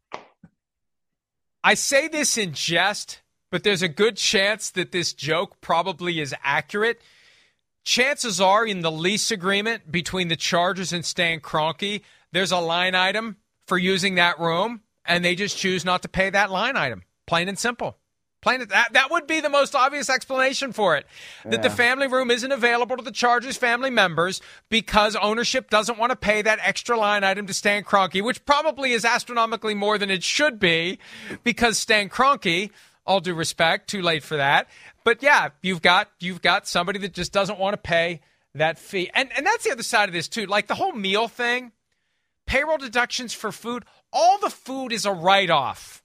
I 1.63 1.73
say 1.73 2.07
this 2.07 2.37
in 2.37 2.53
jest, 2.53 3.21
but 3.51 3.63
there's 3.63 3.81
a 3.81 3.87
good 3.87 4.17
chance 4.17 4.69
that 4.71 4.91
this 4.91 5.11
joke 5.11 5.59
probably 5.59 6.19
is 6.19 6.35
accurate 6.43 7.01
chances 7.85 8.41
are 8.41 8.65
in 8.65 8.81
the 8.81 8.91
lease 8.91 9.31
agreement 9.31 9.89
between 9.91 10.27
the 10.27 10.35
Chargers 10.35 10.91
and 10.91 11.05
Stan 11.05 11.39
Kroenke, 11.39 12.01
there's 12.31 12.51
a 12.51 12.57
line 12.57 12.95
item 12.95 13.37
for 13.67 13.77
using 13.77 14.15
that 14.15 14.39
room, 14.39 14.81
and 15.05 15.23
they 15.23 15.35
just 15.35 15.57
choose 15.57 15.85
not 15.85 16.01
to 16.01 16.09
pay 16.09 16.29
that 16.29 16.51
line 16.51 16.75
item. 16.75 17.03
Plain 17.25 17.47
and 17.47 17.57
simple. 17.57 17.97
Plain 18.41 18.59
that 18.67 18.93
that 18.93 19.09
would 19.09 19.25
be 19.25 19.39
the 19.39 19.49
most 19.49 19.73
obvious 19.73 20.07
explanation 20.07 20.71
for 20.71 20.95
it. 20.95 21.07
That 21.45 21.53
yeah. 21.53 21.61
the 21.61 21.69
family 21.71 22.05
room 22.07 22.29
isn't 22.29 22.51
available 22.51 22.95
to 22.95 23.03
the 23.03 23.11
Chargers 23.11 23.57
family 23.57 23.89
members 23.89 24.39
because 24.69 25.15
ownership 25.15 25.71
doesn't 25.71 25.97
want 25.97 26.11
to 26.11 26.15
pay 26.15 26.43
that 26.43 26.59
extra 26.61 26.95
line 26.95 27.23
item 27.23 27.47
to 27.47 27.53
Stan 27.55 27.83
Kroenke, 27.83 28.23
which 28.23 28.45
probably 28.45 28.91
is 28.91 29.03
astronomically 29.03 29.73
more 29.73 29.97
than 29.97 30.11
it 30.11 30.21
should 30.21 30.59
be, 30.59 30.99
because 31.43 31.79
Stan 31.79 32.07
Kroenke, 32.07 32.69
all 33.07 33.19
due 33.19 33.33
respect, 33.33 33.89
too 33.89 34.03
late 34.03 34.21
for 34.21 34.37
that, 34.37 34.67
but 35.05 35.23
yeah, 35.23 35.49
you've 35.61 35.81
got 35.81 36.09
you've 36.19 36.41
got 36.41 36.67
somebody 36.67 36.99
that 36.99 37.13
just 37.13 37.31
doesn't 37.31 37.59
want 37.59 37.75
to 37.75 37.77
pay 37.77 38.19
that 38.55 38.77
fee. 38.77 39.09
And 39.13 39.29
and 39.37 39.45
that's 39.45 39.63
the 39.63 39.71
other 39.71 39.83
side 39.83 40.09
of 40.09 40.13
this 40.13 40.27
too. 40.27 40.47
Like 40.47 40.67
the 40.67 40.75
whole 40.75 40.91
meal 40.91 41.29
thing, 41.29 41.71
payroll 42.45 42.77
deductions 42.77 43.33
for 43.33 43.53
food, 43.53 43.85
all 44.11 44.39
the 44.39 44.49
food 44.49 44.91
is 44.91 45.05
a 45.05 45.13
write-off. 45.13 46.03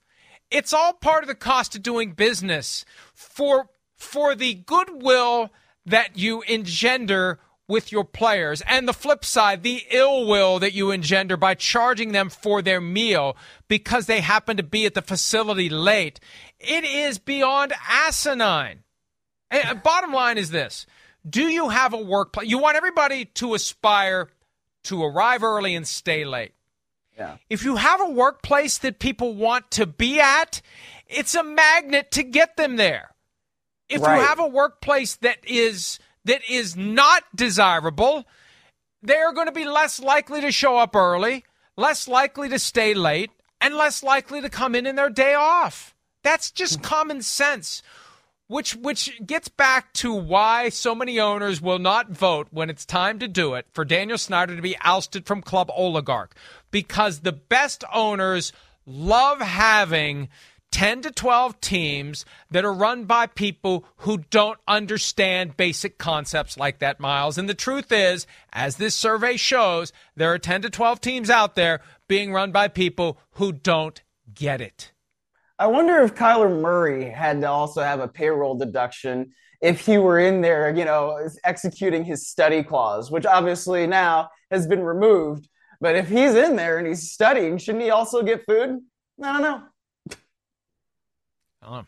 It's 0.51 0.73
all 0.73 0.93
part 0.93 1.25
of 1.25 1.29
the 1.29 1.35
cost 1.35 1.75
of 1.75 1.83
doing 1.83 2.13
business 2.13 2.85
for 3.15 3.71
for 3.97 4.35
the 4.35 4.55
goodwill 4.55 5.51
that 5.87 6.19
you 6.19 6.43
engender 6.43 7.41
with 7.67 7.93
your 7.93 8.05
players 8.05 8.63
and 8.67 8.87
the 8.87 8.93
flip 8.93 9.25
side 9.25 9.63
the 9.63 9.85
ill 9.93 10.27
will 10.27 10.59
that 10.59 10.73
you 10.73 10.91
engender 10.91 11.37
by 11.37 11.55
charging 11.55 12.11
them 12.11 12.29
for 12.29 12.61
their 12.61 12.81
meal 12.81 13.37
because 13.69 14.07
they 14.07 14.21
happen 14.21 14.57
to 14.57 14.63
be 14.63 14.87
at 14.87 14.95
the 14.95 15.03
facility 15.03 15.69
late 15.69 16.19
it 16.59 16.83
is 16.83 17.19
beyond 17.19 17.73
asinine 17.89 18.83
bottom 19.83 20.13
line 20.13 20.39
is 20.39 20.51
this 20.51 20.87
Do 21.29 21.49
you 21.49 21.69
have 21.69 21.93
a 21.93 21.99
workplace? 21.99 22.49
You 22.49 22.59
want 22.59 22.77
everybody 22.77 23.27
to 23.27 23.55
aspire 23.55 24.29
to 24.85 25.05
arrive 25.05 25.43
early 25.43 25.75
and 25.75 25.87
stay 25.87 26.25
late. 26.25 26.53
Yeah. 27.17 27.37
If 27.51 27.65
you 27.65 27.77
have 27.77 28.01
a 28.01 28.09
workplace 28.09 28.79
that 28.79 28.99
people 28.99 29.35
want 29.35 29.71
to 29.73 29.87
be 29.87 30.21
at, 30.21 30.63
it's 31.07 31.35
a 31.35 31.45
magnet 31.45 32.11
to 32.13 32.23
get 32.23 32.57
them 32.57 32.77
there. 32.77 33.11
If 33.89 34.01
right. 34.01 34.17
you 34.17 34.27
have 34.27 34.39
a 34.39 34.47
workplace 34.47 35.17
that 35.17 35.39
is 35.45 35.99
that 36.25 36.43
is 36.49 36.77
not 36.77 37.25
desirable, 37.35 38.25
they're 39.03 39.33
going 39.33 39.47
to 39.47 39.53
be 39.53 39.65
less 39.65 40.01
likely 40.01 40.41
to 40.43 40.53
show 40.53 40.79
up 40.79 40.95
early, 40.95 41.45
less 41.77 42.07
likely 42.07 42.49
to 42.51 42.59
stay 42.59 42.95
late, 42.95 43.31
and 43.61 43.75
less 43.75 44.03
likely 44.03 44.41
to 44.41 44.49
come 44.49 44.75
in 44.75 44.87
in 44.87 44.97
their 44.97 45.11
day 45.11 45.35
off. 45.35 45.95
That's 46.23 46.51
just 46.51 46.77
hmm. 46.77 46.83
common 46.83 47.23
sense 47.23 47.83
which 48.51 48.75
which 48.75 49.25
gets 49.25 49.47
back 49.47 49.93
to 49.93 50.13
why 50.13 50.69
so 50.69 50.93
many 50.93 51.21
owners 51.21 51.63
will 51.63 51.79
not 51.79 52.11
vote 52.11 52.49
when 52.51 52.69
it's 52.69 52.85
time 52.85 53.17
to 53.21 53.29
do 53.29 53.55
it 53.55 53.65
for 53.73 53.85
Daniel 53.85 54.19
Snyder 54.19 54.57
to 54.57 54.63
be 54.63 54.77
ousted 54.81 55.25
from 55.25 55.41
club 55.41 55.71
oligarch 55.73 56.35
because 56.73 57.21
the 57.21 57.31
best 57.31 57.85
owners 57.95 58.53
love 58.85 59.41
having 59.41 60.29
10 60.73 61.03
to 61.03 61.13
12 61.13 61.61
teams 61.61 62.25
that 62.51 62.65
are 62.65 62.73
run 62.73 63.05
by 63.05 63.27
people 63.29 63.85
who 63.99 64.19
don't 64.31 64.59
understand 64.67 65.57
basic 65.57 65.97
concepts 65.97 66.57
like 66.57 66.81
that, 66.81 66.99
Myles. 66.99 67.39
And 67.39 67.49
the 67.49 67.55
truth 67.55 67.93
is, 67.93 68.27
as 68.53 68.77
this 68.77 68.97
survey 68.97 69.37
shows, 69.37 69.93
there 70.17 70.33
are 70.33 70.39
10 70.39 70.63
to 70.63 70.71
12 70.71 71.01
teams 71.01 71.31
out 71.31 71.55
there 71.55 71.83
being 72.09 72.33
run 72.33 72.51
by 72.51 72.67
people 72.67 73.17
who 73.33 73.53
don't 73.53 74.03
get 74.35 74.61
it. 74.61 74.91
I 75.61 75.67
wonder 75.67 76.01
if 76.01 76.15
Kyler 76.15 76.59
Murray 76.59 77.11
had 77.11 77.43
to 77.43 77.51
also 77.51 77.83
have 77.83 78.01
a 78.01 78.09
payroll 78.09 78.57
deduction 78.57 79.33
if 79.61 79.85
he 79.85 79.99
were 79.99 80.19
in 80.19 80.41
there, 80.41 80.75
you 80.75 80.87
know, 80.87 81.29
executing 81.45 82.03
his 82.03 82.27
study 82.27 82.63
clause, 82.63 83.11
which 83.11 83.27
obviously 83.27 83.87
now 83.87 84.31
has 84.51 84.67
been 84.67 84.83
removed. 84.83 85.47
But 85.79 85.97
if 85.97 86.09
he's 86.09 86.35
in 86.35 86.57
there 86.57 86.79
and 86.79 86.87
he's 86.87 87.13
studying, 87.13 87.59
shouldn't 87.59 87.85
he 87.85 87.91
also 87.91 88.23
get 88.23 88.47
food? 88.47 88.81
I 89.23 89.33
don't 89.35 89.43
know. 89.43 90.17
Um, 91.63 91.87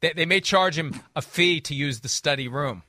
they, 0.00 0.14
they 0.14 0.24
may 0.24 0.40
charge 0.40 0.78
him 0.78 0.98
a 1.14 1.20
fee 1.20 1.60
to 1.60 1.74
use 1.74 2.00
the 2.00 2.08
study 2.08 2.48
room. 2.48 2.84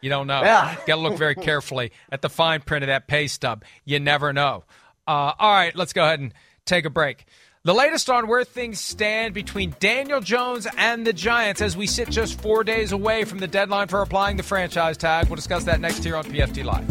You 0.00 0.08
don't 0.08 0.28
know. 0.28 0.42
Yeah. 0.42 0.76
Got 0.86 0.96
to 0.96 1.00
look 1.00 1.18
very 1.18 1.34
carefully 1.34 1.90
at 2.12 2.22
the 2.22 2.28
fine 2.28 2.60
print 2.60 2.84
of 2.84 2.88
that 2.88 3.08
pay 3.08 3.26
stub. 3.26 3.64
You 3.84 3.98
never 3.98 4.32
know. 4.32 4.62
Uh, 5.04 5.32
all 5.36 5.52
right, 5.52 5.74
let's 5.74 5.92
go 5.92 6.04
ahead 6.04 6.20
and 6.20 6.32
take 6.64 6.84
a 6.84 6.90
break. 6.90 7.26
The 7.66 7.72
latest 7.72 8.10
on 8.10 8.28
where 8.28 8.44
things 8.44 8.78
stand 8.78 9.32
between 9.32 9.74
Daniel 9.80 10.20
Jones 10.20 10.66
and 10.76 11.06
the 11.06 11.14
Giants 11.14 11.62
as 11.62 11.78
we 11.78 11.86
sit 11.86 12.10
just 12.10 12.38
four 12.42 12.62
days 12.62 12.92
away 12.92 13.24
from 13.24 13.38
the 13.38 13.46
deadline 13.46 13.88
for 13.88 14.02
applying 14.02 14.36
the 14.36 14.42
franchise 14.42 14.98
tag. 14.98 15.28
We'll 15.28 15.36
discuss 15.36 15.64
that 15.64 15.80
next 15.80 16.04
here 16.04 16.14
on 16.14 16.24
PFT 16.24 16.62
Live. 16.62 16.86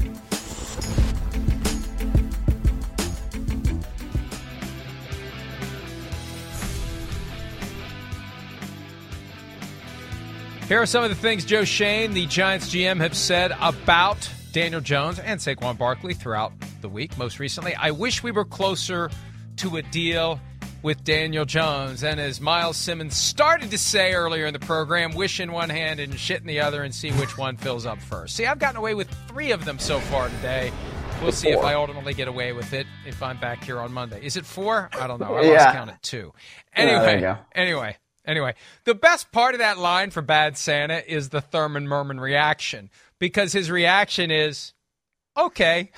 Here 10.67 10.81
are 10.81 10.87
some 10.87 11.03
of 11.03 11.11
the 11.11 11.15
things 11.15 11.45
Joe 11.45 11.65
Schoen, 11.65 12.15
the 12.15 12.25
Giants 12.25 12.73
GM, 12.73 12.99
have 12.99 13.15
said 13.15 13.55
about 13.61 14.27
Daniel 14.53 14.81
Jones 14.81 15.19
and 15.19 15.39
Saquon 15.39 15.77
Barkley 15.77 16.15
throughout 16.15 16.51
the 16.81 16.89
week. 16.89 17.15
Most 17.19 17.37
recently, 17.37 17.75
I 17.75 17.91
wish 17.91 18.23
we 18.23 18.31
were 18.31 18.43
closer 18.43 19.11
to 19.57 19.77
a 19.77 19.83
deal 19.83 20.39
with 20.83 21.03
Daniel 21.03 21.45
Jones. 21.45 22.03
And 22.03 22.19
as 22.19 22.39
Myles 22.39 22.77
Simmons 22.77 23.17
started 23.17 23.71
to 23.71 23.77
say 23.77 24.13
earlier 24.13 24.45
in 24.45 24.53
the 24.53 24.59
program, 24.59 25.13
wish 25.13 25.39
in 25.39 25.51
one 25.51 25.69
hand 25.69 25.99
and 25.99 26.19
shit 26.19 26.41
in 26.41 26.47
the 26.47 26.59
other 26.59 26.83
and 26.83 26.93
see 26.93 27.11
which 27.13 27.37
one 27.37 27.57
fills 27.57 27.85
up 27.87 27.99
first. 27.99 28.35
See, 28.35 28.45
I've 28.45 28.59
gotten 28.59 28.77
away 28.77 28.93
with 28.93 29.09
three 29.27 29.51
of 29.51 29.65
them 29.65 29.79
so 29.79 29.99
far 29.99 30.29
today. 30.29 30.71
We'll 31.21 31.31
see 31.31 31.49
if 31.49 31.63
I 31.63 31.73
ultimately 31.73 32.13
get 32.13 32.27
away 32.27 32.51
with 32.51 32.73
it 32.73 32.85
if 33.07 33.23
I'm 33.23 33.39
back 33.39 33.63
here 33.63 33.79
on 33.79 33.93
Monday. 33.93 34.23
Is 34.23 34.35
it 34.35 34.45
four? 34.45 34.89
I 34.93 35.07
don't 35.07 35.21
know. 35.21 35.35
I 35.35 35.43
yeah. 35.43 35.51
lost 35.51 35.75
count 35.75 35.89
at 35.89 36.03
two. 36.03 36.33
Anyway, 36.75 37.21
yeah, 37.21 37.37
anyway, 37.55 37.95
anyway. 38.25 38.55
The 38.83 38.93
best 38.93 39.31
part 39.31 39.55
of 39.55 39.59
that 39.59 39.77
line 39.77 40.09
for 40.09 40.21
Bad 40.21 40.57
Santa 40.57 41.01
is 41.09 41.29
the 41.29 41.39
Thurman 41.39 41.87
Merman 41.87 42.19
reaction 42.19 42.89
because 43.19 43.53
his 43.53 43.71
reaction 43.71 44.31
is, 44.31 44.73
Okay. 45.37 45.91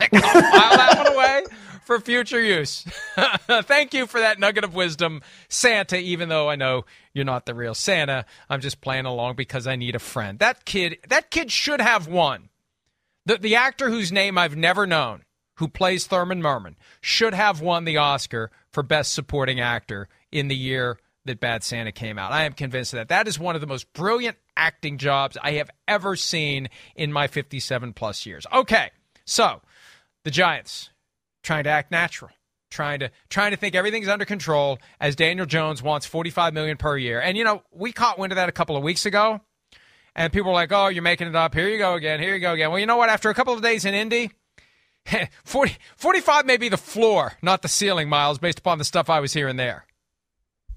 I'll 0.00 0.08
file 0.08 0.76
that 0.76 0.94
one 0.96 1.14
away 1.14 1.44
for 1.86 2.00
future 2.00 2.42
use. 2.42 2.84
Thank 3.48 3.94
you 3.94 4.06
for 4.06 4.20
that 4.20 4.38
nugget 4.38 4.64
of 4.64 4.74
wisdom, 4.74 5.22
Santa, 5.48 5.96
even 5.96 6.28
though 6.28 6.50
I 6.50 6.56
know 6.56 6.84
you're 7.14 7.24
not 7.24 7.46
the 7.46 7.54
real 7.54 7.74
Santa. 7.74 8.26
I'm 8.50 8.60
just 8.60 8.80
playing 8.80 9.06
along 9.06 9.36
because 9.36 9.66
I 9.66 9.76
need 9.76 9.94
a 9.94 10.00
friend. 10.00 10.38
That 10.40 10.64
kid 10.64 10.98
that 11.08 11.30
kid 11.30 11.50
should 11.50 11.80
have 11.80 12.08
won. 12.08 12.50
The 13.24 13.38
the 13.38 13.56
actor 13.56 13.88
whose 13.88 14.12
name 14.12 14.36
I've 14.36 14.56
never 14.56 14.86
known, 14.86 15.22
who 15.54 15.68
plays 15.68 16.06
Thurman 16.06 16.42
Merman, 16.42 16.76
should 17.00 17.32
have 17.32 17.60
won 17.60 17.84
the 17.84 17.96
Oscar 17.96 18.50
for 18.70 18.82
Best 18.82 19.14
Supporting 19.14 19.60
Actor 19.60 20.08
in 20.32 20.48
the 20.48 20.56
year 20.56 20.98
that 21.24 21.40
Bad 21.40 21.64
Santa 21.64 21.92
came 21.92 22.18
out. 22.18 22.32
I 22.32 22.44
am 22.44 22.52
convinced 22.52 22.92
of 22.92 22.98
that. 22.98 23.08
That 23.08 23.28
is 23.28 23.38
one 23.38 23.54
of 23.54 23.60
the 23.60 23.66
most 23.66 23.92
brilliant 23.92 24.36
acting 24.56 24.98
jobs 24.98 25.36
I 25.42 25.52
have 25.52 25.70
ever 25.86 26.16
seen 26.16 26.68
in 26.94 27.12
my 27.12 27.26
57 27.26 27.92
plus 27.92 28.26
years. 28.26 28.46
Okay, 28.52 28.90
so 29.24 29.60
the 30.24 30.30
Giants 30.30 30.90
trying 31.46 31.64
to 31.64 31.70
act 31.70 31.90
natural, 31.90 32.32
trying 32.70 32.98
to 33.00 33.10
trying 33.30 33.52
to 33.52 33.56
think 33.56 33.74
everything's 33.74 34.08
under 34.08 34.24
control 34.24 34.78
as 35.00 35.16
Daniel 35.16 35.46
Jones 35.46 35.82
wants 35.82 36.04
45 36.04 36.52
million 36.52 36.76
per 36.76 36.98
year. 36.98 37.20
And 37.20 37.38
you 37.38 37.44
know, 37.44 37.62
we 37.72 37.92
caught 37.92 38.18
wind 38.18 38.32
of 38.32 38.36
that 38.36 38.48
a 38.48 38.52
couple 38.52 38.76
of 38.76 38.82
weeks 38.82 39.06
ago. 39.06 39.40
And 40.14 40.32
people 40.32 40.50
were 40.50 40.54
like, 40.54 40.72
"Oh, 40.72 40.88
you're 40.88 41.02
making 41.02 41.28
it 41.28 41.36
up. 41.36 41.54
Here 41.54 41.68
you 41.68 41.78
go 41.78 41.94
again. 41.94 42.20
Here 42.20 42.34
you 42.34 42.40
go 42.40 42.54
again." 42.54 42.70
Well, 42.70 42.80
you 42.80 42.86
know 42.86 42.96
what? 42.96 43.10
After 43.10 43.30
a 43.30 43.34
couple 43.34 43.54
of 43.54 43.62
days 43.62 43.84
in 43.84 43.94
Indy, 43.94 44.30
40, 45.44 45.76
45 45.96 46.46
may 46.46 46.56
be 46.56 46.68
the 46.68 46.78
floor, 46.78 47.34
not 47.42 47.62
the 47.62 47.68
ceiling, 47.68 48.08
Myles, 48.08 48.38
based 48.38 48.58
upon 48.58 48.78
the 48.78 48.84
stuff 48.84 49.10
I 49.10 49.20
was 49.20 49.34
hearing 49.34 49.56
there. 49.56 49.86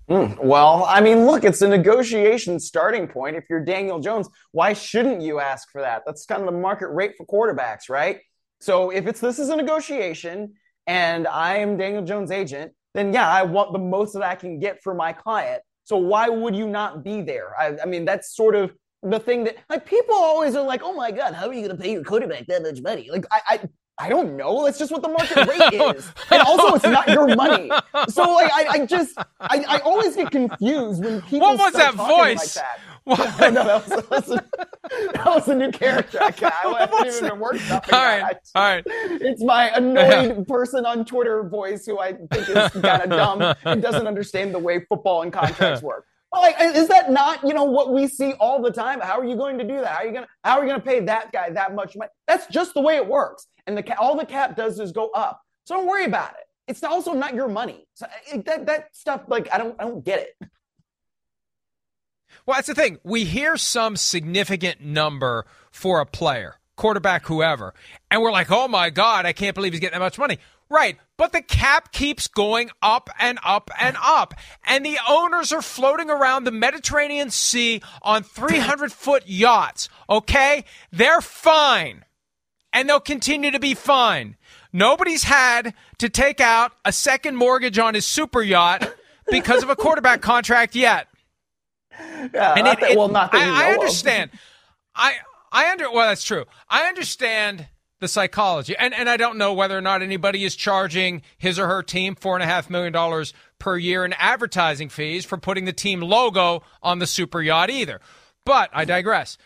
Mm, 0.10 0.44
well, 0.44 0.84
I 0.86 1.02
mean, 1.02 1.26
look, 1.26 1.46
it's 1.46 1.62
a 1.62 1.68
negotiation 1.70 2.60
starting 2.60 3.08
point. 3.08 3.38
If 3.38 3.46
you're 3.50 3.64
Daniel 3.64 4.00
Jones, 4.00 4.28
why 4.52 4.74
shouldn't 4.74 5.22
you 5.22 5.40
ask 5.40 5.72
for 5.72 5.82
that? 5.82 6.02
That's 6.06 6.26
kind 6.26 6.42
of 6.42 6.48
the 6.48 6.60
market 6.60 6.90
rate 6.90 7.14
for 7.16 7.26
quarterbacks, 7.26 7.90
right? 7.90 8.20
So 8.60 8.90
if 8.90 9.08
it's 9.08 9.20
this 9.20 9.40
is 9.40 9.50
a 9.50 9.56
negotiation 9.56 10.54
and 10.88 11.28
I 11.28 11.58
am 11.58 11.78
Daniel 11.78 12.04
Jones' 12.04 12.32
agent, 12.32 12.74
then 12.94 13.14
yeah, 13.14 13.30
I 13.30 13.44
want 13.44 13.74
the 13.74 13.80
most 13.80 14.14
that 14.14 14.24
I 14.24 14.36
can 14.36 14.60
get 14.60 14.82
for 14.82 14.94
my 14.94 15.14
client. 15.14 15.62
So 15.84 15.98
why 15.98 16.30
would 16.30 16.56
you 16.56 16.68
not 16.68 17.04
be 17.04 17.22
there? 17.22 17.60
I, 17.60 17.78
I 17.82 17.86
mean, 17.86 18.06
that's 18.06 18.36
sort 18.36 18.56
of 18.56 18.74
the 19.02 19.20
thing 19.20 19.46
that 19.46 19.56
like 19.70 19.86
people 19.86 20.16
always 20.16 20.56
are 20.56 20.66
like, 20.66 20.82
oh 20.84 20.94
my 20.94 21.12
god, 21.12 21.34
how 21.34 21.48
are 21.48 21.54
you 21.54 21.66
going 21.66 21.76
to 21.76 21.82
pay 21.82 21.94
your 21.94 22.04
quarterback 22.04 22.48
that 22.48 22.62
much 22.62 22.82
money? 22.82 23.10
Like 23.12 23.26
I, 23.32 23.42
I 23.48 23.60
I 24.02 24.08
don't 24.08 24.38
know. 24.38 24.64
That's 24.64 24.80
just 24.80 24.92
what 24.92 25.02
the 25.02 25.10
market 25.10 25.36
rate 25.48 25.98
is. 25.98 26.10
And 26.32 26.42
also, 26.42 26.76
it's 26.76 26.86
not 26.86 27.10
your 27.10 27.36
money. 27.36 27.70
So, 28.08 28.24
like, 28.34 28.50
I, 28.54 28.68
I 28.70 28.86
just, 28.86 29.18
I, 29.42 29.66
I 29.68 29.80
always 29.80 30.16
get 30.16 30.32
confused 30.32 31.04
when 31.04 31.22
people. 31.24 31.50
What 31.50 31.60
was 31.60 31.74
that 31.74 31.96
voice? 31.96 32.56
Like 32.56 32.66
that. 32.66 32.80
What? 33.18 33.40
no, 33.54 33.64
that 33.64 33.88
was, 33.88 33.90
that, 33.90 34.10
was 34.12 34.30
a, 34.30 34.46
that 35.14 35.26
was 35.26 35.48
a 35.48 35.56
new 35.56 35.72
character. 35.72 36.20
I, 36.22 36.28
I 36.28 36.80
haven't 36.80 37.08
even 37.08 37.30
been 37.30 37.40
workshopping 37.40 37.92
All 37.92 38.04
right, 38.04 38.22
that. 38.22 38.42
all 38.54 38.64
right. 38.64 38.84
It's 38.86 39.44
my 39.44 39.70
annoyed 39.70 40.48
person 40.48 40.86
on 40.86 41.06
Twitter 41.06 41.50
voice 41.50 41.88
who 41.88 42.00
I 42.00 42.14
think 42.14 42.50
is 42.50 42.70
kind 42.70 43.02
of 43.02 43.10
dumb 43.10 43.56
and 43.66 43.82
doesn't 43.82 44.06
understand 44.06 44.54
the 44.54 44.60
way 44.60 44.86
football 44.88 45.24
and 45.24 45.34
contracts 45.34 45.82
work. 45.82 46.06
Like, 46.32 46.56
is 46.60 46.88
that 46.90 47.12
not 47.12 47.44
you 47.44 47.56
know 47.56 47.64
what 47.64 47.92
we 47.92 48.08
see 48.08 48.34
all 48.34 48.62
the 48.62 48.72
time? 48.72 49.00
How 49.00 49.20
are 49.20 49.26
you 49.26 49.36
going 49.36 49.58
to 49.58 49.64
do 49.64 49.82
that? 49.82 49.88
How 49.88 50.04
are 50.04 50.06
you 50.06 50.14
gonna 50.14 50.28
How 50.44 50.60
are 50.60 50.64
you 50.64 50.70
gonna 50.70 50.84
pay 50.84 51.00
that 51.00 51.32
guy 51.32 51.50
that 51.50 51.74
much 51.74 51.96
money? 51.96 52.12
That's 52.28 52.46
just 52.48 52.76
the 52.76 52.82
way 52.82 52.98
it 52.98 53.08
works. 53.08 53.48
And 53.66 53.76
the 53.76 53.98
all 53.98 54.16
the 54.16 54.26
cap 54.26 54.56
does 54.56 54.80
is 54.80 54.92
go 54.92 55.10
up. 55.16 55.42
So 55.64 55.76
don't 55.76 55.88
worry 55.88 56.06
about 56.06 56.32
it. 56.32 56.46
It's 56.68 56.84
also 56.84 57.14
not 57.14 57.34
your 57.34 57.48
money. 57.48 57.88
So 57.96 58.06
that 58.46 58.68
that 58.68 58.96
stuff, 58.96 59.24
like 59.28 59.50
I 59.52 59.58
don't 59.58 59.76
I 59.80 59.86
don't 59.86 60.06
get 60.06 60.20
it. 60.20 60.50
Well, 62.50 62.58
that's 62.58 62.68
the 62.68 62.74
thing. 62.74 62.98
We 63.04 63.26
hear 63.26 63.58
some 63.58 63.96
significant 63.96 64.82
number 64.82 65.46
for 65.70 66.02
a 66.02 66.06
player, 66.08 66.56
quarterback, 66.76 67.28
whoever, 67.28 67.76
and 68.10 68.24
we're 68.24 68.32
like, 68.32 68.50
oh 68.50 68.68
my 68.68 68.90
God, 68.90 69.28
I 69.28 69.34
can't 69.34 69.54
believe 69.54 69.74
he's 69.74 69.80
getting 69.80 70.00
that 70.00 70.04
much 70.04 70.18
money. 70.18 70.40
Right. 70.68 70.98
But 71.16 71.32
the 71.32 71.44
cap 71.44 71.92
keeps 71.92 72.28
going 72.28 72.72
up 72.82 73.12
and 73.20 73.38
up 73.46 73.70
and 73.80 73.96
up. 74.04 74.34
And 74.66 74.84
the 74.84 74.98
owners 75.08 75.52
are 75.52 75.62
floating 75.62 76.10
around 76.10 76.44
the 76.44 76.52
Mediterranean 76.52 77.30
Sea 77.30 77.84
on 78.02 78.24
300 78.24 78.92
foot 78.92 79.28
yachts. 79.28 79.88
Okay? 80.10 80.66
They're 80.92 81.22
fine. 81.22 82.04
And 82.74 82.90
they'll 82.90 83.00
continue 83.00 83.52
to 83.52 83.60
be 83.60 83.76
fine. 83.76 84.38
Nobody's 84.74 85.26
had 85.26 85.76
to 86.00 86.10
take 86.10 86.42
out 86.42 86.72
a 86.84 86.92
second 86.92 87.36
mortgage 87.36 87.78
on 87.78 87.94
his 87.94 88.08
super 88.08 88.42
yacht 88.42 88.92
because 89.30 89.62
of 89.62 89.70
a 89.70 89.76
quarterback 89.76 90.22
contract 90.22 90.74
yet. 90.74 91.09
Yeah, 92.34 92.54
and 92.58 92.68
it, 92.68 92.80
that, 92.80 92.98
well, 92.98 93.08
not 93.08 93.32
that 93.32 93.42
I, 93.42 93.70
I 93.70 93.74
understand. 93.74 94.32
I 94.96 95.16
I 95.52 95.72
under 95.72 95.92
well, 95.92 96.08
that's 96.08 96.24
true. 96.24 96.46
I 96.70 96.84
understand 96.84 97.68
the 98.00 98.08
psychology. 98.08 98.76
And 98.78 98.94
and 98.94 99.10
I 99.10 99.18
don't 99.18 99.38
know 99.38 99.54
whether 99.54 99.78
or 99.78 99.82
not 99.82 100.02
anybody 100.02 100.44
is 100.44 100.56
charging 100.56 101.22
his 101.38 101.60
or 101.60 101.68
her 101.68 101.84
team 101.84 102.16
four 102.16 102.36
and 102.36 102.44
a 102.44 102.48
half 102.48 102.70
million 102.70 102.94
dollars 102.94 103.34
per 103.60 103.78
year 103.78 104.06
in 104.06 104.14
advertising 104.14 104.90
fees 104.90 105.26
for 105.26 105.38
putting 105.38 105.66
the 105.66 105.74
team 105.74 106.02
logo 106.02 106.64
on 106.82 107.00
the 107.00 107.08
super 107.08 107.42
yacht 107.42 107.70
either. 107.70 108.00
But 108.46 108.70
I 108.74 108.86
digress. 108.86 109.38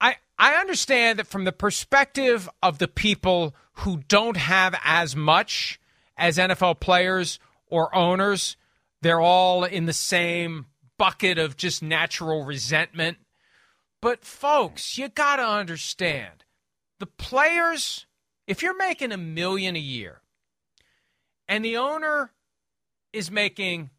I 0.00 0.16
I 0.38 0.54
understand 0.54 1.18
that 1.18 1.26
from 1.26 1.44
the 1.44 1.52
perspective 1.52 2.48
of 2.62 2.78
the 2.78 2.88
people 2.88 3.54
who 3.76 3.98
don't 4.08 4.36
have 4.36 4.78
as 4.84 5.14
much 5.14 5.78
as 6.16 6.38
NFL 6.38 6.80
players 6.80 7.38
or 7.66 7.94
owners, 7.94 8.56
they're 9.02 9.20
all 9.20 9.64
in 9.64 9.86
the 9.86 9.92
same 9.92 10.66
bucket 11.02 11.36
of 11.36 11.56
just 11.56 11.82
natural 11.82 12.44
resentment. 12.44 13.18
But 14.00 14.24
folks, 14.24 14.96
you 14.96 15.08
got 15.08 15.36
to 15.36 15.42
understand 15.42 16.44
the 17.00 17.06
players, 17.06 18.06
if 18.46 18.62
you're 18.62 18.76
making 18.76 19.10
a 19.10 19.16
million 19.16 19.74
a 19.74 19.80
year 19.80 20.22
and 21.48 21.64
the 21.64 21.76
owner 21.76 22.30
is 23.12 23.32
making 23.32 23.90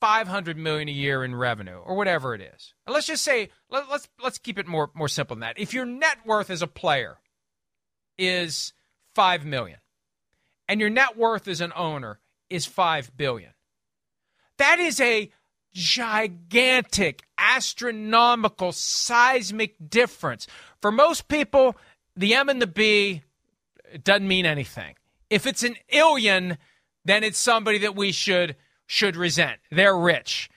500 0.00 0.56
million 0.56 0.88
a 0.88 0.92
year 0.92 1.22
in 1.22 1.34
revenue 1.34 1.76
or 1.76 1.96
whatever 1.96 2.34
it 2.34 2.40
is. 2.40 2.72
let's 2.86 3.06
just 3.06 3.22
say 3.22 3.50
let, 3.68 3.90
let's 3.90 4.08
let's 4.22 4.38
keep 4.38 4.58
it 4.58 4.66
more 4.66 4.90
more 4.94 5.08
simple 5.08 5.36
than 5.36 5.40
that. 5.40 5.58
If 5.58 5.74
your 5.74 5.84
net 5.84 6.16
worth 6.24 6.48
as 6.48 6.62
a 6.62 6.66
player 6.66 7.18
is 8.16 8.72
5 9.14 9.44
million 9.44 9.80
and 10.66 10.80
your 10.80 10.88
net 10.88 11.18
worth 11.18 11.46
as 11.46 11.60
an 11.60 11.74
owner 11.76 12.20
is 12.48 12.64
5 12.64 13.14
billion. 13.18 13.52
That 14.56 14.78
is 14.78 14.98
a 14.98 15.30
gigantic, 15.74 17.24
astronomical, 17.36 18.72
seismic 18.72 19.74
difference. 19.90 20.46
For 20.80 20.90
most 20.90 21.28
people, 21.28 21.76
the 22.16 22.34
M 22.34 22.48
and 22.48 22.62
the 22.62 22.66
B 22.66 23.22
doesn't 24.02 24.26
mean 24.26 24.46
anything. 24.46 24.94
If 25.28 25.46
it's 25.46 25.62
an 25.62 25.76
illion, 25.92 26.56
then 27.04 27.24
it's 27.24 27.38
somebody 27.38 27.78
that 27.78 27.96
we 27.96 28.12
should 28.12 28.56
should 28.86 29.16
resent. 29.16 29.60
They're 29.70 29.96
rich. 29.96 30.50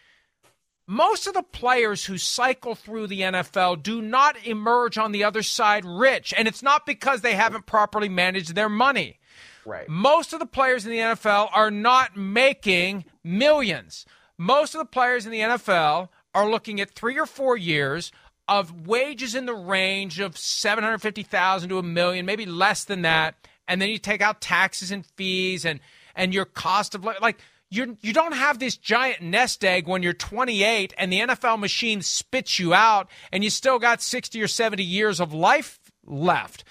Most 0.85 1.27
of 1.27 1.33
the 1.33 1.43
players 1.43 2.05
who 2.05 2.17
cycle 2.17 2.73
through 2.73 3.07
the 3.07 3.21
NFL 3.21 3.83
do 3.83 4.01
not 4.01 4.37
emerge 4.45 4.97
on 4.97 5.11
the 5.11 5.23
other 5.23 5.43
side 5.43 5.83
rich, 5.83 6.33
and 6.37 6.47
it's 6.47 6.63
not 6.63 6.85
because 6.85 7.21
they 7.21 7.35
haven't 7.35 7.65
properly 7.65 8.07
managed 8.07 8.55
their 8.55 8.69
money. 8.69 9.19
Right. 9.65 9.89
Most 9.89 10.31
of 10.31 10.39
the 10.39 10.45
players 10.45 10.85
in 10.85 10.91
the 10.91 10.99
NFL 10.99 11.49
are 11.51 11.71
not 11.71 12.15
making 12.15 13.03
millions. 13.21 14.05
Most 14.37 14.75
of 14.75 14.79
the 14.79 14.85
players 14.85 15.25
in 15.25 15.31
the 15.31 15.39
NFL 15.39 16.09
are 16.33 16.49
looking 16.49 16.79
at 16.79 16.91
three 16.91 17.17
or 17.19 17.25
four 17.25 17.57
years 17.57 18.11
of 18.47 18.87
wages 18.87 19.35
in 19.35 19.45
the 19.45 19.55
range 19.55 20.19
of 20.19 20.37
750,000 20.37 21.69
to 21.69 21.79
a 21.79 21.83
million, 21.83 22.25
maybe 22.25 22.45
less 22.45 22.83
than 22.83 23.01
that. 23.01 23.35
And 23.67 23.81
then 23.81 23.89
you 23.89 23.97
take 23.97 24.21
out 24.21 24.39
taxes 24.39 24.91
and 24.91 25.05
fees 25.05 25.65
and, 25.65 25.79
and 26.15 26.33
your 26.33 26.45
cost 26.45 26.95
of 26.95 27.03
like 27.03 27.39
you 27.69 27.97
you 28.01 28.13
don't 28.13 28.33
have 28.33 28.59
this 28.59 28.77
giant 28.77 29.21
nest 29.21 29.63
egg 29.65 29.87
when 29.87 30.01
you're 30.01 30.13
28 30.13 30.93
and 30.97 31.11
the 31.11 31.19
NFL 31.19 31.59
machine 31.59 32.01
spits 32.01 32.59
you 32.59 32.73
out 32.73 33.09
and 33.31 33.43
you 33.43 33.49
still 33.49 33.79
got 33.79 34.01
60 34.01 34.41
or 34.41 34.47
70 34.47 34.83
years 34.83 35.19
of 35.19 35.33
life 35.33 35.79
left. 36.05 36.63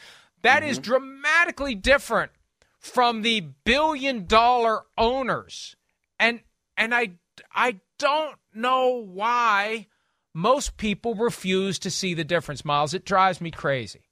That 0.43 0.62
mm-hmm. 0.62 0.71
is 0.71 0.79
dramatically 0.79 1.75
different 1.75 2.33
from 2.79 3.23
the 3.23 3.41
billion 3.64 4.27
dollar 4.27 4.85
owners. 4.97 5.77
And 6.19 6.41
and 6.79 6.95
I 6.95 7.12
I 7.55 7.80
don't 7.99 8.37
know 8.55 9.03
why 9.05 9.87
most 10.34 10.76
people 10.76 11.14
refuse 11.14 11.78
to 11.80 11.91
see 11.91 12.14
the 12.14 12.24
difference, 12.24 12.64
Myles. 12.64 12.95
It 12.95 13.05
drives 13.05 13.41
me 13.41 13.51
crazy. 13.51 14.05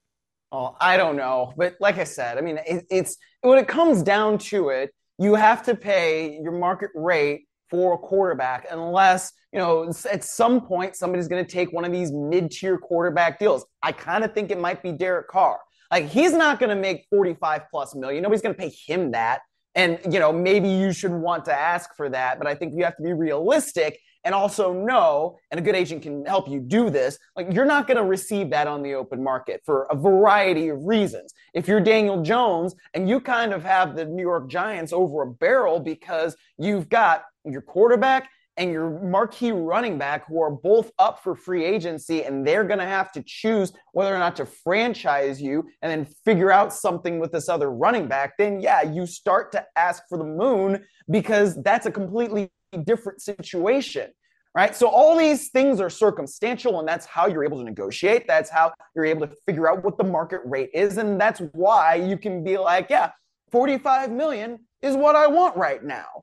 Oh, 0.50 0.76
I 0.80 0.96
don't 0.96 1.16
know. 1.16 1.52
But 1.56 1.74
like 1.80 1.98
I 1.98 2.04
said, 2.04 2.38
I 2.38 2.40
mean, 2.40 2.58
it, 2.66 2.86
it's 2.90 3.16
when 3.42 3.58
it 3.58 3.68
comes 3.68 4.02
down 4.02 4.38
to 4.38 4.68
it, 4.68 4.90
you 5.18 5.34
have 5.34 5.64
to 5.64 5.74
pay 5.74 6.38
your 6.42 6.52
market 6.52 6.90
rate 6.94 7.46
for 7.70 7.94
a 7.94 7.98
quarterback 7.98 8.66
unless, 8.70 9.32
you 9.52 9.58
know, 9.58 9.92
at 10.10 10.24
some 10.24 10.60
point 10.60 10.96
somebody's 10.96 11.28
going 11.28 11.44
to 11.44 11.50
take 11.50 11.72
one 11.72 11.84
of 11.84 11.92
these 11.92 12.12
mid 12.12 12.50
tier 12.50 12.78
quarterback 12.78 13.38
deals. 13.38 13.66
I 13.82 13.92
kind 13.92 14.24
of 14.24 14.32
think 14.32 14.50
it 14.50 14.58
might 14.58 14.82
be 14.82 14.92
Derek 14.92 15.28
Carr. 15.28 15.58
Like, 15.90 16.06
he's 16.06 16.32
not 16.32 16.58
going 16.58 16.70
to 16.70 16.76
make 16.76 17.06
45 17.10 17.62
plus 17.70 17.94
million. 17.94 18.22
Nobody's 18.22 18.42
going 18.42 18.54
to 18.54 18.60
pay 18.60 18.72
him 18.86 19.12
that. 19.12 19.40
And, 19.74 19.98
you 20.10 20.20
know, 20.20 20.32
maybe 20.32 20.68
you 20.68 20.92
should 20.92 21.10
want 21.10 21.44
to 21.46 21.52
ask 21.52 21.94
for 21.96 22.08
that, 22.10 22.38
but 22.38 22.46
I 22.46 22.54
think 22.54 22.74
you 22.74 22.84
have 22.84 22.96
to 22.96 23.02
be 23.02 23.12
realistic. 23.12 23.98
and 24.24 24.34
also 24.34 24.72
know, 24.72 25.38
and 25.50 25.60
a 25.60 25.62
good 25.62 25.76
agent 25.76 26.02
can 26.02 26.24
help 26.24 26.48
you 26.48 26.58
do 26.58 26.90
this, 26.90 27.18
like 27.36 27.52
you're 27.52 27.66
not 27.66 27.86
going 27.86 27.98
to 27.98 28.04
receive 28.04 28.50
that 28.50 28.66
on 28.66 28.82
the 28.82 28.94
open 28.94 29.22
market 29.22 29.60
for 29.64 29.86
a 29.90 29.96
variety 29.96 30.68
of 30.68 30.82
reasons. 30.84 31.34
If 31.52 31.68
you're 31.68 31.80
Daniel 31.80 32.22
Jones 32.22 32.74
and 32.94 33.08
you 33.08 33.20
kind 33.20 33.52
of 33.52 33.62
have 33.62 33.94
the 33.94 34.06
New 34.06 34.22
York 34.22 34.48
Giants 34.48 34.92
over 34.92 35.22
a 35.22 35.26
barrel 35.26 35.78
because 35.78 36.36
you've 36.58 36.88
got 36.88 37.24
your 37.44 37.60
quarterback 37.60 38.30
and 38.56 38.70
your 38.70 39.00
marquee 39.00 39.52
running 39.52 39.98
back 39.98 40.26
who 40.28 40.40
are 40.40 40.50
both 40.50 40.90
up 40.98 41.22
for 41.22 41.34
free 41.34 41.64
agency 41.64 42.22
and 42.22 42.46
they're 42.46 42.64
going 42.64 42.78
to 42.78 42.86
have 42.86 43.10
to 43.12 43.22
choose 43.26 43.72
whether 43.92 44.14
or 44.14 44.18
not 44.18 44.36
to 44.36 44.46
franchise 44.46 45.40
you 45.40 45.64
and 45.82 45.90
then 45.90 46.04
figure 46.24 46.52
out 46.52 46.72
something 46.72 47.18
with 47.18 47.32
this 47.32 47.48
other 47.48 47.70
running 47.70 48.06
back, 48.06 48.34
then 48.38 48.60
yeah, 48.60 48.82
you 48.82 49.06
start 49.06 49.52
to 49.52 49.64
ask 49.76 50.02
for 50.08 50.18
the 50.18 50.24
moon 50.24 50.84
because 51.10 51.60
that's 51.62 51.86
a 51.86 51.90
completely 51.90 52.50
different 52.84 53.20
situation. 53.20 54.10
Right. 54.56 54.76
So 54.76 54.86
all 54.86 55.18
these 55.18 55.48
things 55.48 55.80
are 55.80 55.90
circumstantial, 55.90 56.78
and 56.78 56.86
that's 56.86 57.06
how 57.06 57.26
you're 57.26 57.42
able 57.42 57.58
to 57.58 57.64
negotiate. 57.64 58.28
That's 58.28 58.48
how 58.48 58.72
you're 58.94 59.04
able 59.04 59.26
to 59.26 59.34
figure 59.46 59.68
out 59.68 59.82
what 59.82 59.98
the 59.98 60.04
market 60.04 60.42
rate 60.44 60.70
is. 60.72 60.96
And 60.96 61.20
that's 61.20 61.40
why 61.54 61.96
you 61.96 62.16
can 62.16 62.44
be 62.44 62.56
like, 62.56 62.86
yeah, 62.88 63.10
45 63.50 64.12
million 64.12 64.60
is 64.80 64.94
what 64.94 65.16
I 65.16 65.26
want 65.26 65.56
right 65.56 65.82
now. 65.82 66.22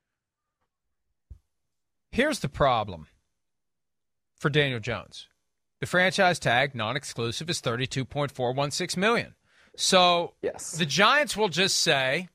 Here's 2.11 2.39
the 2.39 2.49
problem 2.49 3.07
for 4.37 4.49
Daniel 4.49 4.81
Jones. 4.81 5.27
The 5.79 5.85
franchise 5.87 6.39
tag, 6.39 6.75
non-exclusive, 6.75 7.49
is 7.49 7.61
thirty-two 7.61 8.05
point 8.05 8.31
four 8.31 8.51
one 8.53 8.71
six 8.71 8.97
million. 8.97 9.35
So 9.77 10.33
yes. 10.41 10.73
the 10.73 10.85
Giants 10.85 11.37
will 11.37 11.47
just 11.47 11.77
say, 11.77 12.27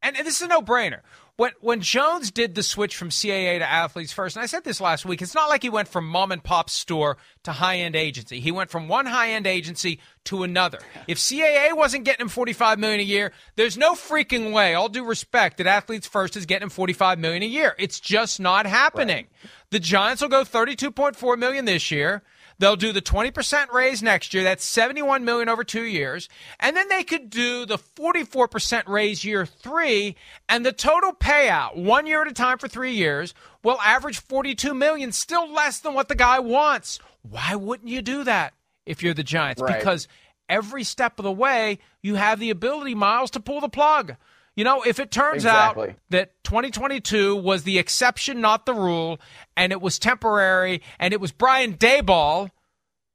and, 0.00 0.16
and 0.16 0.26
this 0.26 0.36
is 0.36 0.42
a 0.42 0.48
no-brainer 0.48 1.00
when 1.38 1.52
when 1.60 1.80
Jones 1.80 2.32
did 2.32 2.56
the 2.56 2.64
switch 2.64 2.96
from 2.96 3.10
CAA 3.10 3.60
to 3.60 3.64
Athletes 3.64 4.12
First, 4.12 4.34
and 4.34 4.42
I 4.42 4.46
said 4.46 4.64
this 4.64 4.80
last 4.80 5.06
week, 5.06 5.22
it's 5.22 5.36
not 5.36 5.48
like 5.48 5.62
he 5.62 5.70
went 5.70 5.86
from 5.86 6.06
mom 6.06 6.32
and 6.32 6.42
pop 6.42 6.68
store 6.68 7.16
to 7.44 7.52
high 7.52 7.76
end 7.78 7.94
agency. 7.94 8.40
He 8.40 8.50
went 8.50 8.70
from 8.70 8.88
one 8.88 9.06
high 9.06 9.30
end 9.30 9.46
agency 9.46 10.00
to 10.24 10.42
another. 10.42 10.80
If 11.06 11.18
CAA 11.18 11.74
wasn't 11.74 12.04
getting 12.04 12.22
him 12.22 12.28
forty 12.28 12.52
five 12.52 12.80
million 12.80 13.00
a 13.00 13.04
year, 13.04 13.32
there's 13.54 13.78
no 13.78 13.94
freaking 13.94 14.52
way. 14.52 14.74
All 14.74 14.88
due 14.88 15.04
respect, 15.04 15.58
that 15.58 15.68
Athletes 15.68 16.08
First 16.08 16.36
is 16.36 16.44
getting 16.44 16.64
him 16.64 16.70
forty 16.70 16.92
five 16.92 17.20
million 17.20 17.44
a 17.44 17.46
year. 17.46 17.76
It's 17.78 18.00
just 18.00 18.40
not 18.40 18.66
happening. 18.66 19.28
Right. 19.42 19.50
The 19.70 19.78
Giants 19.78 20.20
will 20.20 20.28
go 20.28 20.42
thirty 20.42 20.74
two 20.74 20.90
point 20.90 21.14
four 21.14 21.36
million 21.36 21.66
this 21.66 21.92
year. 21.92 22.22
They'll 22.58 22.76
do 22.76 22.92
the 22.92 23.00
20% 23.00 23.72
raise 23.72 24.02
next 24.02 24.34
year. 24.34 24.42
That's 24.42 24.64
71 24.64 25.24
million 25.24 25.48
over 25.48 25.62
2 25.62 25.82
years. 25.82 26.28
And 26.58 26.76
then 26.76 26.88
they 26.88 27.04
could 27.04 27.30
do 27.30 27.64
the 27.64 27.78
44% 27.78 28.88
raise 28.88 29.24
year 29.24 29.46
3 29.46 30.16
and 30.48 30.66
the 30.66 30.72
total 30.72 31.12
payout, 31.12 31.76
1 31.76 32.06
year 32.06 32.22
at 32.22 32.28
a 32.28 32.32
time 32.32 32.58
for 32.58 32.66
3 32.66 32.92
years, 32.92 33.32
will 33.62 33.80
average 33.80 34.18
42 34.18 34.74
million, 34.74 35.12
still 35.12 35.52
less 35.52 35.78
than 35.78 35.94
what 35.94 36.08
the 36.08 36.16
guy 36.16 36.40
wants. 36.40 36.98
Why 37.22 37.54
wouldn't 37.54 37.88
you 37.88 38.02
do 38.02 38.24
that 38.24 38.54
if 38.86 39.02
you're 39.02 39.14
the 39.14 39.22
Giants? 39.22 39.62
Right. 39.62 39.78
Because 39.78 40.08
every 40.48 40.82
step 40.82 41.18
of 41.18 41.24
the 41.24 41.32
way, 41.32 41.78
you 42.02 42.16
have 42.16 42.40
the 42.40 42.50
ability, 42.50 42.94
Myles, 42.94 43.30
to 43.32 43.40
pull 43.40 43.60
the 43.60 43.68
plug. 43.68 44.16
You 44.58 44.64
know, 44.64 44.82
if 44.82 44.98
it 44.98 45.12
turns 45.12 45.44
exactly. 45.44 45.90
out 45.90 45.96
that 46.10 46.42
2022 46.42 47.36
was 47.36 47.62
the 47.62 47.78
exception, 47.78 48.40
not 48.40 48.66
the 48.66 48.74
rule, 48.74 49.20
and 49.56 49.70
it 49.70 49.80
was 49.80 50.00
temporary, 50.00 50.82
and 50.98 51.14
it 51.14 51.20
was 51.20 51.30
Brian 51.30 51.76
Daboll 51.76 52.50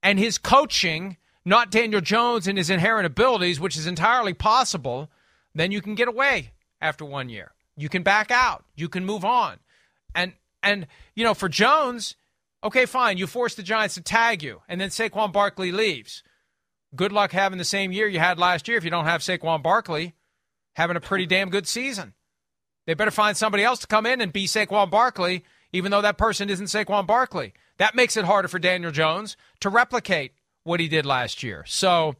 and 0.02 0.18
his 0.18 0.38
coaching, 0.38 1.18
not 1.44 1.70
Daniel 1.70 2.00
Jones 2.00 2.48
and 2.48 2.58
his 2.58 2.70
inherent 2.70 3.06
abilities, 3.06 3.60
which 3.60 3.76
is 3.76 3.88
entirely 3.88 4.34
possible, 4.34 5.12
then 5.54 5.74
you 5.74 5.82
can 5.82 5.96
get 5.96 6.08
away 6.08 6.52
after 6.80 7.04
one 7.04 7.28
year. 7.28 7.52
You 7.76 7.89
can 7.89 8.04
back 8.04 8.32
out. 8.32 8.64
You 8.78 8.88
can 8.88 9.04
move 9.04 9.26
on. 9.26 9.58
And 10.16 10.32
and 10.64 10.88
you 11.14 11.26
know, 11.26 11.34
for 11.34 11.50
Jones, 11.50 12.16
okay, 12.64 12.86
fine, 12.86 13.18
you 13.18 13.28
force 13.28 13.56
the 13.56 13.64
Giants 13.64 13.96
to 13.96 14.02
tag 14.02 14.44
you, 14.44 14.62
and 14.70 14.80
then 14.80 14.91
Saquon 14.91 15.34
Barkley 15.34 15.74
leaves. 15.74 16.24
Good 16.96 17.12
luck 17.12 17.34
having 17.34 17.58
the 17.58 17.66
same 17.66 17.91
year 17.91 18.08
you 18.08 18.20
had 18.20 18.39
last 18.39 18.70
year 18.70 18.78
if 18.78 18.86
you 18.86 18.91
don't 18.91 19.04
have 19.04 19.20
Saquon 19.20 19.62
Barkley 19.62 20.14
having 20.74 20.97
a 20.97 21.01
pretty 21.01 21.26
damn 21.26 21.49
good 21.49 21.67
season. 21.67 22.13
They 22.86 22.93
better 22.93 23.11
find 23.11 23.38
somebody 23.38 23.63
else 23.63 23.80
to 23.80 23.88
come 23.88 24.05
in 24.05 24.21
and 24.21 24.34
be 24.34 24.45
Saquon 24.45 24.89
Barkley, 24.89 25.45
even 25.71 25.91
though 25.91 26.01
that 26.01 26.17
person 26.17 26.49
isn't 26.49 26.67
Saquon 26.67 27.07
Barkley. 27.07 27.53
That 27.78 27.95
makes 27.95 28.17
it 28.17 28.26
harder 28.26 28.47
for 28.47 28.59
Daniel 28.59 28.91
Jones 28.91 29.38
to 29.61 29.69
replicate 29.69 30.34
what 30.63 30.80
he 30.80 30.88
did 30.88 31.05
last 31.05 31.43
year. 31.43 31.63
So, 31.67 32.15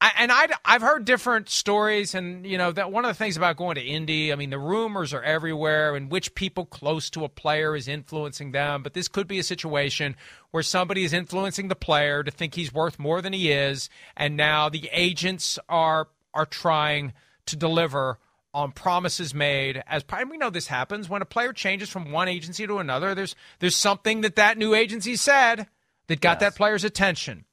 I, 0.00 0.12
and 0.18 0.30
I, 0.30 0.48
I've 0.64 0.82
heard 0.82 1.06
different 1.06 1.48
stories, 1.48 2.14
and 2.14 2.46
you 2.46 2.58
know 2.58 2.70
that 2.72 2.92
one 2.92 3.06
of 3.06 3.08
the 3.08 3.14
things 3.14 3.38
about 3.38 3.56
going 3.56 3.76
to 3.76 3.82
Indy, 3.82 4.30
I 4.30 4.36
mean, 4.36 4.50
the 4.50 4.58
rumors 4.58 5.14
are 5.14 5.22
everywhere, 5.22 5.96
and 5.96 6.10
which 6.10 6.34
people 6.34 6.66
close 6.66 7.08
to 7.10 7.24
a 7.24 7.30
player 7.30 7.74
is 7.74 7.88
influencing 7.88 8.52
them. 8.52 8.82
But 8.82 8.92
this 8.92 9.08
could 9.08 9.26
be 9.26 9.38
a 9.38 9.42
situation 9.42 10.14
where 10.50 10.62
somebody 10.62 11.04
is 11.04 11.14
influencing 11.14 11.68
the 11.68 11.74
player 11.74 12.22
to 12.22 12.30
think 12.30 12.54
he's 12.54 12.74
worth 12.74 12.98
more 12.98 13.22
than 13.22 13.32
he 13.32 13.50
is, 13.50 13.88
and 14.16 14.36
now 14.36 14.68
the 14.68 14.88
agents 14.92 15.58
are 15.68 16.08
are 16.34 16.46
trying 16.46 17.14
to 17.46 17.56
deliver 17.56 18.18
on 18.52 18.72
promises 18.72 19.34
made 19.34 19.82
as 19.86 20.04
we 20.30 20.38
know 20.38 20.50
this 20.50 20.68
happens 20.68 21.08
when 21.08 21.20
a 21.20 21.26
player 21.26 21.52
changes 21.52 21.90
from 21.90 22.10
one 22.10 22.28
agency 22.28 22.66
to 22.66 22.78
another 22.78 23.14
there's 23.14 23.34
there's 23.58 23.76
something 23.76 24.22
that 24.22 24.36
that 24.36 24.56
new 24.56 24.74
agency 24.74 25.16
said 25.16 25.66
that 26.06 26.20
got 26.20 26.40
yes. 26.40 26.40
that 26.40 26.56
player's 26.56 26.84
attention 26.84 27.44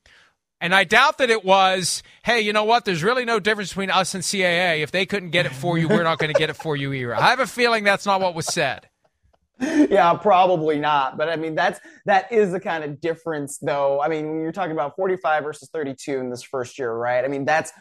and 0.64 0.74
I 0.74 0.86
doubt 0.86 1.18
that 1.18 1.30
it 1.30 1.44
was, 1.44 2.04
hey, 2.24 2.40
you 2.40 2.54
know 2.54 2.64
what? 2.64 2.86
There's 2.86 3.04
really 3.04 3.26
no 3.26 3.38
difference 3.38 3.72
between 3.72 3.90
us 3.90 4.16
and 4.16 4.24
CAA. 4.24 4.82
If 4.82 4.92
they 4.92 5.06
couldn't 5.06 5.32
get 5.32 5.46
it 5.46 5.52
for 5.52 5.78
you, 5.78 5.90
we're 5.90 6.04
not 6.04 6.20
going 6.20 6.34
to 6.34 6.40
get 6.40 6.50
it 6.50 6.54
for 6.54 6.78
you 6.78 6.94
either. 6.94 7.14
I 7.14 7.32
have 7.32 7.42
a 7.42 7.46
feeling 7.46 7.84
that's 7.84 8.06
not 8.06 8.22
what 8.22 8.34
was 8.34 8.46
said. 8.46 8.88
Yeah, 9.60 10.14
probably 10.14 10.80
not. 10.80 11.18
But 11.18 11.28
I 11.28 11.36
mean, 11.36 11.54
that's 11.54 11.82
that 12.06 12.32
is 12.32 12.54
the 12.54 12.62
kind 12.62 12.86
of 12.86 13.02
difference, 13.02 13.58
though. 13.58 14.02
I 14.02 14.08
mean, 14.08 14.30
when 14.30 14.40
you're 14.42 14.54
talking 14.54 14.72
about 14.72 14.96
45 14.96 15.44
versus 15.44 15.70
32 15.70 16.18
in 16.18 16.30
this 16.30 16.44
first 16.44 16.80
year, 16.80 16.94
right? 16.94 17.26
I 17.26 17.28
mean, 17.28 17.44
that's 17.44 17.74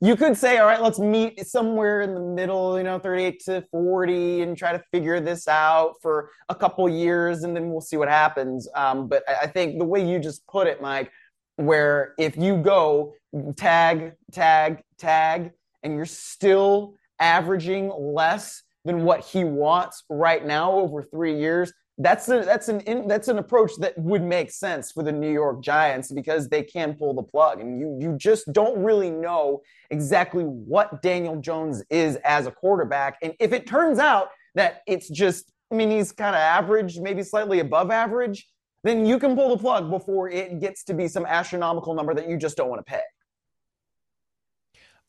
you 0.00 0.14
could 0.16 0.36
say, 0.36 0.58
all 0.58 0.66
right, 0.66 0.82
let's 0.82 0.98
meet 0.98 1.46
somewhere 1.46 2.02
in 2.02 2.14
the 2.14 2.20
middle, 2.20 2.76
you 2.76 2.84
know, 2.84 2.98
38 2.98 3.40
to 3.46 3.64
40 3.70 4.42
and 4.42 4.56
try 4.56 4.72
to 4.72 4.82
figure 4.92 5.20
this 5.20 5.48
out 5.48 5.94
for 6.02 6.30
a 6.50 6.54
couple 6.54 6.86
years 6.88 7.44
and 7.44 7.56
then 7.56 7.70
we'll 7.70 7.80
see 7.80 7.96
what 7.96 8.08
happens. 8.08 8.68
Um, 8.74 9.08
but 9.08 9.22
I 9.26 9.46
think 9.46 9.78
the 9.78 9.86
way 9.86 10.06
you 10.06 10.18
just 10.18 10.46
put 10.46 10.66
it, 10.66 10.82
Mike, 10.82 11.10
where 11.56 12.14
if 12.18 12.36
you 12.36 12.58
go 12.58 13.14
tag, 13.56 14.12
tag, 14.32 14.82
tag, 14.98 15.52
and 15.82 15.94
you're 15.94 16.04
still 16.04 16.94
averaging 17.18 17.90
less 17.98 18.62
than 18.84 19.04
what 19.04 19.24
he 19.24 19.44
wants 19.44 20.04
right 20.10 20.44
now 20.44 20.72
over 20.72 21.02
three 21.02 21.38
years, 21.38 21.72
that's 21.98 22.28
a, 22.28 22.42
that's 22.42 22.68
an 22.68 22.80
in, 22.80 23.08
that's 23.08 23.28
an 23.28 23.38
approach 23.38 23.72
that 23.78 23.98
would 23.98 24.22
make 24.22 24.50
sense 24.50 24.92
for 24.92 25.02
the 25.02 25.12
New 25.12 25.32
York 25.32 25.62
Giants 25.62 26.12
because 26.12 26.48
they 26.48 26.62
can 26.62 26.94
pull 26.94 27.12
the 27.12 27.22
plug. 27.22 27.60
And 27.60 27.78
you 27.80 27.98
you 28.00 28.16
just 28.16 28.52
don't 28.52 28.82
really 28.82 29.10
know 29.10 29.62
exactly 29.90 30.44
what 30.44 31.02
Daniel 31.02 31.36
Jones 31.40 31.82
is 31.90 32.16
as 32.24 32.46
a 32.46 32.50
quarterback. 32.52 33.18
And 33.22 33.34
if 33.40 33.52
it 33.52 33.66
turns 33.66 33.98
out 33.98 34.30
that 34.54 34.82
it's 34.86 35.08
just 35.08 35.52
I 35.72 35.74
mean 35.74 35.90
he's 35.90 36.12
kind 36.12 36.36
of 36.36 36.40
average 36.40 36.98
maybe 36.98 37.22
slightly 37.22 37.58
above 37.60 37.90
average 37.90 38.46
then 38.84 39.04
you 39.04 39.18
can 39.18 39.34
pull 39.34 39.50
the 39.50 39.58
plug 39.58 39.90
before 39.90 40.30
it 40.30 40.60
gets 40.60 40.84
to 40.84 40.94
be 40.94 41.08
some 41.08 41.26
astronomical 41.26 41.94
number 41.94 42.14
that 42.14 42.28
you 42.28 42.36
just 42.36 42.56
don't 42.56 42.68
want 42.68 42.84
to 42.84 42.90
pay. 42.90 43.02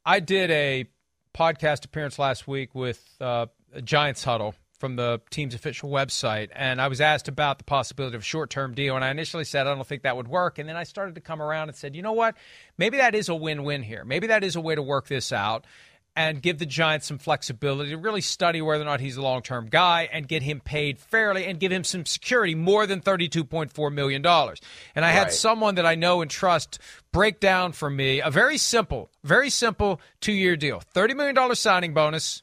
I 0.06 0.20
did 0.20 0.50
a 0.50 0.86
podcast 1.36 1.86
appearance 1.86 2.18
last 2.18 2.48
week 2.48 2.74
with 2.74 3.08
uh, 3.22 3.46
Giants 3.84 4.24
Huddle 4.24 4.56
from 4.80 4.96
the 4.96 5.22
team's 5.30 5.54
official 5.54 5.90
website, 5.90 6.50
and 6.56 6.82
I 6.82 6.88
was 6.88 7.02
asked 7.02 7.28
about 7.28 7.58
the 7.58 7.66
possibility 7.66 8.16
of 8.16 8.22
a 8.22 8.26
short 8.26 8.50
term 8.50 8.74
deal. 8.74 8.96
And 8.96 9.04
I 9.04 9.12
initially 9.12 9.44
said, 9.44 9.68
I 9.68 9.76
don't 9.76 9.88
think 9.88 10.04
that 10.04 10.16
would 10.16 10.28
work. 10.28 10.58
And 10.58 10.68
then 10.68 10.76
I 10.76 10.84
started 10.84 11.16
to 11.16 11.22
come 11.22 11.42
around 11.42 11.70
and 11.70 11.78
said, 11.78 11.96
you 11.96 12.02
know 12.02 12.14
what? 12.14 12.36
Maybe 12.78 12.98
that 12.98 13.14
is 13.14 13.30
a 13.30 13.36
win 13.36 13.64
win 13.64 13.84
here. 13.84 14.04
Maybe 14.06 14.28
that 14.28 14.44
is 14.44 14.56
a 14.56 14.62
way 14.62 14.76
to 14.76 14.82
work 14.82 15.08
this 15.08 15.32
out 15.32 15.66
and 16.16 16.42
give 16.42 16.60
the 16.60 16.66
Giants 16.66 17.08
some 17.08 17.18
flexibility 17.18 17.92
to 17.92 17.98
really 17.98 18.22
study 18.22 18.62
whether 18.62 18.82
or 18.82 18.86
not 18.86 19.00
he's 19.00 19.18
a 19.18 19.22
long 19.22 19.42
term 19.42 19.68
guy 19.68 20.10
and 20.12 20.28
get 20.28 20.44
him 20.44 20.60
paid 20.60 21.00
fairly 21.00 21.46
and 21.46 21.60
give 21.60 21.72
him 21.72 21.84
some 21.84 22.06
security 22.06 22.56
more 22.56 22.86
than 22.86 23.02
$32.4 23.02 23.94
million. 23.94 24.26
And 24.26 25.06
I 25.06 25.12
had 25.12 25.24
right. 25.24 25.32
someone 25.32 25.76
that 25.76 25.86
I 25.86 25.96
know 25.96 26.22
and 26.22 26.30
trust 26.30 26.80
break 27.12 27.40
down 27.40 27.72
for 27.72 27.90
me 27.90 28.22
a 28.22 28.30
very 28.30 28.58
simple, 28.58 29.10
very 29.24 29.50
simple 29.50 30.02
two 30.20 30.34
year 30.34 30.56
deal 30.56 30.84
$30 30.94 31.16
million 31.16 31.56
signing 31.56 31.94
bonus 31.94 32.42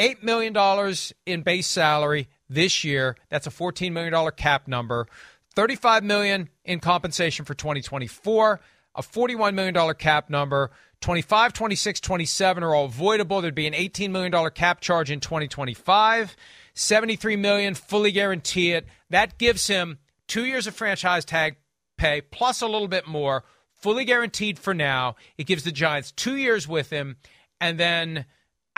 $8 0.00 0.22
million 0.22 0.94
in 1.26 1.42
base 1.42 1.66
salary 1.66 2.28
this 2.48 2.82
year. 2.82 3.16
That's 3.28 3.46
a 3.46 3.50
$14 3.50 3.92
million 3.92 4.30
cap 4.32 4.66
number. 4.66 5.06
35 5.54 6.02
million 6.02 6.48
in 6.64 6.80
compensation 6.80 7.44
for 7.44 7.54
2024, 7.54 8.60
a 8.94 9.02
$41 9.02 9.54
million 9.54 9.94
cap 9.94 10.30
number. 10.30 10.70
25, 11.00 11.52
26, 11.52 12.00
27 12.00 12.62
are 12.62 12.74
all 12.74 12.84
avoidable. 12.86 13.40
There'd 13.40 13.54
be 13.54 13.66
an 13.66 13.74
$18 13.74 14.10
million 14.10 14.50
cap 14.50 14.80
charge 14.80 15.10
in 15.10 15.20
2025. 15.20 16.36
73 16.74 17.36
million 17.36 17.74
fully 17.74 18.12
guarantee 18.12 18.72
it. 18.72 18.86
That 19.10 19.38
gives 19.38 19.66
him 19.66 19.98
two 20.28 20.44
years 20.44 20.66
of 20.66 20.74
franchise 20.74 21.24
tag 21.24 21.56
pay 21.98 22.20
plus 22.20 22.62
a 22.62 22.66
little 22.66 22.88
bit 22.88 23.06
more, 23.06 23.44
fully 23.74 24.04
guaranteed 24.04 24.58
for 24.58 24.72
now. 24.72 25.16
It 25.36 25.46
gives 25.46 25.64
the 25.64 25.72
Giants 25.72 26.12
two 26.12 26.36
years 26.36 26.68
with 26.68 26.90
him, 26.90 27.16
and 27.60 27.78
then 27.78 28.26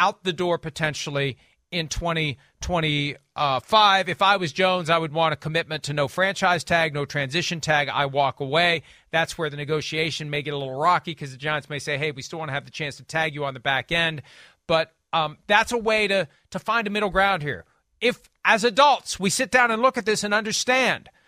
out 0.02 0.24
the 0.24 0.32
door 0.32 0.58
potentially 0.58 1.36
in 1.70 1.88
2025. 1.88 4.08
If 4.08 4.22
I 4.22 4.36
was 4.36 4.52
Jones, 4.52 4.90
I 4.90 4.98
would 4.98 5.12
want 5.12 5.32
a 5.32 5.36
commitment 5.36 5.84
to 5.84 5.92
no 5.92 6.08
franchise 6.08 6.64
tag, 6.64 6.92
no 6.92 7.04
transition 7.04 7.60
tag. 7.60 7.88
I 7.88 8.06
walk 8.06 8.40
away. 8.40 8.82
That's 9.10 9.38
where 9.38 9.48
the 9.48 9.56
negotiation 9.56 10.28
may 10.28 10.42
get 10.42 10.54
a 10.54 10.58
little 10.58 10.78
rocky 10.78 11.12
because 11.12 11.30
the 11.30 11.36
Giants 11.36 11.70
may 11.70 11.78
say, 11.78 11.98
hey, 11.98 12.10
we 12.10 12.22
still 12.22 12.40
want 12.40 12.48
to 12.48 12.54
have 12.54 12.64
the 12.64 12.70
chance 12.70 12.96
to 12.96 13.04
tag 13.04 13.34
you 13.34 13.44
on 13.44 13.54
the 13.54 13.60
back 13.60 13.92
end. 13.92 14.22
But 14.66 14.92
um, 15.12 15.38
that's 15.46 15.72
a 15.72 15.78
way 15.78 16.08
to, 16.08 16.28
to 16.50 16.58
find 16.58 16.86
a 16.86 16.90
middle 16.90 17.10
ground 17.10 17.42
here. 17.42 17.64
If, 18.00 18.28
as 18.44 18.64
adults, 18.64 19.20
we 19.20 19.30
sit 19.30 19.50
down 19.50 19.70
and 19.70 19.80
look 19.80 19.96
at 19.96 20.06
this 20.06 20.24
and 20.24 20.34
understand– 20.34 21.08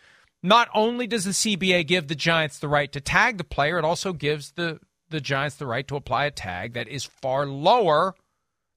not 0.44 0.68
only 0.74 1.06
does 1.06 1.24
the 1.24 1.30
CBA 1.30 1.86
give 1.86 2.06
the 2.06 2.14
Giants 2.14 2.58
the 2.58 2.68
right 2.68 2.92
to 2.92 3.00
tag 3.00 3.38
the 3.38 3.44
player, 3.44 3.78
it 3.78 3.84
also 3.84 4.12
gives 4.12 4.52
the, 4.52 4.78
the 5.08 5.20
Giants 5.20 5.56
the 5.56 5.66
right 5.66 5.88
to 5.88 5.96
apply 5.96 6.26
a 6.26 6.30
tag 6.30 6.74
that 6.74 6.86
is 6.86 7.02
far 7.02 7.46
lower 7.46 8.14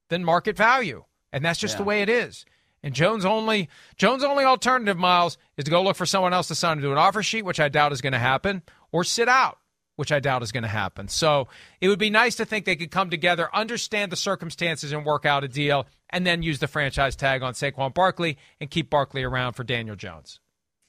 than 0.09 0.23
market 0.23 0.57
value. 0.57 1.03
And 1.31 1.43
that's 1.43 1.59
just 1.59 1.75
yeah. 1.75 1.79
the 1.79 1.83
way 1.83 2.01
it 2.01 2.09
is. 2.09 2.45
And 2.83 2.93
Jones 2.93 3.25
only 3.25 3.69
Jones 3.97 4.23
only 4.23 4.43
alternative, 4.43 4.97
Myles, 4.97 5.37
is 5.57 5.65
to 5.65 5.71
go 5.71 5.83
look 5.83 5.95
for 5.95 6.05
someone 6.05 6.33
else 6.33 6.47
to 6.47 6.55
sign 6.55 6.77
to 6.77 6.83
do 6.83 6.91
an 6.91 6.97
offer 6.97 7.23
sheet, 7.23 7.43
which 7.43 7.59
I 7.59 7.69
doubt 7.69 7.91
is 7.91 8.01
going 8.01 8.13
to 8.13 8.19
happen, 8.19 8.61
or 8.91 9.03
sit 9.03 9.27
out, 9.27 9.57
which 9.95 10.11
I 10.11 10.19
doubt 10.19 10.43
is 10.43 10.51
going 10.51 10.63
to 10.63 10.69
happen. 10.69 11.07
So 11.07 11.47
it 11.81 11.89
would 11.89 11.99
be 11.99 12.09
nice 12.09 12.35
to 12.35 12.45
think 12.45 12.65
they 12.65 12.75
could 12.75 12.91
come 12.91 13.09
together, 13.09 13.53
understand 13.53 14.11
the 14.11 14.15
circumstances, 14.15 14.91
and 14.91 15.05
work 15.05 15.25
out 15.25 15.43
a 15.43 15.47
deal, 15.47 15.87
and 16.09 16.25
then 16.25 16.43
use 16.43 16.59
the 16.59 16.67
franchise 16.67 17.15
tag 17.15 17.41
on 17.41 17.53
Saquon 17.53 17.93
Barkley 17.93 18.37
and 18.61 18.69
keep 18.69 18.89
Barkley 18.89 19.23
around 19.23 19.53
for 19.53 19.63
Daniel 19.63 19.95
Jones. 19.95 20.39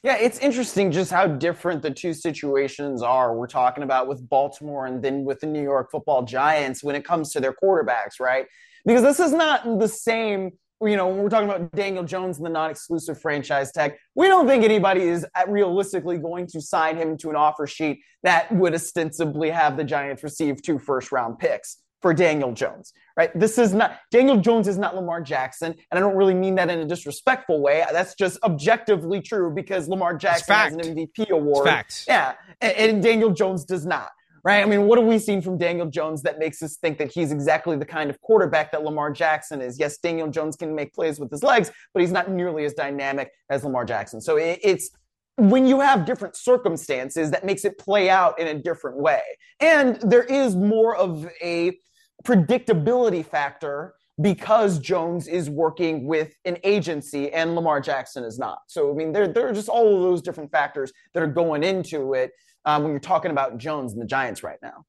Yeah, 0.04 0.16
it's 0.16 0.38
interesting 0.38 0.92
just 0.92 1.10
how 1.10 1.26
different 1.26 1.82
the 1.82 1.90
two 1.90 2.14
situations 2.14 3.02
are. 3.02 3.34
We're 3.34 3.48
talking 3.48 3.82
about 3.82 4.06
with 4.06 4.28
Baltimore 4.28 4.86
and 4.86 5.02
then 5.02 5.24
with 5.24 5.40
the 5.40 5.48
New 5.48 5.62
York 5.62 5.90
football 5.90 6.22
giants 6.22 6.84
when 6.84 6.94
it 6.94 7.04
comes 7.04 7.32
to 7.32 7.40
their 7.40 7.52
quarterbacks, 7.52 8.20
right? 8.20 8.46
Because 8.88 9.02
this 9.02 9.20
is 9.20 9.32
not 9.32 9.78
the 9.78 9.86
same, 9.86 10.52
you 10.80 10.96
know, 10.96 11.08
when 11.08 11.18
we're 11.18 11.28
talking 11.28 11.50
about 11.50 11.70
Daniel 11.72 12.04
Jones 12.04 12.38
and 12.38 12.46
the 12.46 12.50
non 12.50 12.70
exclusive 12.70 13.20
franchise 13.20 13.70
tag, 13.70 13.92
we 14.14 14.28
don't 14.28 14.46
think 14.46 14.64
anybody 14.64 15.02
is 15.02 15.26
realistically 15.46 16.16
going 16.16 16.46
to 16.46 16.62
sign 16.62 16.96
him 16.96 17.18
to 17.18 17.28
an 17.28 17.36
offer 17.36 17.66
sheet 17.66 18.00
that 18.22 18.50
would 18.50 18.72
ostensibly 18.72 19.50
have 19.50 19.76
the 19.76 19.84
Giants 19.84 20.22
receive 20.22 20.62
two 20.62 20.78
first 20.78 21.12
round 21.12 21.38
picks 21.38 21.82
for 22.00 22.14
Daniel 22.14 22.52
Jones, 22.52 22.94
right? 23.14 23.30
This 23.38 23.58
is 23.58 23.74
not 23.74 23.98
Daniel 24.10 24.38
Jones 24.38 24.66
is 24.66 24.78
not 24.78 24.96
Lamar 24.96 25.20
Jackson, 25.20 25.72
and 25.72 25.98
I 25.98 26.00
don't 26.00 26.16
really 26.16 26.32
mean 26.32 26.54
that 26.54 26.70
in 26.70 26.78
a 26.78 26.86
disrespectful 26.86 27.60
way. 27.60 27.84
That's 27.92 28.14
just 28.14 28.42
objectively 28.42 29.20
true 29.20 29.52
because 29.54 29.86
Lamar 29.86 30.16
Jackson 30.16 30.54
has 30.54 30.72
an 30.72 30.80
MVP 30.80 31.28
award. 31.28 31.66
Facts. 31.66 32.06
Yeah, 32.08 32.36
and, 32.62 32.72
and 32.72 33.02
Daniel 33.02 33.32
Jones 33.32 33.66
does 33.66 33.84
not. 33.84 34.08
Right. 34.44 34.62
I 34.62 34.66
mean, 34.66 34.86
what 34.86 34.98
have 34.98 35.06
we 35.06 35.18
seen 35.18 35.42
from 35.42 35.58
Daniel 35.58 35.86
Jones 35.86 36.22
that 36.22 36.38
makes 36.38 36.62
us 36.62 36.76
think 36.76 36.98
that 36.98 37.10
he's 37.10 37.32
exactly 37.32 37.76
the 37.76 37.84
kind 37.84 38.10
of 38.10 38.20
quarterback 38.20 38.72
that 38.72 38.82
Lamar 38.82 39.10
Jackson 39.10 39.60
is? 39.60 39.78
Yes, 39.78 39.98
Daniel 39.98 40.28
Jones 40.28 40.56
can 40.56 40.74
make 40.74 40.94
plays 40.94 41.18
with 41.18 41.30
his 41.30 41.42
legs, 41.42 41.70
but 41.92 42.00
he's 42.00 42.12
not 42.12 42.30
nearly 42.30 42.64
as 42.64 42.74
dynamic 42.74 43.30
as 43.50 43.64
Lamar 43.64 43.84
Jackson. 43.84 44.20
So 44.20 44.36
it, 44.36 44.60
it's 44.62 44.90
when 45.36 45.66
you 45.66 45.80
have 45.80 46.04
different 46.04 46.36
circumstances 46.36 47.30
that 47.30 47.44
makes 47.44 47.64
it 47.64 47.78
play 47.78 48.10
out 48.10 48.38
in 48.38 48.48
a 48.48 48.54
different 48.54 48.98
way. 48.98 49.22
And 49.60 49.96
there 50.02 50.24
is 50.24 50.56
more 50.56 50.96
of 50.96 51.28
a 51.42 51.78
predictability 52.24 53.24
factor 53.24 53.94
because 54.20 54.80
Jones 54.80 55.28
is 55.28 55.48
working 55.48 56.06
with 56.06 56.34
an 56.44 56.58
agency 56.64 57.30
and 57.32 57.54
Lamar 57.54 57.80
Jackson 57.80 58.24
is 58.24 58.38
not. 58.38 58.58
So, 58.66 58.90
I 58.90 58.94
mean, 58.94 59.12
there, 59.12 59.28
there 59.28 59.48
are 59.48 59.52
just 59.52 59.68
all 59.68 59.94
of 59.94 60.02
those 60.02 60.20
different 60.20 60.50
factors 60.50 60.92
that 61.14 61.22
are 61.22 61.28
going 61.28 61.62
into 61.62 62.14
it 62.14 62.32
um, 62.68 62.82
when 62.82 62.92
you're 62.92 63.00
talking 63.00 63.30
about 63.30 63.56
Jones 63.56 63.94
and 63.94 64.02
the 64.02 64.06
Giants 64.06 64.42
right 64.42 64.58
now. 64.62 64.84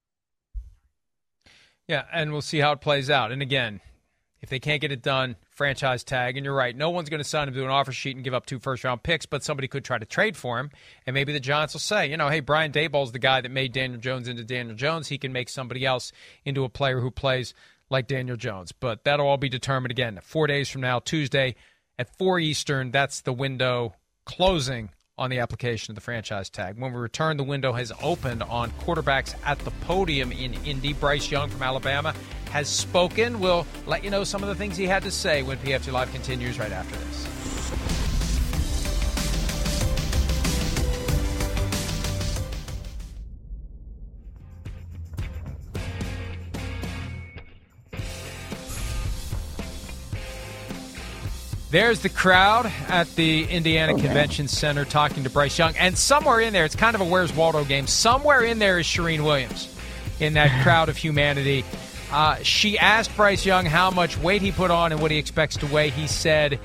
Yeah, 1.88 2.04
and 2.12 2.34
we'll 2.34 2.42
see 2.42 2.60
how 2.60 2.74
it 2.74 2.82
plays 2.82 3.10
out. 3.10 3.32
And 3.32 3.42
again, 3.42 3.80
if 4.42 4.50
they 4.50 4.60
can't 4.60 4.82
get 4.82 4.92
it 4.92 5.02
done, 5.02 5.38
franchise 5.50 6.04
tag. 6.04 6.36
And 6.36 6.44
you're 6.44 6.54
right, 6.54 6.76
no 6.76 6.90
one's 6.90 7.08
going 7.08 7.24
to 7.24 7.28
sign 7.28 7.48
him 7.48 7.54
to 7.54 7.64
an 7.64 7.70
offer 7.70 7.94
sheet 7.94 8.18
and 8.18 8.24
give 8.24 8.34
up 8.34 8.46
two 8.46 8.60
first 8.60 8.84
round 8.84 9.02
picks, 9.02 9.26
but 9.26 9.44
somebody 9.46 9.70
could 9.70 9.86
try 9.86 9.98
to 9.98 10.06
trade 10.06 10.36
for 10.36 10.60
him. 10.60 10.72
And 11.08 11.14
maybe 11.14 11.32
the 11.32 11.40
Giants 11.40 11.74
will 11.74 11.80
say, 11.80 12.10
you 12.10 12.18
know, 12.18 12.28
hey, 12.28 12.42
Brian 12.42 12.74
Daboll's 12.74 13.14
the 13.14 13.20
guy 13.20 13.40
that 13.40 13.50
made 13.50 13.72
Daniel 13.72 14.00
Jones 14.00 14.28
into 14.28 14.44
Daniel 14.44 14.76
Jones. 14.76 15.08
He 15.08 15.18
can 15.18 15.32
make 15.32 15.48
somebody 15.48 15.86
else 15.86 16.12
into 16.44 16.66
a 16.66 16.70
player 16.70 17.00
who 17.00 17.12
plays 17.12 17.54
like 17.90 18.08
Daniel 18.08 18.36
Jones. 18.38 18.74
But 18.74 19.06
that'll 19.06 19.26
all 19.26 19.38
be 19.38 19.50
determined 19.50 19.92
again 19.92 20.20
four 20.22 20.48
days 20.48 20.68
from 20.68 20.82
now, 20.82 21.00
Tuesday 21.00 21.56
at 21.98 22.14
4 22.18 22.40
Eastern. 22.42 22.92
That's 22.92 23.22
the 23.22 23.34
window 23.34 23.96
closing 24.26 24.90
on 25.20 25.30
the 25.30 25.40
application 25.40 25.92
of 25.92 25.96
the 25.96 26.02
franchise 26.02 26.50
tag. 26.50 26.80
When 26.80 26.94
we 26.94 27.00
return, 27.00 27.38
the 27.38 27.44
window 27.44 27.74
has 27.74 27.92
opened 28.02 28.42
on 28.44 28.72
quarterbacks 28.72 29.36
at 29.46 29.60
the 29.60 29.72
podium 29.72 30.32
in 30.32 30.54
Indy. 30.66 30.94
Bryce 30.94 31.30
Young 31.30 31.50
from 31.50 31.62
Alabama 31.62 32.16
has 32.52 32.70
spoken. 32.70 33.40
We'll 33.40 33.68
let 33.86 34.04
you 34.04 34.10
know 34.10 34.24
some 34.24 34.42
of 34.42 34.50
the 34.50 34.56
things 34.56 34.78
he 34.78 34.88
had 34.88 35.04
to 35.04 35.12
say 35.12 35.44
when 35.44 35.58
PFT 35.58 35.92
Live 35.92 36.12
continues 36.12 36.58
right 36.58 36.72
after 36.72 36.96
this. 36.96 37.39
There's 51.72 52.00
the 52.00 52.10
crowd 52.10 52.72
at 52.88 53.16
the 53.16 53.44
Indiana 53.44 53.94
okay. 53.94 54.02
Convention 54.02 54.48
Center 54.48 54.86
talking 54.86 55.24
to 55.24 55.30
Bryce 55.30 55.60
Young. 55.60 55.76
And 55.78 55.96
somewhere 55.96 56.40
in 56.40 56.52
there, 56.52 56.66
it's 56.66 56.76
kind 56.76 56.96
of 56.96 57.02
a 57.02 57.06
Where's 57.06 57.32
Waldo 57.32 57.64
game. 57.64 57.86
Somewhere 57.86 58.42
in 58.42 58.58
there 58.58 58.80
is 58.80 58.88
Charean 58.88 59.24
Williams 59.24 59.72
in 60.20 60.34
that 60.34 60.64
crowd 60.64 60.90
of 60.90 60.98
humanity. 60.98 61.64
Uh, 62.12 62.38
she 62.42 62.80
asked 62.80 63.16
Bryce 63.16 63.46
Young 63.46 63.66
how 63.66 63.92
much 63.92 64.18
weight 64.18 64.42
he 64.42 64.52
put 64.52 64.72
on 64.72 64.92
and 64.92 65.00
what 65.00 65.12
he 65.12 65.18
expects 65.20 65.58
to 65.58 65.68
weigh. 65.68 65.92
He 65.92 66.08
said 66.08 66.60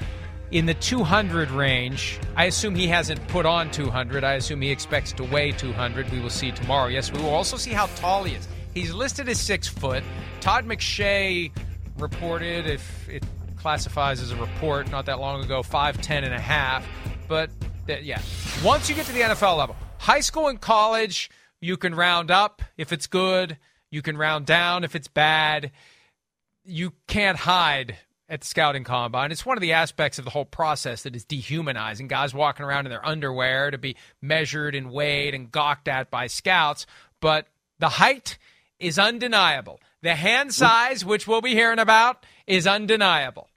in 0.51 0.65
the 0.65 0.75
200 0.75 1.51
range. 1.51 2.19
I 2.35 2.47
assume 2.47 2.75
he 2.75 2.87
hasn't 2.89 3.29
put 3.29 3.45
on 3.45 3.71
200. 3.73 4.25
I 4.25 4.35
assume 4.35 4.63
he 4.63 4.71
expects 4.71 5.13
to 5.15 5.25
weigh 5.25 5.53
200. 5.53 6.11
We 6.11 6.21
will 6.21 6.31
see 6.31 6.51
tomorrow. 6.51 6.89
Yes, 6.89 7.13
we 7.13 7.21
will 7.21 7.35
also 7.35 7.59
see 7.59 7.73
how 7.73 7.87
tall 7.97 8.25
he 8.25 8.37
is. 8.37 8.49
He's 8.73 8.95
listed 8.95 9.29
as 9.29 9.39
six 9.39 9.69
foot. 9.69 10.03
Todd 10.41 10.65
McShay 10.65 11.53
reported, 11.99 12.67
if 12.67 13.09
it 13.09 13.23
classifies 13.65 14.21
as 14.21 14.31
a 14.31 14.37
report 14.37 14.91
not 14.91 15.07
that 15.07 15.19
long 15.19 15.43
ago, 15.43 15.63
5'10 15.63 16.23
and 16.23 16.35
a 16.35 16.39
half. 16.39 16.87
But 17.29 17.49
yeah, 17.89 18.21
once 18.63 18.91
you 18.91 18.95
get 18.95 19.07
to 19.07 19.13
the 19.13 19.23
NFL 19.23 19.57
level, 19.57 19.75
high 19.97 20.21
school 20.21 20.49
and 20.49 20.61
college, 20.61 21.31
you 21.63 21.79
can 21.79 21.95
round 21.95 22.31
up 22.31 22.61
if 22.77 22.93
it's 22.93 23.07
good, 23.07 23.57
you 23.91 24.03
can 24.03 24.19
round 24.19 24.45
down 24.45 24.85
if 24.85 24.95
it's 24.95 25.09
bad. 25.09 25.71
You 26.63 26.93
can't 27.09 27.39
hide 27.39 27.97
at 28.29 28.43
the 28.43 28.47
scouting 28.47 28.85
combine. 28.85 29.33
It's 29.33 29.47
one 29.47 29.57
of 29.57 29.63
the 29.63 29.73
aspects 29.73 30.19
of 30.19 30.27
the 30.27 30.31
whole 30.31 30.45
process 30.45 31.05
that 31.05 31.17
is 31.17 31.25
dehumanizing. 31.25 32.07
Guys 32.07 32.35
walking 32.35 32.67
around 32.67 32.85
in 32.85 32.91
their 32.91 33.07
underwear 33.07 33.71
to 33.71 33.79
be 33.79 33.97
measured 34.21 34.75
and 34.75 34.93
weighed 34.93 35.35
and 35.35 35.51
gawked 35.51 35.89
at 35.89 36.11
by 36.11 36.27
scouts. 36.27 36.85
But 37.19 37.47
the 37.79 37.89
height 37.89 38.37
is 38.79 38.99
undeniable. 38.99 39.81
The 40.03 40.17
hand 40.17 40.53
size, 40.53 41.03
which 41.03 41.27
we'll 41.27 41.41
be 41.41 41.55
hearing 41.55 41.79
about, 41.79 42.27
is 42.47 42.67
undeniable. 42.67 43.49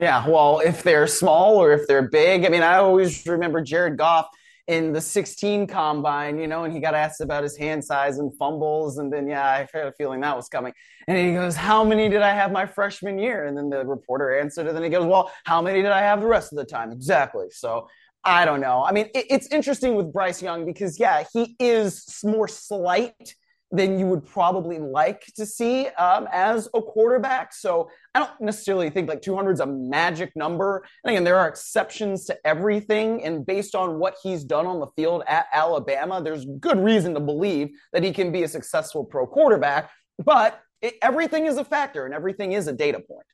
Yeah, 0.00 0.26
well, 0.26 0.60
if 0.60 0.82
they're 0.82 1.06
small 1.06 1.56
or 1.56 1.72
if 1.72 1.86
they're 1.86 2.08
big, 2.08 2.46
I 2.46 2.48
mean, 2.48 2.62
I 2.62 2.76
always 2.76 3.26
remember 3.26 3.60
Jared 3.60 3.98
Goff 3.98 4.28
in 4.66 4.92
the 4.92 5.00
16 5.00 5.66
combine, 5.66 6.38
you 6.38 6.46
know, 6.46 6.64
and 6.64 6.72
he 6.72 6.80
got 6.80 6.94
asked 6.94 7.20
about 7.20 7.42
his 7.42 7.56
hand 7.56 7.84
size 7.84 8.18
and 8.18 8.34
fumbles. 8.38 8.96
And 8.98 9.12
then, 9.12 9.28
yeah, 9.28 9.44
I 9.44 9.68
had 9.72 9.86
a 9.88 9.92
feeling 9.92 10.20
that 10.20 10.34
was 10.36 10.48
coming. 10.48 10.72
And 11.06 11.18
he 11.18 11.34
goes, 11.34 11.54
How 11.54 11.84
many 11.84 12.08
did 12.08 12.22
I 12.22 12.32
have 12.32 12.50
my 12.50 12.64
freshman 12.64 13.18
year? 13.18 13.44
And 13.44 13.56
then 13.56 13.68
the 13.68 13.84
reporter 13.84 14.38
answered, 14.38 14.66
and 14.68 14.76
then 14.76 14.82
he 14.84 14.88
goes, 14.90 15.04
Well, 15.04 15.30
how 15.44 15.60
many 15.60 15.82
did 15.82 15.90
I 15.90 16.00
have 16.00 16.20
the 16.20 16.26
rest 16.26 16.52
of 16.52 16.56
the 16.56 16.64
time? 16.64 16.92
Exactly. 16.92 17.46
So 17.50 17.86
I 18.24 18.44
don't 18.46 18.60
know. 18.60 18.82
I 18.84 18.92
mean, 18.92 19.06
it, 19.14 19.26
it's 19.28 19.48
interesting 19.48 19.96
with 19.96 20.12
Bryce 20.12 20.40
Young 20.40 20.64
because, 20.64 20.98
yeah, 20.98 21.24
he 21.32 21.56
is 21.58 22.20
more 22.24 22.48
slight 22.48 23.34
than 23.72 23.98
you 23.98 24.06
would 24.06 24.26
probably 24.26 24.78
like 24.78 25.26
to 25.36 25.46
see 25.46 25.86
um, 25.88 26.26
as 26.32 26.68
a 26.74 26.82
quarterback. 26.82 27.52
So 27.52 27.88
I 28.14 28.18
don't 28.18 28.40
necessarily 28.40 28.90
think 28.90 29.08
like 29.08 29.22
200 29.22 29.52
is 29.52 29.60
a 29.60 29.66
magic 29.66 30.34
number. 30.34 30.84
And 31.04 31.12
again, 31.12 31.24
there 31.24 31.38
are 31.38 31.48
exceptions 31.48 32.24
to 32.26 32.46
everything. 32.46 33.22
And 33.24 33.46
based 33.46 33.74
on 33.74 33.98
what 33.98 34.16
he's 34.22 34.42
done 34.42 34.66
on 34.66 34.80
the 34.80 34.88
field 34.96 35.22
at 35.28 35.46
Alabama, 35.52 36.20
there's 36.20 36.44
good 36.58 36.82
reason 36.82 37.14
to 37.14 37.20
believe 37.20 37.70
that 37.92 38.02
he 38.02 38.12
can 38.12 38.32
be 38.32 38.42
a 38.42 38.48
successful 38.48 39.04
pro 39.04 39.26
quarterback. 39.26 39.90
But 40.22 40.60
it, 40.82 40.94
everything 41.00 41.46
is 41.46 41.56
a 41.56 41.64
factor 41.64 42.04
and 42.04 42.12
everything 42.12 42.52
is 42.52 42.66
a 42.66 42.72
data 42.72 42.98
point. 42.98 43.26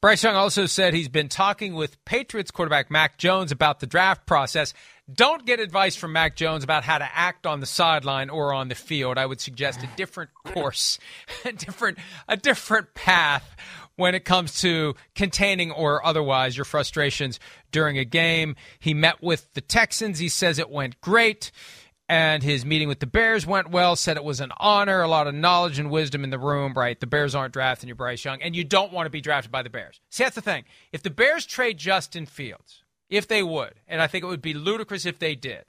Bryce 0.00 0.22
Young 0.22 0.36
also 0.36 0.66
said 0.66 0.94
he's 0.94 1.08
been 1.08 1.28
talking 1.28 1.74
with 1.74 2.02
Patriots 2.04 2.50
quarterback 2.50 2.90
Mac 2.90 3.18
Jones 3.18 3.50
about 3.50 3.80
the 3.80 3.86
draft 3.86 4.26
process. 4.26 4.74
Don't 5.12 5.44
get 5.44 5.60
advice 5.60 5.96
from 5.96 6.12
Mac 6.12 6.34
Jones 6.34 6.64
about 6.64 6.82
how 6.82 6.96
to 6.96 7.08
act 7.14 7.46
on 7.46 7.60
the 7.60 7.66
sideline 7.66 8.30
or 8.30 8.54
on 8.54 8.68
the 8.68 8.74
field. 8.74 9.18
I 9.18 9.26
would 9.26 9.40
suggest 9.40 9.82
a 9.82 9.88
different 9.96 10.30
course, 10.44 10.98
a 11.44 11.52
different 11.52 11.98
a 12.26 12.36
different 12.36 12.94
path 12.94 13.54
when 13.96 14.14
it 14.14 14.24
comes 14.24 14.60
to 14.62 14.94
containing 15.14 15.70
or 15.70 16.04
otherwise 16.04 16.56
your 16.56 16.64
frustrations 16.64 17.38
during 17.70 17.98
a 17.98 18.04
game. 18.04 18.56
He 18.80 18.94
met 18.94 19.22
with 19.22 19.52
the 19.54 19.60
Texans. 19.60 20.18
He 20.18 20.28
says 20.30 20.58
it 20.58 20.70
went 20.70 21.00
great. 21.00 21.52
and 22.08 22.42
his 22.42 22.64
meeting 22.66 22.88
with 22.88 23.00
the 23.00 23.06
Bears 23.06 23.46
went 23.46 23.70
well. 23.70 23.96
Said 23.96 24.16
it 24.16 24.24
was 24.24 24.40
an 24.40 24.52
honor, 24.58 25.02
a 25.02 25.08
lot 25.08 25.26
of 25.26 25.34
knowledge 25.34 25.78
and 25.78 25.90
wisdom 25.90 26.24
in 26.24 26.30
the 26.30 26.38
room. 26.38 26.72
Right, 26.74 26.98
the 26.98 27.06
Bears 27.06 27.34
aren't 27.34 27.52
drafting 27.52 27.88
you, 27.88 27.94
Bryce 27.94 28.24
Young, 28.24 28.40
and 28.42 28.56
you 28.56 28.64
don't 28.64 28.92
want 28.92 29.06
to 29.06 29.10
be 29.10 29.20
drafted 29.20 29.52
by 29.52 29.62
the 29.62 29.70
Bears. 29.70 30.00
See, 30.08 30.24
that's 30.24 30.34
the 30.34 30.40
thing. 30.40 30.64
If 30.92 31.02
the 31.02 31.10
Bears 31.10 31.44
trade 31.46 31.76
Justin 31.78 32.26
Fields, 32.26 32.83
if 33.14 33.28
they 33.28 33.42
would, 33.42 33.74
and 33.88 34.00
I 34.02 34.06
think 34.06 34.24
it 34.24 34.28
would 34.28 34.42
be 34.42 34.54
ludicrous 34.54 35.06
if 35.06 35.18
they 35.18 35.34
did, 35.34 35.64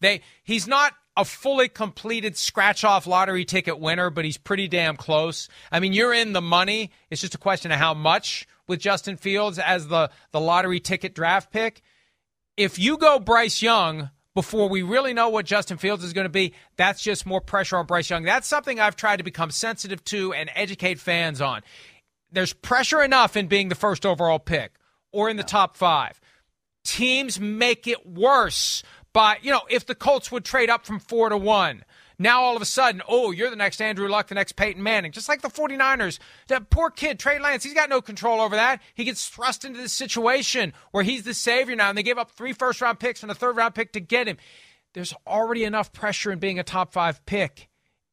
they 0.00 0.22
he's 0.42 0.66
not 0.66 0.94
a 1.16 1.24
fully 1.24 1.68
completed 1.68 2.36
scratch 2.36 2.84
off 2.84 3.06
lottery 3.06 3.44
ticket 3.44 3.78
winner, 3.78 4.10
but 4.10 4.24
he's 4.24 4.38
pretty 4.38 4.68
damn 4.68 4.96
close. 4.96 5.48
I 5.70 5.80
mean, 5.80 5.92
you're 5.92 6.14
in 6.14 6.32
the 6.32 6.40
money. 6.40 6.92
It's 7.10 7.20
just 7.20 7.34
a 7.34 7.38
question 7.38 7.72
of 7.72 7.78
how 7.78 7.94
much 7.94 8.46
with 8.66 8.80
Justin 8.80 9.16
Fields 9.16 9.58
as 9.58 9.88
the 9.88 10.10
the 10.32 10.40
lottery 10.40 10.80
ticket 10.80 11.14
draft 11.14 11.52
pick. 11.52 11.82
If 12.56 12.78
you 12.78 12.96
go 12.96 13.18
Bryce 13.18 13.62
Young 13.62 14.10
before 14.34 14.68
we 14.68 14.82
really 14.82 15.12
know 15.12 15.28
what 15.28 15.44
Justin 15.44 15.76
Fields 15.76 16.04
is 16.04 16.12
going 16.12 16.24
to 16.24 16.28
be, 16.28 16.54
that's 16.76 17.02
just 17.02 17.26
more 17.26 17.40
pressure 17.40 17.76
on 17.76 17.86
Bryce 17.86 18.08
Young. 18.08 18.22
That's 18.22 18.46
something 18.46 18.78
I've 18.78 18.96
tried 18.96 19.16
to 19.16 19.24
become 19.24 19.50
sensitive 19.50 20.04
to 20.04 20.32
and 20.32 20.50
educate 20.54 21.00
fans 21.00 21.40
on. 21.40 21.62
There's 22.30 22.52
pressure 22.52 23.02
enough 23.02 23.36
in 23.36 23.48
being 23.48 23.68
the 23.68 23.74
first 23.74 24.06
overall 24.06 24.38
pick 24.38 24.72
or 25.12 25.28
in 25.28 25.36
the 25.36 25.42
top 25.42 25.76
five. 25.76 26.20
Teams 26.84 27.40
make 27.40 27.86
it 27.86 28.06
worse 28.06 28.82
by, 29.12 29.38
you 29.42 29.50
know, 29.50 29.62
if 29.68 29.86
the 29.86 29.94
Colts 29.94 30.30
would 30.32 30.44
trade 30.44 30.70
up 30.70 30.86
from 30.86 30.98
four 30.98 31.28
to 31.28 31.36
one 31.36 31.84
now 32.20 32.42
all 32.42 32.54
of 32.54 32.60
a 32.60 32.66
sudden, 32.66 33.00
oh, 33.08 33.30
you're 33.30 33.48
the 33.48 33.56
next 33.56 33.80
Andrew 33.80 34.06
Luck, 34.06 34.28
the 34.28 34.34
next 34.34 34.52
Peyton 34.52 34.82
Manning. 34.82 35.10
Just 35.10 35.26
like 35.26 35.40
the 35.40 35.48
49ers. 35.48 36.18
That 36.48 36.68
poor 36.68 36.90
kid, 36.90 37.18
Trey 37.18 37.38
Lance, 37.38 37.64
he's 37.64 37.72
got 37.72 37.88
no 37.88 38.02
control 38.02 38.42
over 38.42 38.56
that. 38.56 38.82
He 38.94 39.04
gets 39.04 39.26
thrust 39.26 39.64
into 39.64 39.80
this 39.80 39.94
situation 39.94 40.74
where 40.90 41.02
he's 41.02 41.22
the 41.22 41.32
savior 41.32 41.74
now, 41.74 41.88
and 41.88 41.96
they 41.96 42.02
gave 42.02 42.18
up 42.18 42.30
three 42.30 42.52
first 42.52 42.82
round 42.82 43.00
picks 43.00 43.22
and 43.22 43.32
a 43.32 43.34
third 43.34 43.56
round 43.56 43.74
pick 43.74 43.94
to 43.94 44.00
get 44.00 44.28
him. 44.28 44.36
There's 44.92 45.14
already 45.26 45.64
enough 45.64 45.94
pressure 45.94 46.30
in 46.30 46.40
being 46.40 46.58
a 46.58 46.62
top 46.62 46.92
five 46.92 47.24
pick. 47.24 47.70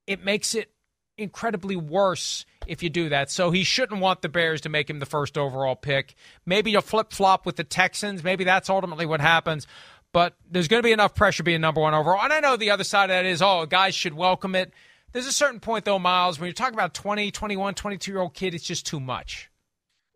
It 0.07 0.23
makes 0.23 0.55
it 0.55 0.71
incredibly 1.17 1.75
worse 1.75 2.45
if 2.67 2.83
you 2.83 2.89
do 2.89 3.09
that. 3.09 3.31
So 3.31 3.51
he 3.51 3.63
shouldn't 3.63 4.01
want 4.01 4.21
the 4.21 4.29
Bears 4.29 4.61
to 4.61 4.69
make 4.69 4.89
him 4.89 4.99
the 4.99 5.05
first 5.05 5.37
overall 5.37 5.75
pick. 5.75 6.15
Maybe 6.45 6.75
a 6.75 6.81
flip 6.81 7.11
flop 7.11 7.45
with 7.45 7.55
the 7.55 7.63
Texans. 7.63 8.23
Maybe 8.23 8.43
that's 8.43 8.69
ultimately 8.69 9.05
what 9.05 9.21
happens 9.21 9.67
but 10.13 10.35
there's 10.49 10.67
going 10.67 10.81
to 10.81 10.87
be 10.87 10.91
enough 10.91 11.13
pressure 11.13 11.43
being 11.43 11.61
number 11.61 11.81
one 11.81 11.93
overall. 11.93 12.23
And 12.23 12.33
I 12.33 12.39
know 12.39 12.55
the 12.55 12.71
other 12.71 12.83
side 12.83 13.05
of 13.05 13.09
that 13.09 13.25
is, 13.25 13.41
oh, 13.41 13.65
guys 13.65 13.93
should 13.93 14.13
welcome 14.13 14.55
it. 14.55 14.73
There's 15.11 15.27
a 15.27 15.31
certain 15.31 15.59
point, 15.59 15.85
though, 15.85 15.99
Myles, 15.99 16.39
when 16.39 16.47
you're 16.47 16.53
talking 16.53 16.73
about 16.73 16.93
20, 16.93 17.31
21, 17.31 17.73
22 17.75 18.11
year 18.11 18.21
old 18.21 18.33
kid, 18.33 18.53
it's 18.53 18.63
just 18.63 18.85
too 18.85 18.99
much. 18.99 19.49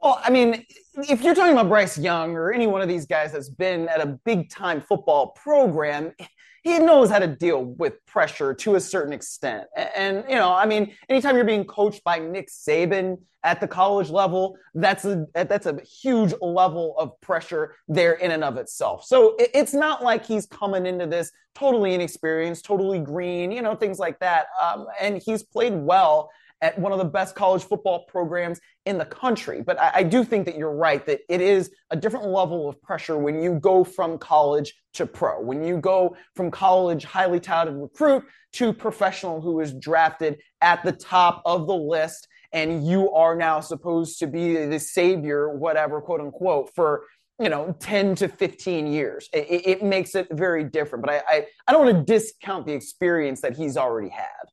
Well, 0.02 0.20
I 0.24 0.32
mean, 0.32 0.66
if 0.95 1.22
you're 1.22 1.36
talking 1.36 1.54
about 1.54 1.70
Bryce 1.70 1.97
Young 1.97 2.36
or 2.36 2.52
any 2.52 2.66
one 2.66 2.82
of 2.82 2.88
these 2.88 3.06
guys 3.06 3.34
that's 3.34 3.49
been 3.49 3.88
at 3.89 4.02
a 4.02 4.08
big 4.08 4.49
time 4.49 4.82
football 4.82 5.28
program, 5.28 6.14
he 6.62 6.80
knows 6.80 7.09
how 7.09 7.20
to 7.20 7.28
deal 7.28 7.64
with 7.64 8.05
pressure 8.05 8.53
to 8.53 8.76
a 8.76 8.80
certain 8.80 9.14
extent. 9.14 9.68
And, 9.95 10.24
you 10.30 10.36
know, 10.36 10.53
I 10.53 10.66
mean, 10.66 10.93
anytime 11.09 11.36
you're 11.36 11.45
being 11.45 11.66
coached 11.66 12.03
by 12.03 12.20
Nick 12.20 12.49
Saban 12.49 13.18
at 13.43 13.59
the 13.59 13.68
college 13.68 14.09
level, 14.09 14.55
that's 14.76 15.03
a 15.03 15.26
that's 15.34 15.66
a 15.66 15.80
huge 15.82 16.34
level 16.41 16.95
of 16.97 17.20
pressure 17.22 17.76
there 17.88 18.14
in 18.14 18.32
and 18.32 18.43
of 18.43 18.57
itself. 18.57 19.05
So 19.05 19.36
it's 19.39 19.74
not 19.74 20.03
like 20.03 20.26
he's 20.26 20.45
coming 20.45 20.86
into 20.86 21.07
this 21.07 21.32
totally 21.55 21.93
inexperienced, 21.95 22.64
totally 22.64 22.99
green, 22.99 23.51
you 23.51 23.62
know, 23.62 23.76
things 23.76 23.97
like 23.97 24.20
that. 24.20 24.45
Um, 24.62 24.86
and 24.99 25.22
he's 25.22 25.43
played 25.43 25.74
well 25.74 26.30
at 26.62 26.78
one 26.78 26.91
of 26.91 26.99
the 26.99 27.05
best 27.05 27.36
college 27.36 27.64
football 27.64 28.05
programs 28.05 28.59
in 28.86 28.97
the 28.97 29.05
country. 29.05 29.62
But 29.62 29.80
I, 29.80 29.91
I, 29.95 30.03
do 30.03 30.24
think 30.24 30.45
that 30.45 30.55
you're 30.55 30.74
right 30.74 31.05
that 31.05 31.22
it 31.28 31.41
is 31.41 31.72
a 31.89 31.95
different 31.95 32.28
level 32.28 32.70
of 32.70 32.82
pressure 32.82 33.18
when 33.18 33.41
you 33.41 33.55
go 33.55 33.84
from 33.84 34.18
college 34.18 34.74
to 34.93 35.05
pro, 35.05 35.41
when 35.41 35.64
you 35.64 35.78
go 35.78 36.16
from 36.36 36.51
college 36.51 37.03
highly 37.03 37.39
touted 37.39 37.76
recruit 37.76 38.24
to 38.53 38.74
professional 38.74 39.41
who 39.41 39.59
is 39.59 39.74
drafted 39.74 40.39
at 40.62 40.84
the 40.84 40.91
top 40.91 41.41
of 41.45 41.68
the 41.68 41.76
list. 41.76 42.28
And 42.53 42.86
you 42.86 43.12
are 43.12 43.36
now 43.36 43.62
supposed 43.62 44.20
to 44.20 44.28
be 44.28 44.66
the 44.66 44.80
savior, 44.80 45.55
whatever, 45.55 46.01
quote 46.01 46.20
unquote, 46.20 46.74
for 46.76 47.05
you 47.39 47.49
know 47.49 47.76
10 47.80 48.16
to 48.16 48.28
15 48.28 48.86
years 48.86 49.28
it, 49.34 49.66
it 49.66 49.84
makes 49.84 50.14
it 50.14 50.28
very 50.32 50.64
different 50.64 51.03
but 51.03 51.16
I, 51.16 51.24
I 51.28 51.45
i 51.68 51.72
don't 51.72 51.86
want 51.86 51.97
to 51.97 52.14
discount 52.14 52.68
the 52.68 52.74
experience 52.74 53.41
that 53.41 53.55
he's 53.57 53.78
already 53.78 54.09
had 54.09 54.51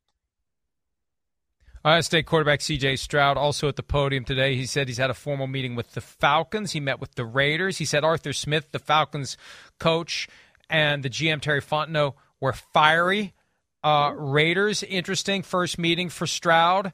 Ohio 1.85 2.01
State 2.01 2.25
quarterback 2.25 2.59
C.J. 2.59 2.97
Stroud 2.97 3.37
also 3.37 3.69
at 3.69 3.77
the 3.77 3.83
podium 3.83 4.25
today. 4.25 4.55
He 4.55 4.65
said 4.65 4.89
he's 4.89 4.97
had 4.97 5.09
a 5.09 5.13
formal 5.13 5.47
meeting 5.47 5.75
with 5.75 5.93
the 5.93 6.01
Falcons. 6.01 6.73
He 6.73 6.81
met 6.81 6.99
with 6.99 7.15
the 7.15 7.23
Raiders. 7.23 7.77
He 7.77 7.85
said 7.85 8.03
Arthur 8.03 8.33
Smith, 8.33 8.67
the 8.71 8.79
Falcons 8.79 9.37
coach, 9.79 10.27
and 10.69 11.03
the 11.03 11.09
GM 11.09 11.39
Terry 11.39 11.61
Fontenot 11.61 12.15
were 12.41 12.51
fiery. 12.53 13.33
Uh, 13.81 14.11
Raiders, 14.13 14.83
interesting 14.83 15.41
first 15.41 15.79
meeting 15.79 16.09
for 16.09 16.27
Stroud. 16.27 16.91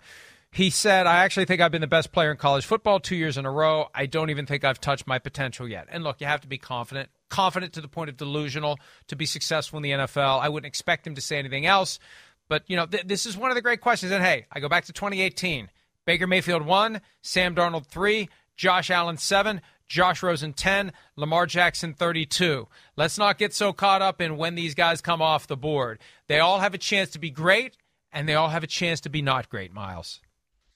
He 0.51 0.69
said, 0.69 1.07
I 1.07 1.17
actually 1.17 1.45
think 1.45 1.61
I've 1.61 1.71
been 1.71 1.81
the 1.81 1.88
best 1.88 2.11
player 2.11 2.31
in 2.31 2.38
college 2.38 2.65
football 2.65 2.99
two 2.99 3.15
years 3.15 3.38
in 3.38 3.45
a 3.45 3.51
row. 3.51 3.88
I 3.93 4.05
don't 4.05 4.29
even 4.29 4.45
think 4.45 4.63
I've 4.63 4.79
touched 4.79 5.07
my 5.07 5.17
potential 5.19 5.67
yet. 5.67 5.88
And 5.91 6.03
look, 6.03 6.21
you 6.21 6.27
have 6.27 6.41
to 6.41 6.47
be 6.47 6.57
confident, 6.59 7.09
confident 7.29 7.73
to 7.73 7.81
the 7.81 7.88
point 7.88 8.09
of 8.09 8.17
delusional 8.17 8.79
to 9.07 9.15
be 9.15 9.25
successful 9.25 9.77
in 9.77 9.83
the 9.83 9.91
NFL. 9.91 10.39
I 10.39 10.47
wouldn't 10.47 10.67
expect 10.67 11.07
him 11.07 11.15
to 11.15 11.21
say 11.21 11.39
anything 11.39 11.65
else. 11.65 11.99
But, 12.48 12.64
you 12.68 12.76
know, 12.76 12.86
th- 12.86 13.06
this 13.06 13.26
is 13.26 13.38
one 13.38 13.52
of 13.52 13.56
the 13.56 13.62
great 13.62 13.82
questions. 13.82 14.12
And 14.12 14.24
hey, 14.24 14.46
I 14.52 14.60
go 14.60 14.70
back 14.70 14.86
to 14.86 14.93
2018. 14.93 15.70
Baker 16.06 16.28
Mayfield 16.28 16.66
1, 16.66 17.02
Sam 17.22 17.56
Darnold 17.56 17.88
3, 17.88 18.30
Josh 18.56 18.91
Allen 18.91 19.18
7, 19.18 19.60
Josh 19.88 20.22
Rosen 20.22 20.54
10, 20.54 20.91
Lamar 21.16 21.46
Jackson 21.46 21.93
32. 21.93 22.68
Let's 22.96 23.18
not 23.18 23.38
get 23.38 23.54
so 23.54 23.74
caught 23.74 24.02
up 24.02 24.22
in 24.22 24.38
when 24.38 24.56
these 24.56 24.76
guys 24.76 25.02
come 25.02 25.22
off 25.22 25.48
the 25.48 25.58
board. 25.58 26.00
They 26.28 26.39
all 26.39 26.60
have 26.60 26.74
a 26.74 26.80
chance 26.80 27.10
to 27.12 27.20
be 27.20 27.32
great, 27.32 27.78
and 28.12 28.30
they 28.30 28.36
all 28.36 28.50
have 28.50 28.64
a 28.64 28.68
chance 28.68 29.02
to 29.02 29.10
be 29.10 29.22
not 29.22 29.50
great, 29.50 29.74
Myles. 29.74 30.22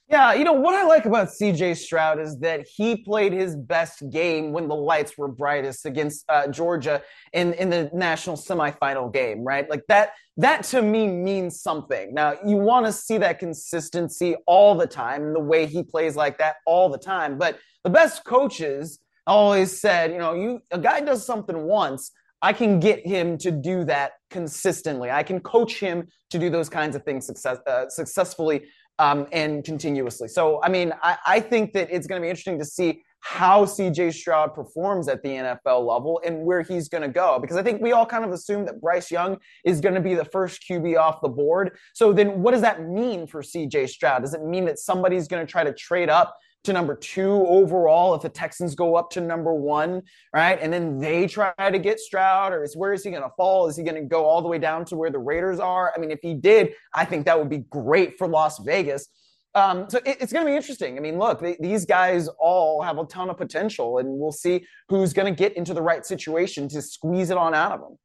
Yeah, 0.10 0.34
you 0.34 0.43
know 0.43 0.53
what 0.53 0.74
I 0.74 0.86
like 0.86 1.05
about 1.05 1.28
CJ 1.28 1.78
Stroud 1.78 2.20
is 2.20 2.39
that 2.39 2.68
he 2.68 2.95
played 2.95 3.32
his 3.32 3.55
best 3.55 4.10
game 4.10 4.51
when 4.51 4.68
the 4.68 4.76
lights 4.76 5.16
were 5.20 5.28
brightest 5.28 5.86
against 5.86 6.26
uh, 6.30 6.47
Georgia 6.47 7.03
in 7.32 7.53
in 7.53 7.70
the 7.70 7.91
national 7.93 8.36
semifinal 8.36 9.14
game, 9.14 9.43
right? 9.43 9.70
Like 9.70 9.84
that 9.88 10.14
that 10.38 10.64
to 10.66 10.82
me 10.82 11.05
means 11.05 11.62
something. 11.62 12.12
Now, 12.12 12.34
you 12.43 12.57
want 12.57 12.88
to 12.88 12.91
see 12.91 13.20
that 13.20 13.38
consistency 13.38 14.36
all 14.47 14.74
the 14.74 14.88
time, 14.88 15.32
the 15.34 15.39
way 15.39 15.68
he 15.68 15.84
plays 15.84 16.16
like 16.16 16.39
that 16.39 16.55
all 16.66 16.89
the 16.89 16.97
time, 16.97 17.38
but 17.38 17.60
the 17.84 17.91
best 17.91 18.24
coaches 18.26 18.99
always 19.28 19.80
said, 19.80 20.12
you 20.12 20.18
know, 20.18 20.34
you 20.34 20.60
a 20.72 20.80
guy 20.80 21.01
does 21.01 21.24
something 21.24 21.66
once, 21.66 22.12
I 22.41 22.53
can 22.53 22.80
get 22.80 23.05
him 23.05 23.38
to 23.39 23.51
do 23.51 23.84
that 23.86 24.14
consistently. 24.32 25.12
I 25.12 25.24
can 25.24 25.39
coach 25.39 25.80
him 25.80 26.07
to 26.32 26.39
do 26.39 26.49
those 26.49 26.70
kinds 26.70 26.95
of 26.95 27.03
things 27.03 27.26
success, 27.26 27.57
uh, 27.68 27.89
successfully 27.89 28.64
um, 29.00 29.26
and 29.32 29.64
continuously. 29.64 30.28
So, 30.28 30.62
I 30.62 30.70
mean, 30.70 30.93
I, 31.02 31.18
I 31.26 31.39
think 31.39 31.74
that 31.74 31.89
it's 31.89 32.06
going 32.06 32.22
to 32.22 32.26
be 32.26 32.30
interesting 32.30 32.60
to 32.60 32.66
see 32.66 33.02
how 33.22 33.66
CJ 33.66 34.14
Stroud 34.14 34.54
performs 34.54 35.08
at 35.08 35.22
the 35.24 35.30
NFL 35.30 35.86
level 35.86 36.22
and 36.26 36.45
where 36.45 36.62
he's 36.62 36.88
going 36.88 37.02
to 37.02 37.10
go. 37.10 37.38
Because 37.39 37.58
I 37.58 37.64
think 37.64 37.82
we 37.82 37.91
all 37.91 38.06
kind 38.06 38.24
of 38.24 38.32
assume 38.32 38.66
that 38.66 38.80
Bryce 38.80 39.12
Young 39.12 39.38
is 39.66 39.82
going 39.82 39.95
to 39.95 40.02
be 40.02 40.16
the 40.16 40.26
first 40.26 40.64
QB 40.70 40.97
off 40.97 41.22
the 41.22 41.30
board. 41.30 41.78
So 41.93 42.14
then 42.14 42.41
what 42.41 42.52
does 42.52 42.62
that 42.62 42.88
mean 42.88 43.28
for 43.28 43.41
CJ 43.41 43.89
Stroud? 43.89 44.22
Does 44.22 44.34
it 44.34 44.43
mean 44.43 44.66
that 44.66 44.80
somebody's 44.80 45.28
going 45.28 45.45
to 45.45 45.52
try 45.52 45.64
to 45.64 45.74
trade 45.74 46.10
up 46.10 46.38
to 46.66 46.74
number 46.74 46.95
two 46.95 47.45
overall 47.47 48.16
if 48.16 48.22
the 48.22 48.30
Texans 48.30 48.76
go 48.76 48.95
up 48.95 49.12
to 49.12 49.22
number 49.22 49.53
one, 49.53 50.03
right? 50.34 50.60
And 50.62 50.74
then 50.74 50.99
they 50.99 51.26
try 51.26 51.53
to 51.57 51.80
get 51.80 51.99
Stroud, 51.99 52.51
or 52.51 52.64
is 52.64 52.76
where 52.76 52.93
is 52.93 53.03
he 53.03 53.12
going 53.12 53.24
to 53.24 53.32
fall? 53.38 53.68
Is 53.68 53.78
he 53.78 53.84
going 53.84 53.95
to 53.95 54.01
go 54.01 54.26
all 54.26 54.41
the 54.41 54.49
way 54.49 54.60
down 54.60 54.86
to 54.86 54.95
where 54.95 55.10
the 55.10 55.20
Raiders 55.20 55.60
are? 55.60 55.93
I 55.95 55.99
mean, 55.99 56.12
if 56.12 56.20
he 56.22 56.34
did, 56.34 56.74
I 56.93 57.05
think 57.05 57.26
that 57.26 57.39
would 57.39 57.49
be 57.49 57.60
great 57.60 58.18
for 58.18 58.28
Las 58.28 58.60
Vegas. 58.60 59.07
Um, 59.55 59.89
so 59.89 59.99
it, 60.05 60.18
it's 60.20 60.34
going 60.34 60.45
to 60.45 60.51
be 60.51 60.55
interesting. 60.55 60.97
I 60.97 61.01
mean, 61.01 61.18
look, 61.18 61.39
they, 61.39 61.57
these 61.60 61.86
guys 61.86 62.28
all 62.39 62.82
have 62.82 62.97
a 62.97 63.05
ton 63.05 63.30
of 63.30 63.38
potential, 63.38 63.97
and 63.97 64.07
we'll 64.20 64.32
see 64.32 64.66
who's 64.89 65.14
going 65.14 65.34
to 65.34 65.38
get 65.38 65.55
into 65.55 65.74
the 65.74 65.82
right 65.82 66.05
situation 66.05 66.68
to 66.70 66.82
squeeze 66.82 67.30
it 67.30 67.38
on 67.38 67.53
out 67.53 67.72
of 67.72 67.80
them. 67.82 67.97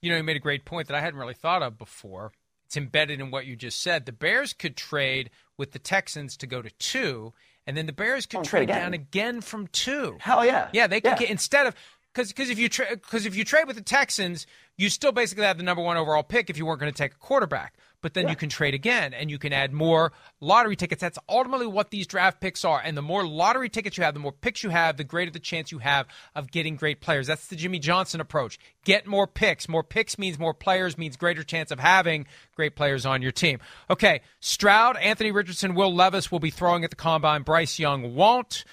You 0.00 0.10
know, 0.10 0.18
you 0.18 0.22
made 0.22 0.36
a 0.36 0.40
great 0.40 0.66
point 0.66 0.88
that 0.88 0.94
I 0.94 1.00
hadn't 1.00 1.18
really 1.18 1.34
thought 1.34 1.62
of 1.62 1.78
before. 1.78 2.32
It's 2.66 2.76
embedded 2.76 3.20
in 3.20 3.30
what 3.30 3.46
you 3.46 3.56
just 3.56 3.82
said. 3.82 4.06
The 4.06 4.12
Bears 4.12 4.52
could 4.52 4.76
trade 4.76 5.30
with 5.56 5.72
the 5.72 5.78
Texans 5.78 6.36
to 6.38 6.46
go 6.46 6.62
to 6.62 6.70
two, 6.78 7.32
and 7.66 7.76
then 7.76 7.86
the 7.86 7.92
Bears 7.92 8.26
could 8.26 8.40
oh, 8.40 8.44
trade 8.44 8.64
again. 8.64 8.80
down 8.80 8.94
again 8.94 9.40
from 9.40 9.66
two. 9.68 10.16
Hell 10.20 10.44
yeah! 10.44 10.68
Yeah, 10.72 10.86
they 10.86 11.00
could 11.00 11.12
yeah. 11.12 11.18
get 11.18 11.30
instead 11.30 11.66
of 11.66 11.74
because 12.12 12.28
because 12.28 12.50
if 12.50 12.58
you 12.58 12.68
because 12.68 13.22
tra- 13.22 13.26
if 13.26 13.36
you 13.36 13.44
trade 13.44 13.66
with 13.66 13.76
the 13.76 13.82
Texans, 13.82 14.46
you 14.76 14.88
still 14.88 15.12
basically 15.12 15.44
have 15.44 15.58
the 15.58 15.64
number 15.64 15.82
one 15.82 15.96
overall 15.96 16.22
pick 16.22 16.50
if 16.50 16.58
you 16.58 16.66
weren't 16.66 16.80
going 16.80 16.92
to 16.92 16.96
take 16.96 17.12
a 17.12 17.18
quarterback 17.18 17.74
but 18.04 18.12
then 18.12 18.24
yeah. 18.24 18.30
you 18.32 18.36
can 18.36 18.50
trade 18.50 18.74
again 18.74 19.14
and 19.14 19.30
you 19.30 19.38
can 19.38 19.54
add 19.54 19.72
more 19.72 20.12
lottery 20.38 20.76
tickets. 20.76 21.00
That's 21.00 21.18
ultimately 21.26 21.66
what 21.66 21.90
these 21.90 22.06
draft 22.06 22.38
picks 22.38 22.62
are. 22.62 22.78
And 22.78 22.98
the 22.98 23.00
more 23.00 23.26
lottery 23.26 23.70
tickets 23.70 23.96
you 23.96 24.04
have, 24.04 24.12
the 24.12 24.20
more 24.20 24.30
picks 24.30 24.62
you 24.62 24.68
have, 24.68 24.98
the 24.98 25.04
greater 25.04 25.30
the 25.30 25.38
chance 25.38 25.72
you 25.72 25.78
have 25.78 26.06
of 26.34 26.50
getting 26.50 26.76
great 26.76 27.00
players. 27.00 27.26
That's 27.28 27.46
the 27.46 27.56
Jimmy 27.56 27.78
Johnson 27.78 28.20
approach. 28.20 28.58
Get 28.84 29.06
more 29.06 29.26
picks. 29.26 29.70
More 29.70 29.82
picks 29.82 30.18
means 30.18 30.38
more 30.38 30.52
players, 30.52 30.98
means 30.98 31.16
greater 31.16 31.42
chance 31.42 31.70
of 31.70 31.80
having 31.80 32.26
great 32.54 32.76
players 32.76 33.06
on 33.06 33.22
your 33.22 33.32
team. 33.32 33.58
Okay, 33.88 34.20
Stroud, 34.38 34.98
Anthony 34.98 35.32
Richardson, 35.32 35.74
Will 35.74 35.94
Levis 35.94 36.30
will 36.30 36.40
be 36.40 36.50
throwing 36.50 36.84
at 36.84 36.90
the 36.90 36.96
combine. 36.96 37.40
Bryce 37.40 37.78
Young 37.78 38.14
won't. 38.14 38.66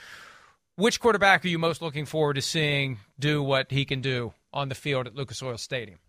Which 0.76 1.00
quarterback 1.00 1.46
are 1.46 1.48
you 1.48 1.58
most 1.58 1.82
looking 1.82 2.06
forward 2.06 2.34
to 2.34 2.42
seeing 2.42 2.98
do 3.18 3.42
what 3.42 3.72
he 3.72 3.86
can 3.86 4.02
do 4.02 4.34
on 4.52 4.68
the 4.68 4.76
field 4.76 5.08
at 5.08 5.16
Lucas 5.16 5.42
Oil 5.42 5.58
Stadium? 5.58 6.00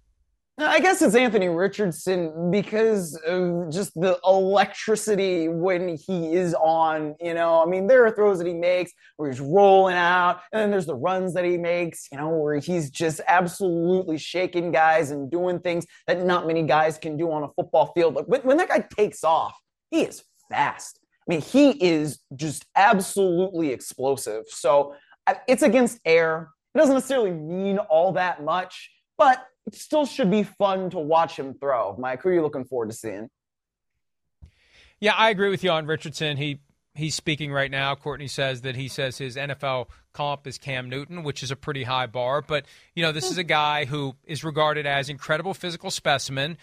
I 0.59 0.81
guess 0.81 1.01
it's 1.01 1.15
Anthony 1.15 1.49
Richardson 1.49 2.51
because 2.51 3.17
of 3.27 3.71
just 3.71 3.95
the 3.95 4.21
electricity 4.25 5.49
when 5.49 5.97
he 5.97 6.35
is 6.35 6.55
on. 6.55 7.15
You 7.21 7.33
know, 7.33 7.63
I 7.63 7.67
mean, 7.67 7.87
there 7.87 8.05
are 8.05 8.11
throws 8.11 8.37
that 8.39 8.47
he 8.47 8.53
makes 8.53 8.93
where 9.17 9.31
he's 9.31 9.41
rolling 9.41 9.97
out, 9.97 10.41
and 10.53 10.61
then 10.61 10.71
there's 10.71 10.85
the 10.85 10.95
runs 10.95 11.33
that 11.35 11.47
he 11.47 11.57
makes, 11.57 12.07
you 12.13 12.19
know, 12.19 12.29
where 12.29 12.57
he's 12.57 12.91
just 12.91 13.23
absolutely 13.27 14.19
shaking 14.19 14.73
guys 14.73 15.11
and 15.11 15.31
doing 15.31 15.59
things 15.59 15.87
that 16.07 16.23
not 16.23 16.47
many 16.47 16.65
guys 16.65 16.99
can 16.99 17.17
do 17.17 17.33
on 17.33 17.45
a 17.45 17.49
football 17.57 17.91
field. 17.95 18.15
But 18.15 18.45
when 18.45 18.59
that 18.59 18.69
guy 18.69 18.87
takes 18.95 19.25
off, 19.25 19.59
he 19.91 20.03
is 20.03 20.23
fast. 20.51 20.99
I 21.27 21.33
mean, 21.33 21.41
he 21.41 21.71
is 21.71 22.19
just 22.37 22.67
absolutely 22.77 23.71
explosive. 23.71 24.45
So 24.49 24.97
it's 25.49 25.63
against 25.63 25.99
air. 26.05 26.51
It 26.75 26.79
doesn't 26.79 26.95
necessarily 26.95 27.31
mean 27.31 27.79
all 27.79 28.13
that 28.13 28.45
much, 28.45 28.91
but 29.17 29.47
it 29.67 29.75
still 29.75 30.07
should 30.07 30.31
be 30.31 30.43
fun 30.43 30.91
to 30.91 30.99
watch 30.99 31.39
him 31.39 31.55
throw. 31.55 31.97
Mike, 31.99 32.23
who 32.23 32.31
are 32.31 32.35
you 32.35 32.43
looking 32.43 32.65
forward 32.65 32.91
to 32.91 32.97
seeing? 32.97 33.29
Yeah, 35.01 35.15
I 35.15 35.31
agree 35.31 35.51
with 35.51 35.65
you 35.65 35.71
on 35.71 35.87
Richardson. 35.87 36.37
He 36.37 36.61
he's 36.95 37.15
speaking 37.15 37.53
right 37.53 37.71
now. 37.71 37.95
Courtney 37.95 38.29
says 38.29 38.63
that 38.63 38.77
he 38.77 38.89
says 38.89 39.19
his 39.19 39.37
NFL 39.37 39.89
comp 40.13 40.47
is 40.47 40.59
Cam 40.59 40.89
Newton, 40.89 41.23
which 41.23 41.43
is 41.43 41.51
a 41.51 41.57
pretty 41.57 41.85
high 41.85 42.07
bar. 42.07 42.43
But 42.43 42.67
you 42.95 43.03
know, 43.03 43.13
this 43.13 43.31
is 43.31 43.39
a 43.39 43.45
guy 43.45 43.85
who 43.85 44.17
is 44.25 44.45
regarded 44.45 44.87
as 44.87 45.09
incredible 45.09 45.55
physical 45.55 45.91
specimen. 45.91 46.59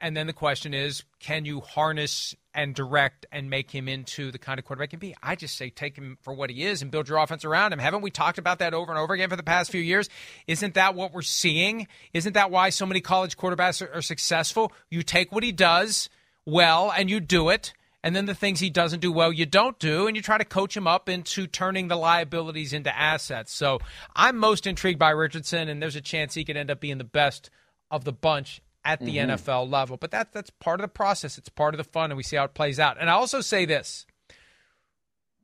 And 0.00 0.16
then 0.16 0.26
the 0.26 0.32
question 0.32 0.74
is, 0.74 1.04
can 1.20 1.44
you 1.44 1.60
harness 1.60 2.34
and 2.56 2.74
direct 2.74 3.26
and 3.30 3.48
make 3.48 3.70
him 3.70 3.86
into 3.86 4.32
the 4.32 4.38
kind 4.38 4.58
of 4.58 4.64
quarterback 4.64 4.88
he 4.88 4.96
can 4.96 4.98
be? 4.98 5.14
I 5.22 5.36
just 5.36 5.56
say 5.56 5.70
take 5.70 5.96
him 5.96 6.18
for 6.22 6.34
what 6.34 6.50
he 6.50 6.64
is 6.64 6.82
and 6.82 6.90
build 6.90 7.08
your 7.08 7.18
offense 7.18 7.44
around 7.44 7.72
him. 7.72 7.78
Haven't 7.78 8.02
we 8.02 8.10
talked 8.10 8.38
about 8.38 8.58
that 8.58 8.74
over 8.74 8.90
and 8.90 8.98
over 8.98 9.14
again 9.14 9.30
for 9.30 9.36
the 9.36 9.44
past 9.44 9.70
few 9.70 9.80
years? 9.80 10.08
Isn't 10.48 10.74
that 10.74 10.94
what 10.94 11.12
we're 11.12 11.22
seeing? 11.22 11.86
Isn't 12.12 12.32
that 12.32 12.50
why 12.50 12.70
so 12.70 12.86
many 12.86 13.00
college 13.00 13.36
quarterbacks 13.36 13.86
are, 13.86 13.92
are 13.92 14.02
successful? 14.02 14.72
You 14.90 15.02
take 15.02 15.30
what 15.30 15.44
he 15.44 15.52
does 15.52 16.08
well 16.46 16.90
and 16.90 17.10
you 17.10 17.20
do 17.20 17.50
it. 17.50 17.74
And 18.02 18.14
then 18.14 18.26
the 18.26 18.34
things 18.34 18.60
he 18.60 18.70
doesn't 18.70 19.00
do 19.00 19.10
well, 19.10 19.32
you 19.32 19.46
don't 19.46 19.76
do, 19.80 20.06
and 20.06 20.14
you 20.14 20.22
try 20.22 20.38
to 20.38 20.44
coach 20.44 20.76
him 20.76 20.86
up 20.86 21.08
into 21.08 21.48
turning 21.48 21.88
the 21.88 21.96
liabilities 21.96 22.72
into 22.72 22.96
assets. 22.96 23.52
So 23.52 23.80
I'm 24.14 24.36
most 24.36 24.64
intrigued 24.64 25.00
by 25.00 25.10
Richardson, 25.10 25.68
and 25.68 25.82
there's 25.82 25.96
a 25.96 26.00
chance 26.00 26.34
he 26.34 26.44
could 26.44 26.56
end 26.56 26.70
up 26.70 26.78
being 26.78 26.98
the 26.98 27.04
best 27.04 27.50
of 27.90 28.04
the 28.04 28.12
bunch 28.12 28.60
at 28.86 29.00
the 29.00 29.16
mm-hmm. 29.16 29.32
NFL 29.32 29.70
level. 29.70 29.96
But 29.96 30.12
that 30.12 30.32
that's 30.32 30.48
part 30.48 30.80
of 30.80 30.84
the 30.84 30.88
process. 30.88 31.36
It's 31.36 31.48
part 31.48 31.74
of 31.74 31.78
the 31.78 31.84
fun, 31.84 32.10
and 32.10 32.16
we 32.16 32.22
see 32.22 32.36
how 32.36 32.44
it 32.44 32.54
plays 32.54 32.78
out. 32.78 32.96
And 32.98 33.10
I 33.10 33.14
also 33.14 33.40
say 33.40 33.64
this: 33.64 34.06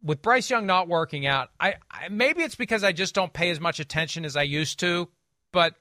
with 0.03 0.23
Bryce 0.23 0.49
Young 0.49 0.65
not 0.65 0.89
working 0.89 1.27
out, 1.27 1.51
I, 1.61 1.75
I 1.91 2.09
maybe 2.09 2.43
it's 2.43 2.55
because 2.55 2.85
I 2.85 2.93
just 2.93 3.15
don't 3.15 3.33
pay 3.33 3.51
as 3.51 3.61
much 3.61 3.81
attention 3.81 4.25
as 4.25 4.37
I 4.37 4.43
used 4.43 4.81
to, 4.81 5.09
but. 5.53 5.75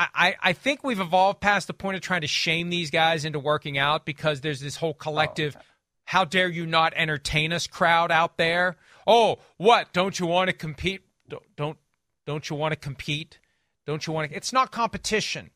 I, 0.00 0.36
I 0.40 0.52
think 0.52 0.84
we've 0.84 1.00
evolved 1.00 1.40
past 1.40 1.66
the 1.66 1.74
point 1.74 1.96
of 1.96 2.02
trying 2.02 2.20
to 2.20 2.28
shame 2.28 2.70
these 2.70 2.92
guys 2.92 3.24
into 3.24 3.40
working 3.40 3.78
out 3.78 4.06
because 4.06 4.42
there's 4.42 4.60
this 4.60 4.76
whole 4.76 4.94
collective 4.94 5.56
oh, 5.56 5.58
okay. 5.58 5.66
how 6.04 6.24
dare 6.24 6.48
you 6.48 6.66
not 6.66 6.92
entertain 6.94 7.52
us 7.52 7.66
crowd 7.66 8.12
out 8.12 8.36
there. 8.38 8.76
Oh, 9.08 9.40
what? 9.56 9.92
Don't 9.92 10.16
you 10.20 10.26
want 10.26 10.50
to 10.50 10.52
compete? 10.56 11.00
Don't 11.28 11.42
don't, 11.56 11.78
don't 12.26 12.48
you 12.48 12.54
want 12.54 12.70
to 12.70 12.76
compete? 12.76 13.40
Don't 13.86 14.06
you 14.06 14.12
want 14.12 14.30
to 14.30 14.36
It's 14.36 14.52
not 14.52 14.70
competition. 14.70 15.50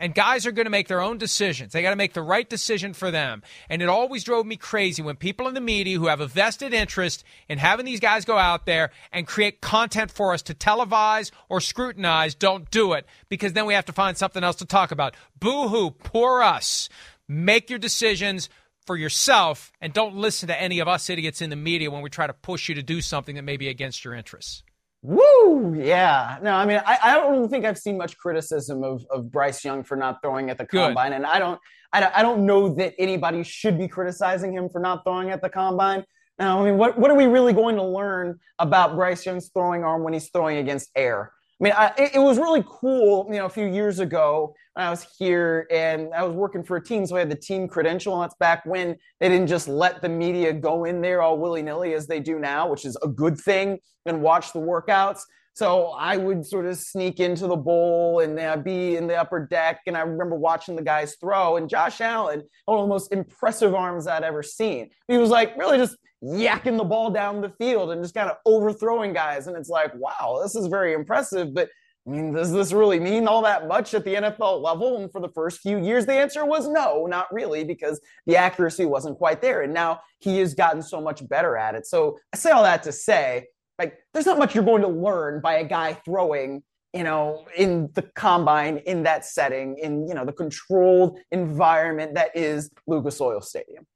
And 0.00 0.14
guys 0.14 0.46
are 0.46 0.52
going 0.52 0.64
to 0.64 0.70
make 0.70 0.88
their 0.88 1.02
own 1.02 1.18
decisions. 1.18 1.72
They 1.72 1.82
got 1.82 1.90
to 1.90 1.96
make 1.96 2.14
the 2.14 2.22
right 2.22 2.48
decision 2.48 2.94
for 2.94 3.10
them. 3.10 3.42
And 3.68 3.82
it 3.82 3.88
always 3.90 4.24
drove 4.24 4.46
me 4.46 4.56
crazy 4.56 5.02
when 5.02 5.16
people 5.16 5.46
in 5.46 5.52
the 5.52 5.60
media 5.60 5.98
who 5.98 6.06
have 6.06 6.20
a 6.20 6.26
vested 6.26 6.72
interest 6.72 7.22
in 7.50 7.58
having 7.58 7.84
these 7.84 8.00
guys 8.00 8.24
go 8.24 8.38
out 8.38 8.64
there 8.64 8.90
and 9.12 9.26
create 9.26 9.60
content 9.60 10.10
for 10.10 10.32
us 10.32 10.40
to 10.42 10.54
televise 10.54 11.30
or 11.50 11.60
scrutinize 11.60 12.34
don't 12.34 12.70
do 12.70 12.94
it 12.94 13.04
because 13.28 13.52
then 13.52 13.66
we 13.66 13.74
have 13.74 13.84
to 13.84 13.92
find 13.92 14.16
something 14.16 14.42
else 14.42 14.56
to 14.56 14.64
talk 14.64 14.90
about. 14.90 15.14
Boo 15.38 15.68
hoo, 15.68 15.90
poor 15.90 16.42
us. 16.42 16.88
Make 17.28 17.68
your 17.68 17.78
decisions 17.78 18.48
for 18.86 18.96
yourself 18.96 19.70
and 19.82 19.92
don't 19.92 20.16
listen 20.16 20.48
to 20.48 20.60
any 20.60 20.78
of 20.78 20.88
us 20.88 21.10
idiots 21.10 21.42
in 21.42 21.50
the 21.50 21.56
media 21.56 21.90
when 21.90 22.00
we 22.00 22.08
try 22.08 22.26
to 22.26 22.32
push 22.32 22.70
you 22.70 22.74
to 22.74 22.82
do 22.82 23.02
something 23.02 23.36
that 23.36 23.42
may 23.42 23.58
be 23.58 23.68
against 23.68 24.04
your 24.04 24.14
interests. 24.14 24.62
Woo! 25.02 25.74
Yeah. 25.74 26.38
No, 26.42 26.52
I 26.54 26.66
mean, 26.66 26.80
I, 26.84 26.98
I 27.02 27.14
don't 27.14 27.48
think 27.48 27.64
I've 27.64 27.78
seen 27.78 27.96
much 27.96 28.16
criticism 28.18 28.84
of, 28.84 29.04
of 29.10 29.30
Bryce 29.30 29.64
Young 29.64 29.82
for 29.82 29.96
not 29.96 30.20
throwing 30.22 30.50
at 30.50 30.58
the 30.58 30.64
Good. 30.64 30.88
combine, 30.88 31.14
and 31.14 31.24
I 31.24 31.38
don't, 31.38 31.58
I, 31.92 32.10
I 32.16 32.22
don't 32.22 32.44
know 32.44 32.74
that 32.74 32.94
anybody 32.98 33.42
should 33.42 33.78
be 33.78 33.88
criticizing 33.88 34.52
him 34.52 34.68
for 34.68 34.80
not 34.80 35.04
throwing 35.04 35.30
at 35.30 35.40
the 35.40 35.48
combine. 35.48 36.04
Now, 36.38 36.60
I 36.60 36.64
mean, 36.64 36.78
what 36.78 36.98
what 36.98 37.10
are 37.10 37.16
we 37.16 37.26
really 37.26 37.52
going 37.52 37.76
to 37.76 37.84
learn 37.84 38.38
about 38.58 38.94
Bryce 38.94 39.26
Young's 39.26 39.50
throwing 39.52 39.84
arm 39.84 40.02
when 40.02 40.12
he's 40.12 40.30
throwing 40.30 40.58
against 40.58 40.90
air? 40.94 41.32
I 41.60 41.64
mean, 41.64 41.72
I, 41.76 41.92
it, 42.14 42.18
was 42.18 42.38
really 42.38 42.64
cool, 42.66 43.26
you 43.28 43.36
know, 43.36 43.44
a 43.44 43.50
few 43.50 43.66
years 43.66 43.98
ago 43.98 44.54
when 44.72 44.86
I 44.86 44.88
was 44.88 45.06
here 45.18 45.66
and 45.70 46.08
I 46.14 46.22
was 46.22 46.34
working 46.34 46.62
for 46.62 46.78
a 46.78 46.82
team, 46.82 47.04
so 47.04 47.16
I 47.16 47.18
had 47.18 47.30
the 47.30 47.36
team 47.36 47.68
credential, 47.68 48.14
and 48.14 48.22
that's 48.22 48.36
back 48.36 48.64
when 48.64 48.96
they 49.20 49.28
didn't 49.28 49.48
just 49.48 49.68
let 49.68 50.00
the 50.00 50.08
media 50.08 50.54
go 50.54 50.84
in 50.84 51.02
there 51.02 51.20
all 51.20 51.38
willy 51.38 51.62
nilly 51.62 51.92
as 51.92 52.06
they 52.06 52.18
do 52.18 52.38
now, 52.38 52.70
which 52.70 52.86
is 52.86 52.96
a 53.02 53.08
good 53.08 53.38
thing, 53.38 53.78
and 54.06 54.22
watch 54.22 54.54
the 54.54 54.58
workouts. 54.58 55.20
So 55.52 55.88
I 55.88 56.16
would 56.16 56.46
sort 56.46 56.64
of 56.64 56.78
sneak 56.78 57.20
into 57.20 57.46
the 57.46 57.56
bowl 57.56 58.20
and 58.20 58.38
uh, 58.38 58.56
be 58.56 58.96
in 58.96 59.06
the 59.06 59.16
upper 59.16 59.46
deck. 59.46 59.80
And 59.86 59.96
I 59.96 60.00
remember 60.00 60.36
watching 60.36 60.76
the 60.76 60.82
guys 60.82 61.16
throw. 61.20 61.56
And 61.56 61.68
Josh 61.68 62.00
Allen, 62.00 62.42
one 62.64 62.78
of 62.78 62.84
the 62.84 62.88
most 62.88 63.12
impressive 63.12 63.74
arms 63.74 64.06
I'd 64.06 64.22
ever 64.22 64.42
seen. 64.42 64.88
He 65.08 65.18
was 65.18 65.28
like 65.28 65.58
really 65.58 65.76
just 65.76 65.96
yakking 66.22 66.76
the 66.76 66.84
ball 66.84 67.10
down 67.10 67.40
the 67.40 67.50
field 67.50 67.90
and 67.90 68.02
just 68.02 68.14
kind 68.14 68.30
of 68.30 68.36
overthrowing 68.44 69.12
guys. 69.12 69.46
And 69.46 69.56
it's 69.56 69.68
like, 69.68 69.92
wow, 69.94 70.40
this 70.42 70.54
is 70.54 70.66
very 70.66 70.92
impressive. 70.92 71.54
But 71.54 71.70
I 72.06 72.10
mean, 72.10 72.32
does 72.32 72.52
this 72.52 72.72
really 72.72 72.98
mean 72.98 73.28
all 73.28 73.42
that 73.42 73.68
much 73.68 73.94
at 73.94 74.04
the 74.04 74.14
NFL 74.14 74.62
level? 74.62 74.96
And 74.98 75.10
for 75.12 75.20
the 75.20 75.28
first 75.28 75.60
few 75.60 75.78
years, 75.78 76.06
the 76.06 76.14
answer 76.14 76.44
was 76.44 76.68
no, 76.68 77.06
not 77.06 77.32
really, 77.32 77.64
because 77.64 78.00
the 78.26 78.36
accuracy 78.36 78.86
wasn't 78.86 79.18
quite 79.18 79.40
there. 79.40 79.62
And 79.62 79.72
now 79.72 80.00
he 80.18 80.38
has 80.38 80.54
gotten 80.54 80.82
so 80.82 81.00
much 81.00 81.26
better 81.28 81.56
at 81.56 81.74
it. 81.74 81.86
So 81.86 82.18
I 82.32 82.36
say 82.36 82.50
all 82.50 82.62
that 82.62 82.82
to 82.84 82.92
say 82.92 83.46
like, 83.80 83.98
there's 84.12 84.26
not 84.26 84.38
much 84.38 84.54
you're 84.54 84.62
going 84.62 84.82
to 84.82 84.88
learn 84.88 85.40
by 85.40 85.54
a 85.54 85.64
guy 85.64 85.94
throwing, 86.04 86.62
you 86.92 87.02
know, 87.02 87.46
in 87.56 87.88
the 87.94 88.02
combine, 88.14 88.76
in 88.84 89.04
that 89.04 89.24
setting, 89.24 89.78
in, 89.78 90.06
you 90.06 90.12
know, 90.12 90.26
the 90.26 90.34
controlled 90.34 91.18
environment 91.32 92.14
that 92.14 92.36
is 92.36 92.70
Lucas 92.86 93.18
Oil 93.22 93.40
Stadium. 93.40 93.86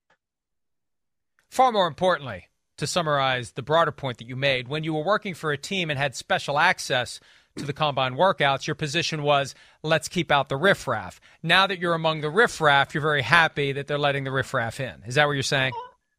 Far 1.54 1.70
more 1.70 1.86
importantly, 1.86 2.48
to 2.78 2.86
summarize 2.88 3.52
the 3.52 3.62
broader 3.62 3.92
point 3.92 4.18
that 4.18 4.26
you 4.26 4.34
made, 4.34 4.66
when 4.66 4.82
you 4.82 4.92
were 4.92 5.04
working 5.04 5.34
for 5.34 5.52
a 5.52 5.56
team 5.56 5.88
and 5.88 5.96
had 5.96 6.16
special 6.16 6.58
access 6.58 7.20
to 7.54 7.64
the 7.64 7.72
combine 7.72 8.16
workouts, 8.16 8.66
your 8.66 8.74
position 8.74 9.22
was 9.22 9.54
let's 9.84 10.08
keep 10.08 10.32
out 10.32 10.48
the 10.48 10.56
riffraff. 10.56 11.20
Now 11.44 11.68
that 11.68 11.78
you're 11.78 11.94
among 11.94 12.22
the 12.22 12.28
riffraff, 12.28 12.92
you're 12.92 13.02
very 13.02 13.22
happy 13.22 13.70
that 13.70 13.86
they're 13.86 14.00
letting 14.00 14.24
the 14.24 14.32
riffraff 14.32 14.80
in. 14.80 15.04
Is 15.06 15.14
that 15.14 15.28
what 15.28 15.34
you're 15.34 15.44
saying? 15.44 15.74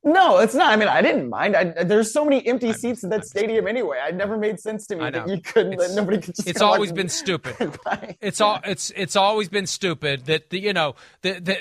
No, 0.05 0.37
it's 0.37 0.55
not. 0.55 0.71
I 0.71 0.77
mean, 0.77 0.87
I 0.87 1.01
didn't 1.01 1.29
mind. 1.29 1.57
I, 1.57 1.83
there's 1.83 2.13
so 2.13 2.23
many 2.23 2.47
empty 2.47 2.71
seats 2.71 3.03
in 3.03 3.09
that 3.09 3.19
I'm 3.19 3.23
stadium 3.23 3.67
anyway. 3.67 3.97
It 4.07 4.15
never 4.15 4.37
made 4.37 4.61
sense 4.61 4.87
to 4.87 4.95
me 4.95 5.09
that 5.09 5.27
you 5.27 5.41
couldn't. 5.41 5.73
It's, 5.73 5.89
that 5.89 5.95
nobody 5.95 6.21
could 6.21 6.35
just. 6.35 6.47
It's 6.47 6.61
always 6.61 6.93
been 6.93 7.09
stupid. 7.09 7.77
it's 8.21 8.39
all. 8.39 8.61
It's 8.63 8.93
it's 8.95 9.17
always 9.17 9.49
been 9.49 9.67
stupid 9.67 10.27
that 10.27 10.49
the 10.49 10.61
you 10.61 10.71
know 10.71 10.95
the 11.23 11.41
the. 11.41 11.57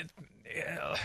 Uh, 0.81 0.95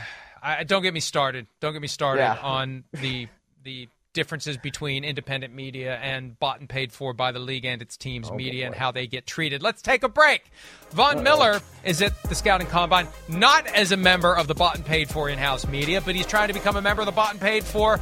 I, 0.42 0.64
don't 0.64 0.82
get 0.82 0.94
me 0.94 1.00
started. 1.00 1.46
Don't 1.60 1.72
get 1.72 1.82
me 1.82 1.88
started 1.88 2.22
yeah. 2.22 2.38
on 2.42 2.84
the 2.92 3.28
the 3.62 3.88
differences 4.12 4.56
between 4.56 5.04
independent 5.04 5.54
media 5.54 5.96
and 5.96 6.38
bought 6.40 6.58
and 6.58 6.68
paid 6.68 6.92
for 6.92 7.12
by 7.12 7.30
the 7.30 7.38
league 7.38 7.64
and 7.64 7.80
its 7.80 7.96
teams 7.96 8.28
oh, 8.28 8.34
media 8.34 8.64
boy. 8.64 8.66
and 8.66 8.74
how 8.74 8.90
they 8.90 9.06
get 9.06 9.26
treated. 9.26 9.62
Let's 9.62 9.82
take 9.82 10.02
a 10.02 10.08
break. 10.08 10.50
Von 10.90 11.18
Uh-oh. 11.18 11.22
Miller 11.22 11.60
is 11.84 12.02
at 12.02 12.20
the 12.24 12.34
Scouting 12.34 12.66
Combine, 12.66 13.06
not 13.28 13.66
as 13.68 13.92
a 13.92 13.96
member 13.96 14.36
of 14.36 14.48
the 14.48 14.54
bought 14.54 14.74
and 14.74 14.84
paid 14.84 15.08
for 15.08 15.28
in 15.28 15.38
house 15.38 15.66
media, 15.66 16.00
but 16.00 16.14
he's 16.14 16.26
trying 16.26 16.48
to 16.48 16.54
become 16.54 16.76
a 16.76 16.82
member 16.82 17.02
of 17.02 17.06
the 17.06 17.12
bought 17.12 17.32
and 17.32 17.40
paid 17.40 17.62
for 17.62 18.00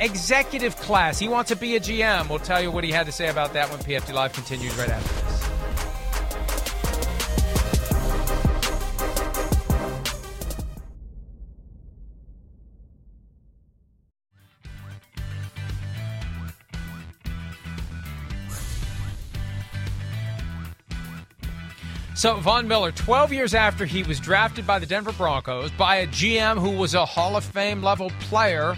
executive 0.00 0.76
class. 0.76 1.18
He 1.18 1.28
wants 1.28 1.48
to 1.48 1.56
be 1.56 1.76
a 1.76 1.80
GM. 1.80 2.28
We'll 2.28 2.38
tell 2.40 2.62
you 2.62 2.70
what 2.70 2.84
he 2.84 2.90
had 2.90 3.06
to 3.06 3.12
say 3.12 3.28
about 3.28 3.54
that 3.54 3.70
when 3.70 3.78
PFT 3.80 4.12
Live 4.12 4.32
continues 4.32 4.76
right 4.76 4.90
after 4.90 5.27
So, 22.18 22.34
Von 22.40 22.66
Miller, 22.66 22.90
12 22.90 23.32
years 23.32 23.54
after 23.54 23.84
he 23.86 24.02
was 24.02 24.18
drafted 24.18 24.66
by 24.66 24.80
the 24.80 24.86
Denver 24.86 25.12
Broncos 25.12 25.70
by 25.70 25.98
a 25.98 26.06
GM 26.08 26.58
who 26.58 26.70
was 26.70 26.94
a 26.94 27.06
Hall 27.06 27.36
of 27.36 27.44
Fame 27.44 27.80
level 27.80 28.10
player, 28.18 28.76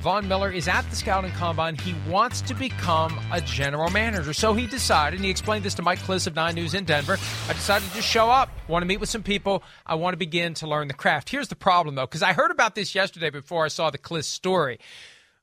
Von 0.00 0.28
Miller 0.28 0.48
is 0.48 0.68
at 0.68 0.88
the 0.88 0.94
scouting 0.94 1.32
combine. 1.32 1.74
He 1.74 1.92
wants 2.08 2.40
to 2.42 2.54
become 2.54 3.18
a 3.32 3.40
general 3.40 3.90
manager. 3.90 4.32
So 4.32 4.54
he 4.54 4.68
decided, 4.68 5.16
and 5.16 5.24
he 5.24 5.30
explained 5.32 5.64
this 5.64 5.74
to 5.74 5.82
Mike 5.82 5.98
Klis 5.98 6.28
of 6.28 6.36
9 6.36 6.54
News 6.54 6.74
in 6.74 6.84
Denver. 6.84 7.18
I 7.48 7.52
decided 7.52 7.90
to 7.94 8.00
show 8.00 8.30
up, 8.30 8.48
want 8.68 8.82
to 8.82 8.86
meet 8.86 9.00
with 9.00 9.08
some 9.08 9.24
people. 9.24 9.64
I 9.84 9.96
want 9.96 10.12
to 10.12 10.18
begin 10.18 10.54
to 10.54 10.68
learn 10.68 10.86
the 10.86 10.94
craft. 10.94 11.30
Here's 11.30 11.48
the 11.48 11.56
problem, 11.56 11.96
though, 11.96 12.06
because 12.06 12.22
I 12.22 12.32
heard 12.32 12.52
about 12.52 12.76
this 12.76 12.94
yesterday 12.94 13.30
before 13.30 13.64
I 13.64 13.68
saw 13.68 13.90
the 13.90 13.98
Klis 13.98 14.26
story. 14.26 14.78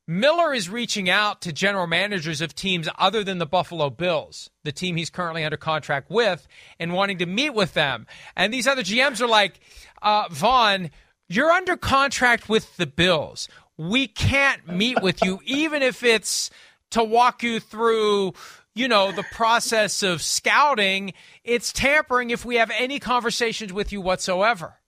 Miller 0.10 0.55
is 0.55 0.72
reaching 0.72 1.07
out 1.07 1.39
to 1.41 1.53
general 1.53 1.86
managers 1.86 2.41
of 2.41 2.55
teams 2.55 2.89
other 2.97 3.24
than 3.24 3.38
the 3.38 3.45
Buffalo 3.45 3.91
Bills, 3.91 4.49
the 4.64 4.72
team 4.72 4.95
he's 4.95 5.12
currently 5.12 5.43
under 5.43 5.55
contract 5.55 6.10
with, 6.10 6.47
and 6.80 6.93
wanting 6.93 7.20
to 7.20 7.28
meet 7.28 7.51
with 7.51 7.76
them. 7.76 8.07
And 8.36 8.51
these 8.51 8.66
other 8.66 8.82
GMs 8.82 9.22
are 9.22 9.28
like, 9.28 9.60
uh, 10.01 10.24
Von, 10.32 10.89
you're 11.28 11.51
under 11.51 11.78
contract 11.78 12.49
with 12.49 12.76
the 12.78 12.88
Bills. 12.88 13.47
We 13.78 14.07
can't 14.07 14.68
meet 14.68 14.99
with 14.99 15.24
you, 15.24 15.41
even 15.45 15.84
if 15.84 16.01
it's 16.01 16.49
to 16.89 17.03
walk 17.03 17.43
you 17.43 17.60
through 17.60 18.34
you 18.74 18.88
know, 18.88 19.12
the 19.12 19.26
process 19.32 20.01
of 20.01 20.22
scouting, 20.24 21.14
it's 21.43 21.74
tampering 21.74 22.32
if 22.32 22.45
we 22.45 22.55
have 22.55 22.72
any 22.76 22.99
conversations 22.99 23.74
with 23.74 23.91
you 23.91 24.01
whatsoever. 24.01 24.78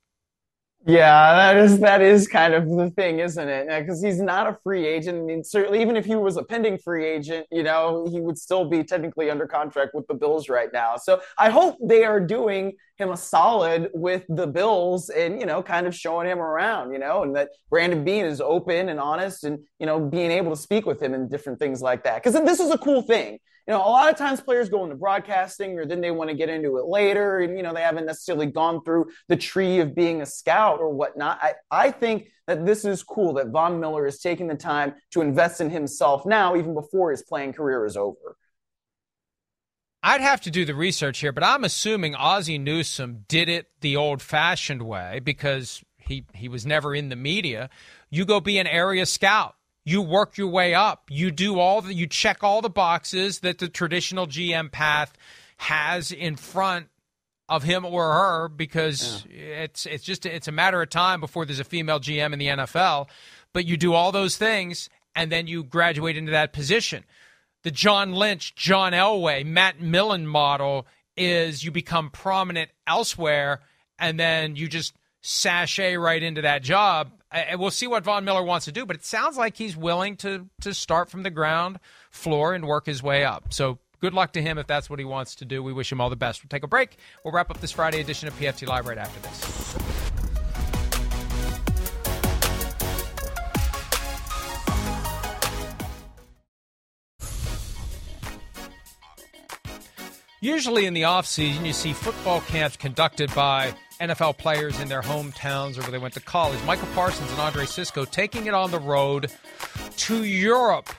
Yeah, 0.83 1.35
that 1.35 1.57
is 1.57 1.79
that 1.81 2.01
is 2.01 2.27
kind 2.27 2.55
of 2.55 2.67
the 2.67 2.89
thing, 2.89 3.19
isn't 3.19 3.47
it? 3.47 3.67
Because 3.67 4.01
he's 4.01 4.19
not 4.19 4.47
a 4.47 4.57
free 4.63 4.87
agent. 4.87 5.19
I 5.19 5.21
mean, 5.21 5.43
certainly, 5.43 5.79
even 5.79 5.95
if 5.95 6.05
he 6.05 6.15
was 6.15 6.37
a 6.37 6.43
pending 6.43 6.79
free 6.79 7.05
agent, 7.05 7.45
you 7.51 7.61
know, 7.61 8.07
he 8.09 8.19
would 8.19 8.35
still 8.35 8.65
be 8.65 8.83
technically 8.83 9.29
under 9.29 9.45
contract 9.45 9.93
with 9.93 10.07
the 10.07 10.15
Bills 10.15 10.49
right 10.49 10.69
now. 10.73 10.95
So 10.97 11.21
I 11.37 11.51
hope 11.51 11.77
they 11.83 12.03
are 12.03 12.19
doing 12.19 12.73
him 12.97 13.11
a 13.11 13.17
solid 13.17 13.91
with 13.93 14.23
the 14.27 14.47
Bills 14.47 15.09
and 15.09 15.39
you 15.39 15.45
know, 15.45 15.61
kind 15.61 15.85
of 15.85 15.93
showing 15.95 16.27
him 16.27 16.39
around, 16.39 16.93
you 16.93 16.99
know, 16.99 17.21
and 17.21 17.35
that 17.35 17.49
Brandon 17.69 18.03
Beane 18.03 18.25
is 18.25 18.41
open 18.41 18.89
and 18.89 18.99
honest, 18.99 19.43
and 19.43 19.59
you 19.77 19.85
know, 19.85 19.99
being 19.99 20.31
able 20.31 20.49
to 20.49 20.59
speak 20.59 20.87
with 20.87 20.99
him 20.99 21.13
and 21.13 21.29
different 21.29 21.59
things 21.59 21.83
like 21.83 22.03
that. 22.05 22.23
Because 22.23 22.33
this 22.43 22.59
is 22.59 22.71
a 22.71 22.77
cool 22.79 23.03
thing 23.03 23.37
you 23.71 23.77
know, 23.77 23.85
a 23.85 23.87
lot 23.87 24.11
of 24.11 24.17
times 24.17 24.41
players 24.41 24.67
go 24.67 24.83
into 24.83 24.97
broadcasting 24.97 25.79
or 25.79 25.85
then 25.85 26.01
they 26.01 26.11
want 26.11 26.29
to 26.29 26.35
get 26.35 26.49
into 26.49 26.75
it 26.75 26.87
later 26.87 27.39
and, 27.39 27.55
you 27.55 27.63
know, 27.63 27.73
they 27.73 27.83
haven't 27.83 28.05
necessarily 28.05 28.47
gone 28.47 28.83
through 28.83 29.05
the 29.29 29.37
tree 29.37 29.79
of 29.79 29.95
being 29.95 30.21
a 30.21 30.25
scout 30.25 30.81
or 30.81 30.89
whatnot. 30.89 31.39
I, 31.41 31.53
I 31.71 31.91
think 31.91 32.27
that 32.47 32.65
this 32.65 32.83
is 32.83 33.01
cool 33.01 33.31
that 33.35 33.47
Von 33.47 33.79
Miller 33.79 34.05
is 34.05 34.19
taking 34.19 34.47
the 34.47 34.55
time 34.55 34.95
to 35.11 35.21
invest 35.21 35.61
in 35.61 35.69
himself 35.69 36.25
now, 36.25 36.57
even 36.57 36.73
before 36.73 37.11
his 37.11 37.21
playing 37.21 37.53
career 37.53 37.85
is 37.85 37.95
over. 37.95 38.35
I'd 40.03 40.19
have 40.19 40.41
to 40.41 40.51
do 40.51 40.65
the 40.65 40.75
research 40.75 41.19
here, 41.19 41.31
but 41.31 41.45
I'm 41.45 41.63
assuming 41.63 42.13
Ozzie 42.13 42.57
Newsome 42.57 43.23
did 43.29 43.47
it 43.47 43.67
the 43.79 43.95
old 43.95 44.21
fashioned 44.21 44.81
way 44.81 45.21
because 45.23 45.81
he, 45.97 46.25
he 46.33 46.49
was 46.49 46.65
never 46.65 46.93
in 46.93 47.07
the 47.07 47.15
media. 47.15 47.69
You 48.09 48.25
go 48.25 48.41
be 48.41 48.57
an 48.57 48.67
area 48.67 49.05
scout 49.05 49.55
you 49.83 50.01
work 50.01 50.37
your 50.37 50.47
way 50.47 50.73
up. 50.73 51.05
You 51.09 51.31
do 51.31 51.59
all 51.59 51.81
the, 51.81 51.93
you 51.93 52.07
check 52.07 52.43
all 52.43 52.61
the 52.61 52.69
boxes 52.69 53.39
that 53.39 53.57
the 53.57 53.67
traditional 53.67 54.27
GM 54.27 54.71
path 54.71 55.13
has 55.57 56.11
in 56.11 56.35
front 56.35 56.87
of 57.49 57.63
him 57.63 57.85
or 57.85 58.13
her 58.13 58.47
because 58.47 59.25
yeah. 59.29 59.63
it's 59.63 59.85
it's 59.85 60.03
just 60.03 60.25
it's 60.25 60.47
a 60.47 60.51
matter 60.51 60.81
of 60.81 60.89
time 60.89 61.19
before 61.19 61.45
there's 61.45 61.59
a 61.59 61.65
female 61.65 61.99
GM 61.99 62.33
in 62.33 62.39
the 62.39 62.47
NFL. 62.47 63.07
But 63.53 63.65
you 63.65 63.75
do 63.75 63.93
all 63.93 64.11
those 64.11 64.37
things 64.37 64.89
and 65.15 65.31
then 65.31 65.47
you 65.47 65.63
graduate 65.63 66.17
into 66.17 66.31
that 66.31 66.53
position. 66.53 67.03
The 67.63 67.71
John 67.71 68.13
Lynch, 68.13 68.55
John 68.55 68.93
Elway, 68.93 69.45
Matt 69.45 69.81
Millen 69.81 70.25
model 70.25 70.87
is 71.17 71.63
you 71.63 71.71
become 71.71 72.09
prominent 72.09 72.71
elsewhere 72.87 73.59
and 73.99 74.19
then 74.19 74.55
you 74.55 74.67
just 74.67 74.93
sashay 75.21 75.97
right 75.97 76.23
into 76.23 76.41
that 76.41 76.63
job 76.63 77.11
and 77.31 77.59
we'll 77.59 77.71
see 77.71 77.87
what 77.87 78.03
Von 78.03 78.25
Miller 78.25 78.43
wants 78.43 78.65
to 78.65 78.71
do, 78.71 78.85
but 78.85 78.95
it 78.95 79.05
sounds 79.05 79.37
like 79.37 79.55
he's 79.57 79.75
willing 79.77 80.17
to 80.17 80.47
to 80.61 80.73
start 80.73 81.09
from 81.09 81.23
the 81.23 81.29
ground 81.29 81.79
floor 82.11 82.53
and 82.53 82.65
work 82.65 82.85
his 82.85 83.01
way 83.01 83.23
up. 83.23 83.53
So 83.53 83.79
good 83.99 84.13
luck 84.13 84.33
to 84.33 84.41
him 84.41 84.57
if 84.57 84.67
that's 84.67 84.89
what 84.89 84.99
he 84.99 85.05
wants 85.05 85.35
to 85.35 85.45
do. 85.45 85.63
We 85.63 85.73
wish 85.73 85.91
him 85.91 86.01
all 86.01 86.09
the 86.09 86.15
best. 86.15 86.43
We'll 86.43 86.49
take 86.49 86.63
a 86.63 86.67
break. 86.67 86.97
We'll 87.23 87.33
wrap 87.33 87.49
up 87.49 87.61
this 87.61 87.71
Friday 87.71 88.01
edition 88.01 88.27
of 88.27 88.37
PFT 88.37 88.67
Live 88.67 88.87
right 88.87 88.97
after 88.97 89.19
this. 89.21 89.77
Usually 100.43 100.87
in 100.87 100.95
the 100.95 101.03
offseason, 101.03 101.67
you 101.67 101.71
see 101.71 101.93
football 101.93 102.41
camps 102.41 102.75
conducted 102.75 103.31
by 103.35 103.75
NFL 104.01 104.37
players 104.37 104.79
in 104.79 104.89
their 104.89 105.01
hometowns 105.01 105.77
or 105.77 105.81
where 105.81 105.91
they 105.91 105.99
went 105.99 106.15
to 106.15 106.19
college. 106.19 106.59
Micah 106.65 106.87
Parsons 106.95 107.29
and 107.31 107.39
Andre 107.39 107.65
Cisco 107.65 108.03
taking 108.03 108.47
it 108.47 108.53
on 108.53 108.71
the 108.71 108.79
road 108.79 109.31
to 109.97 110.23
Europe. 110.23 110.89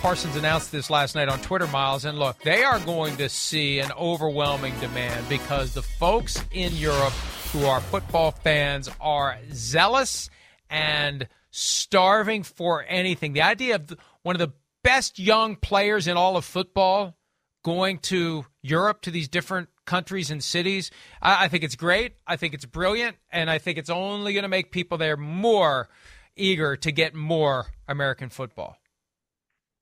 Parsons 0.00 0.34
announced 0.34 0.72
this 0.72 0.90
last 0.90 1.14
night 1.14 1.28
on 1.28 1.38
Twitter, 1.42 1.66
Myles. 1.66 2.04
And 2.04 2.18
look, 2.18 2.38
they 2.42 2.64
are 2.64 2.80
going 2.80 3.18
to 3.18 3.28
see 3.28 3.78
an 3.78 3.92
overwhelming 3.92 4.76
demand 4.80 5.28
because 5.28 5.74
the 5.74 5.82
folks 5.82 6.42
in 6.50 6.74
Europe 6.74 7.12
who 7.52 7.66
are 7.66 7.80
football 7.80 8.30
fans 8.30 8.88
are 9.00 9.38
zealous 9.52 10.30
and 10.70 11.28
starving 11.50 12.42
for 12.42 12.84
anything. 12.88 13.34
The 13.34 13.42
idea 13.42 13.76
of 13.76 13.96
one 14.22 14.34
of 14.34 14.40
the 14.40 14.54
best 14.82 15.18
young 15.18 15.56
players 15.56 16.08
in 16.08 16.16
all 16.16 16.36
of 16.36 16.44
football 16.44 17.14
going 17.62 17.98
to 17.98 18.46
Europe 18.62 19.02
to 19.02 19.10
these 19.10 19.28
different 19.28 19.68
countries 19.84 20.30
and 20.30 20.42
cities. 20.42 20.90
I, 21.20 21.44
I 21.44 21.48
think 21.48 21.64
it's 21.64 21.76
great. 21.76 22.14
I 22.26 22.36
think 22.36 22.54
it's 22.54 22.64
brilliant. 22.64 23.16
And 23.30 23.50
I 23.50 23.58
think 23.58 23.78
it's 23.78 23.90
only 23.90 24.32
going 24.32 24.44
to 24.44 24.48
make 24.48 24.72
people 24.72 24.98
there 24.98 25.16
more 25.16 25.88
eager 26.36 26.76
to 26.76 26.92
get 26.92 27.14
more 27.14 27.66
American 27.88 28.28
football. 28.28 28.76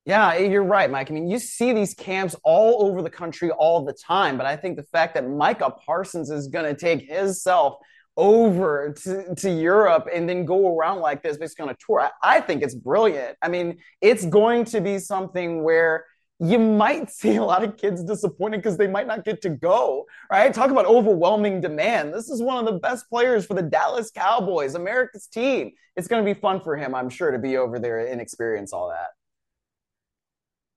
Yeah, 0.06 0.32
eh, 0.34 0.48
you're 0.48 0.64
right, 0.64 0.90
Mike. 0.90 1.10
I 1.10 1.14
mean, 1.14 1.28
you 1.28 1.38
see 1.38 1.72
these 1.72 1.94
camps 1.94 2.34
all 2.42 2.86
over 2.86 3.02
the 3.02 3.10
country 3.10 3.50
all 3.50 3.84
the 3.84 3.92
time, 3.92 4.36
but 4.36 4.46
I 4.46 4.56
think 4.56 4.76
the 4.76 4.82
fact 4.82 5.14
that 5.14 5.28
Micah 5.28 5.70
Parsons 5.70 6.30
is 6.30 6.48
going 6.48 6.64
to 6.64 6.74
take 6.74 7.08
himself 7.08 7.76
over 8.16 8.92
to, 9.04 9.34
to 9.34 9.50
Europe 9.50 10.08
and 10.12 10.28
then 10.28 10.44
go 10.44 10.76
around 10.76 11.00
like 11.00 11.22
this, 11.22 11.36
basically 11.36 11.64
on 11.64 11.68
a 11.70 11.76
tour, 11.86 12.00
I, 12.00 12.10
I 12.22 12.40
think 12.40 12.62
it's 12.62 12.74
brilliant. 12.74 13.36
I 13.40 13.48
mean, 13.48 13.78
it's 14.00 14.24
going 14.24 14.64
to 14.66 14.80
be 14.80 14.98
something 14.98 15.62
where 15.62 16.06
you 16.40 16.58
might 16.58 17.10
see 17.20 17.36
a 17.36 17.44
lot 17.44 17.62
of 17.62 17.76
kids 17.76 18.02
disappointed 18.02 18.58
because 18.58 18.76
they 18.76 18.86
might 18.86 19.06
not 19.06 19.24
get 19.24 19.42
to 19.42 19.50
go, 19.50 20.06
right? 20.30 20.52
Talk 20.52 20.70
about 20.70 20.86
overwhelming 20.86 21.60
demand. 21.60 22.12
This 22.12 22.30
is 22.30 22.42
one 22.42 22.58
of 22.58 22.72
the 22.72 22.78
best 22.80 23.08
players 23.08 23.46
for 23.46 23.54
the 23.54 23.62
Dallas 23.62 24.10
Cowboys, 24.10 24.74
America's 24.74 25.26
team. 25.26 25.72
It's 25.96 26.08
going 26.08 26.24
to 26.24 26.34
be 26.34 26.38
fun 26.38 26.60
for 26.60 26.76
him, 26.76 26.94
I'm 26.94 27.10
sure, 27.10 27.30
to 27.30 27.38
be 27.38 27.56
over 27.56 27.78
there 27.78 28.06
and 28.06 28.20
experience 28.20 28.72
all 28.72 28.88
that. 28.88 29.08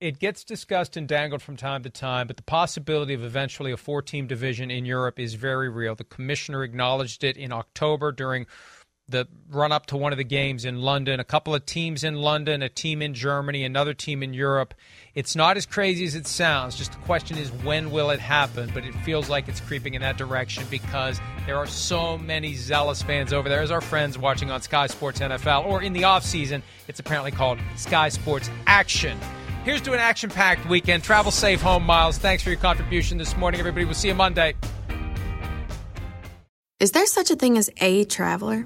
It 0.01 0.19
gets 0.19 0.43
discussed 0.43 0.97
and 0.97 1.07
dangled 1.07 1.41
from 1.41 1.55
time 1.55 1.81
to 1.83 1.89
time, 1.89 2.27
but 2.27 2.35
the 2.35 2.43
possibility 2.43 3.13
of 3.13 3.23
eventually 3.23 3.71
a 3.71 3.77
four 3.77 4.01
team 4.01 4.27
division 4.27 4.69
in 4.69 4.83
Europe 4.83 5.17
is 5.17 5.35
very 5.35 5.69
real. 5.69 5.95
The 5.95 6.03
commissioner 6.03 6.61
acknowledged 6.65 7.23
it 7.23 7.37
in 7.37 7.53
October 7.53 8.11
during 8.11 8.45
the 9.09 9.27
run 9.49 9.71
up 9.71 9.85
to 9.87 9.97
one 9.97 10.13
of 10.13 10.17
the 10.17 10.23
games 10.23 10.65
in 10.65 10.81
London, 10.81 11.19
a 11.19 11.23
couple 11.23 11.53
of 11.53 11.65
teams 11.65 12.03
in 12.03 12.15
London, 12.15 12.61
a 12.61 12.69
team 12.69 13.01
in 13.01 13.13
Germany, 13.13 13.63
another 13.63 13.93
team 13.93 14.23
in 14.23 14.33
Europe. 14.33 14.73
It's 15.13 15.35
not 15.35 15.57
as 15.57 15.65
crazy 15.65 16.05
as 16.05 16.15
it 16.15 16.25
sounds. 16.25 16.75
Just 16.75 16.93
the 16.93 16.97
question 16.99 17.37
is 17.37 17.51
when 17.51 17.91
will 17.91 18.09
it 18.09 18.19
happen? 18.19 18.71
But 18.73 18.85
it 18.85 18.93
feels 19.03 19.29
like 19.29 19.47
it's 19.47 19.59
creeping 19.59 19.93
in 19.93 20.01
that 20.01 20.17
direction 20.17 20.65
because 20.71 21.19
there 21.45 21.57
are 21.57 21.67
so 21.67 22.17
many 22.17 22.55
zealous 22.55 23.01
fans 23.01 23.33
over 23.33 23.49
there. 23.49 23.61
As 23.61 23.71
our 23.71 23.81
friends 23.81 24.17
watching 24.17 24.49
on 24.49 24.61
Sky 24.61 24.87
Sports 24.87 25.19
NFL 25.19 25.65
or 25.65 25.81
in 25.81 25.93
the 25.93 26.05
off 26.05 26.23
season, 26.23 26.63
it's 26.87 26.99
apparently 26.99 27.31
called 27.31 27.59
Sky 27.75 28.09
Sports 28.09 28.49
Action. 28.67 29.19
Here's 29.65 29.81
to 29.81 29.93
an 29.93 29.99
action 29.99 30.29
packed 30.29 30.67
weekend. 30.67 31.03
Travel 31.03 31.31
safe 31.31 31.61
home, 31.61 31.83
Myles. 31.83 32.17
Thanks 32.17 32.43
for 32.43 32.49
your 32.49 32.59
contribution 32.59 33.17
this 33.17 33.35
morning, 33.37 33.59
everybody. 33.59 33.85
We'll 33.85 33.93
see 33.93 34.07
you 34.07 34.15
Monday. 34.15 34.55
Is 36.79 36.91
there 36.91 37.05
such 37.05 37.31
a 37.31 37.35
thing 37.35 37.57
as 37.57 37.69
a 37.77 38.03
traveler? 38.05 38.65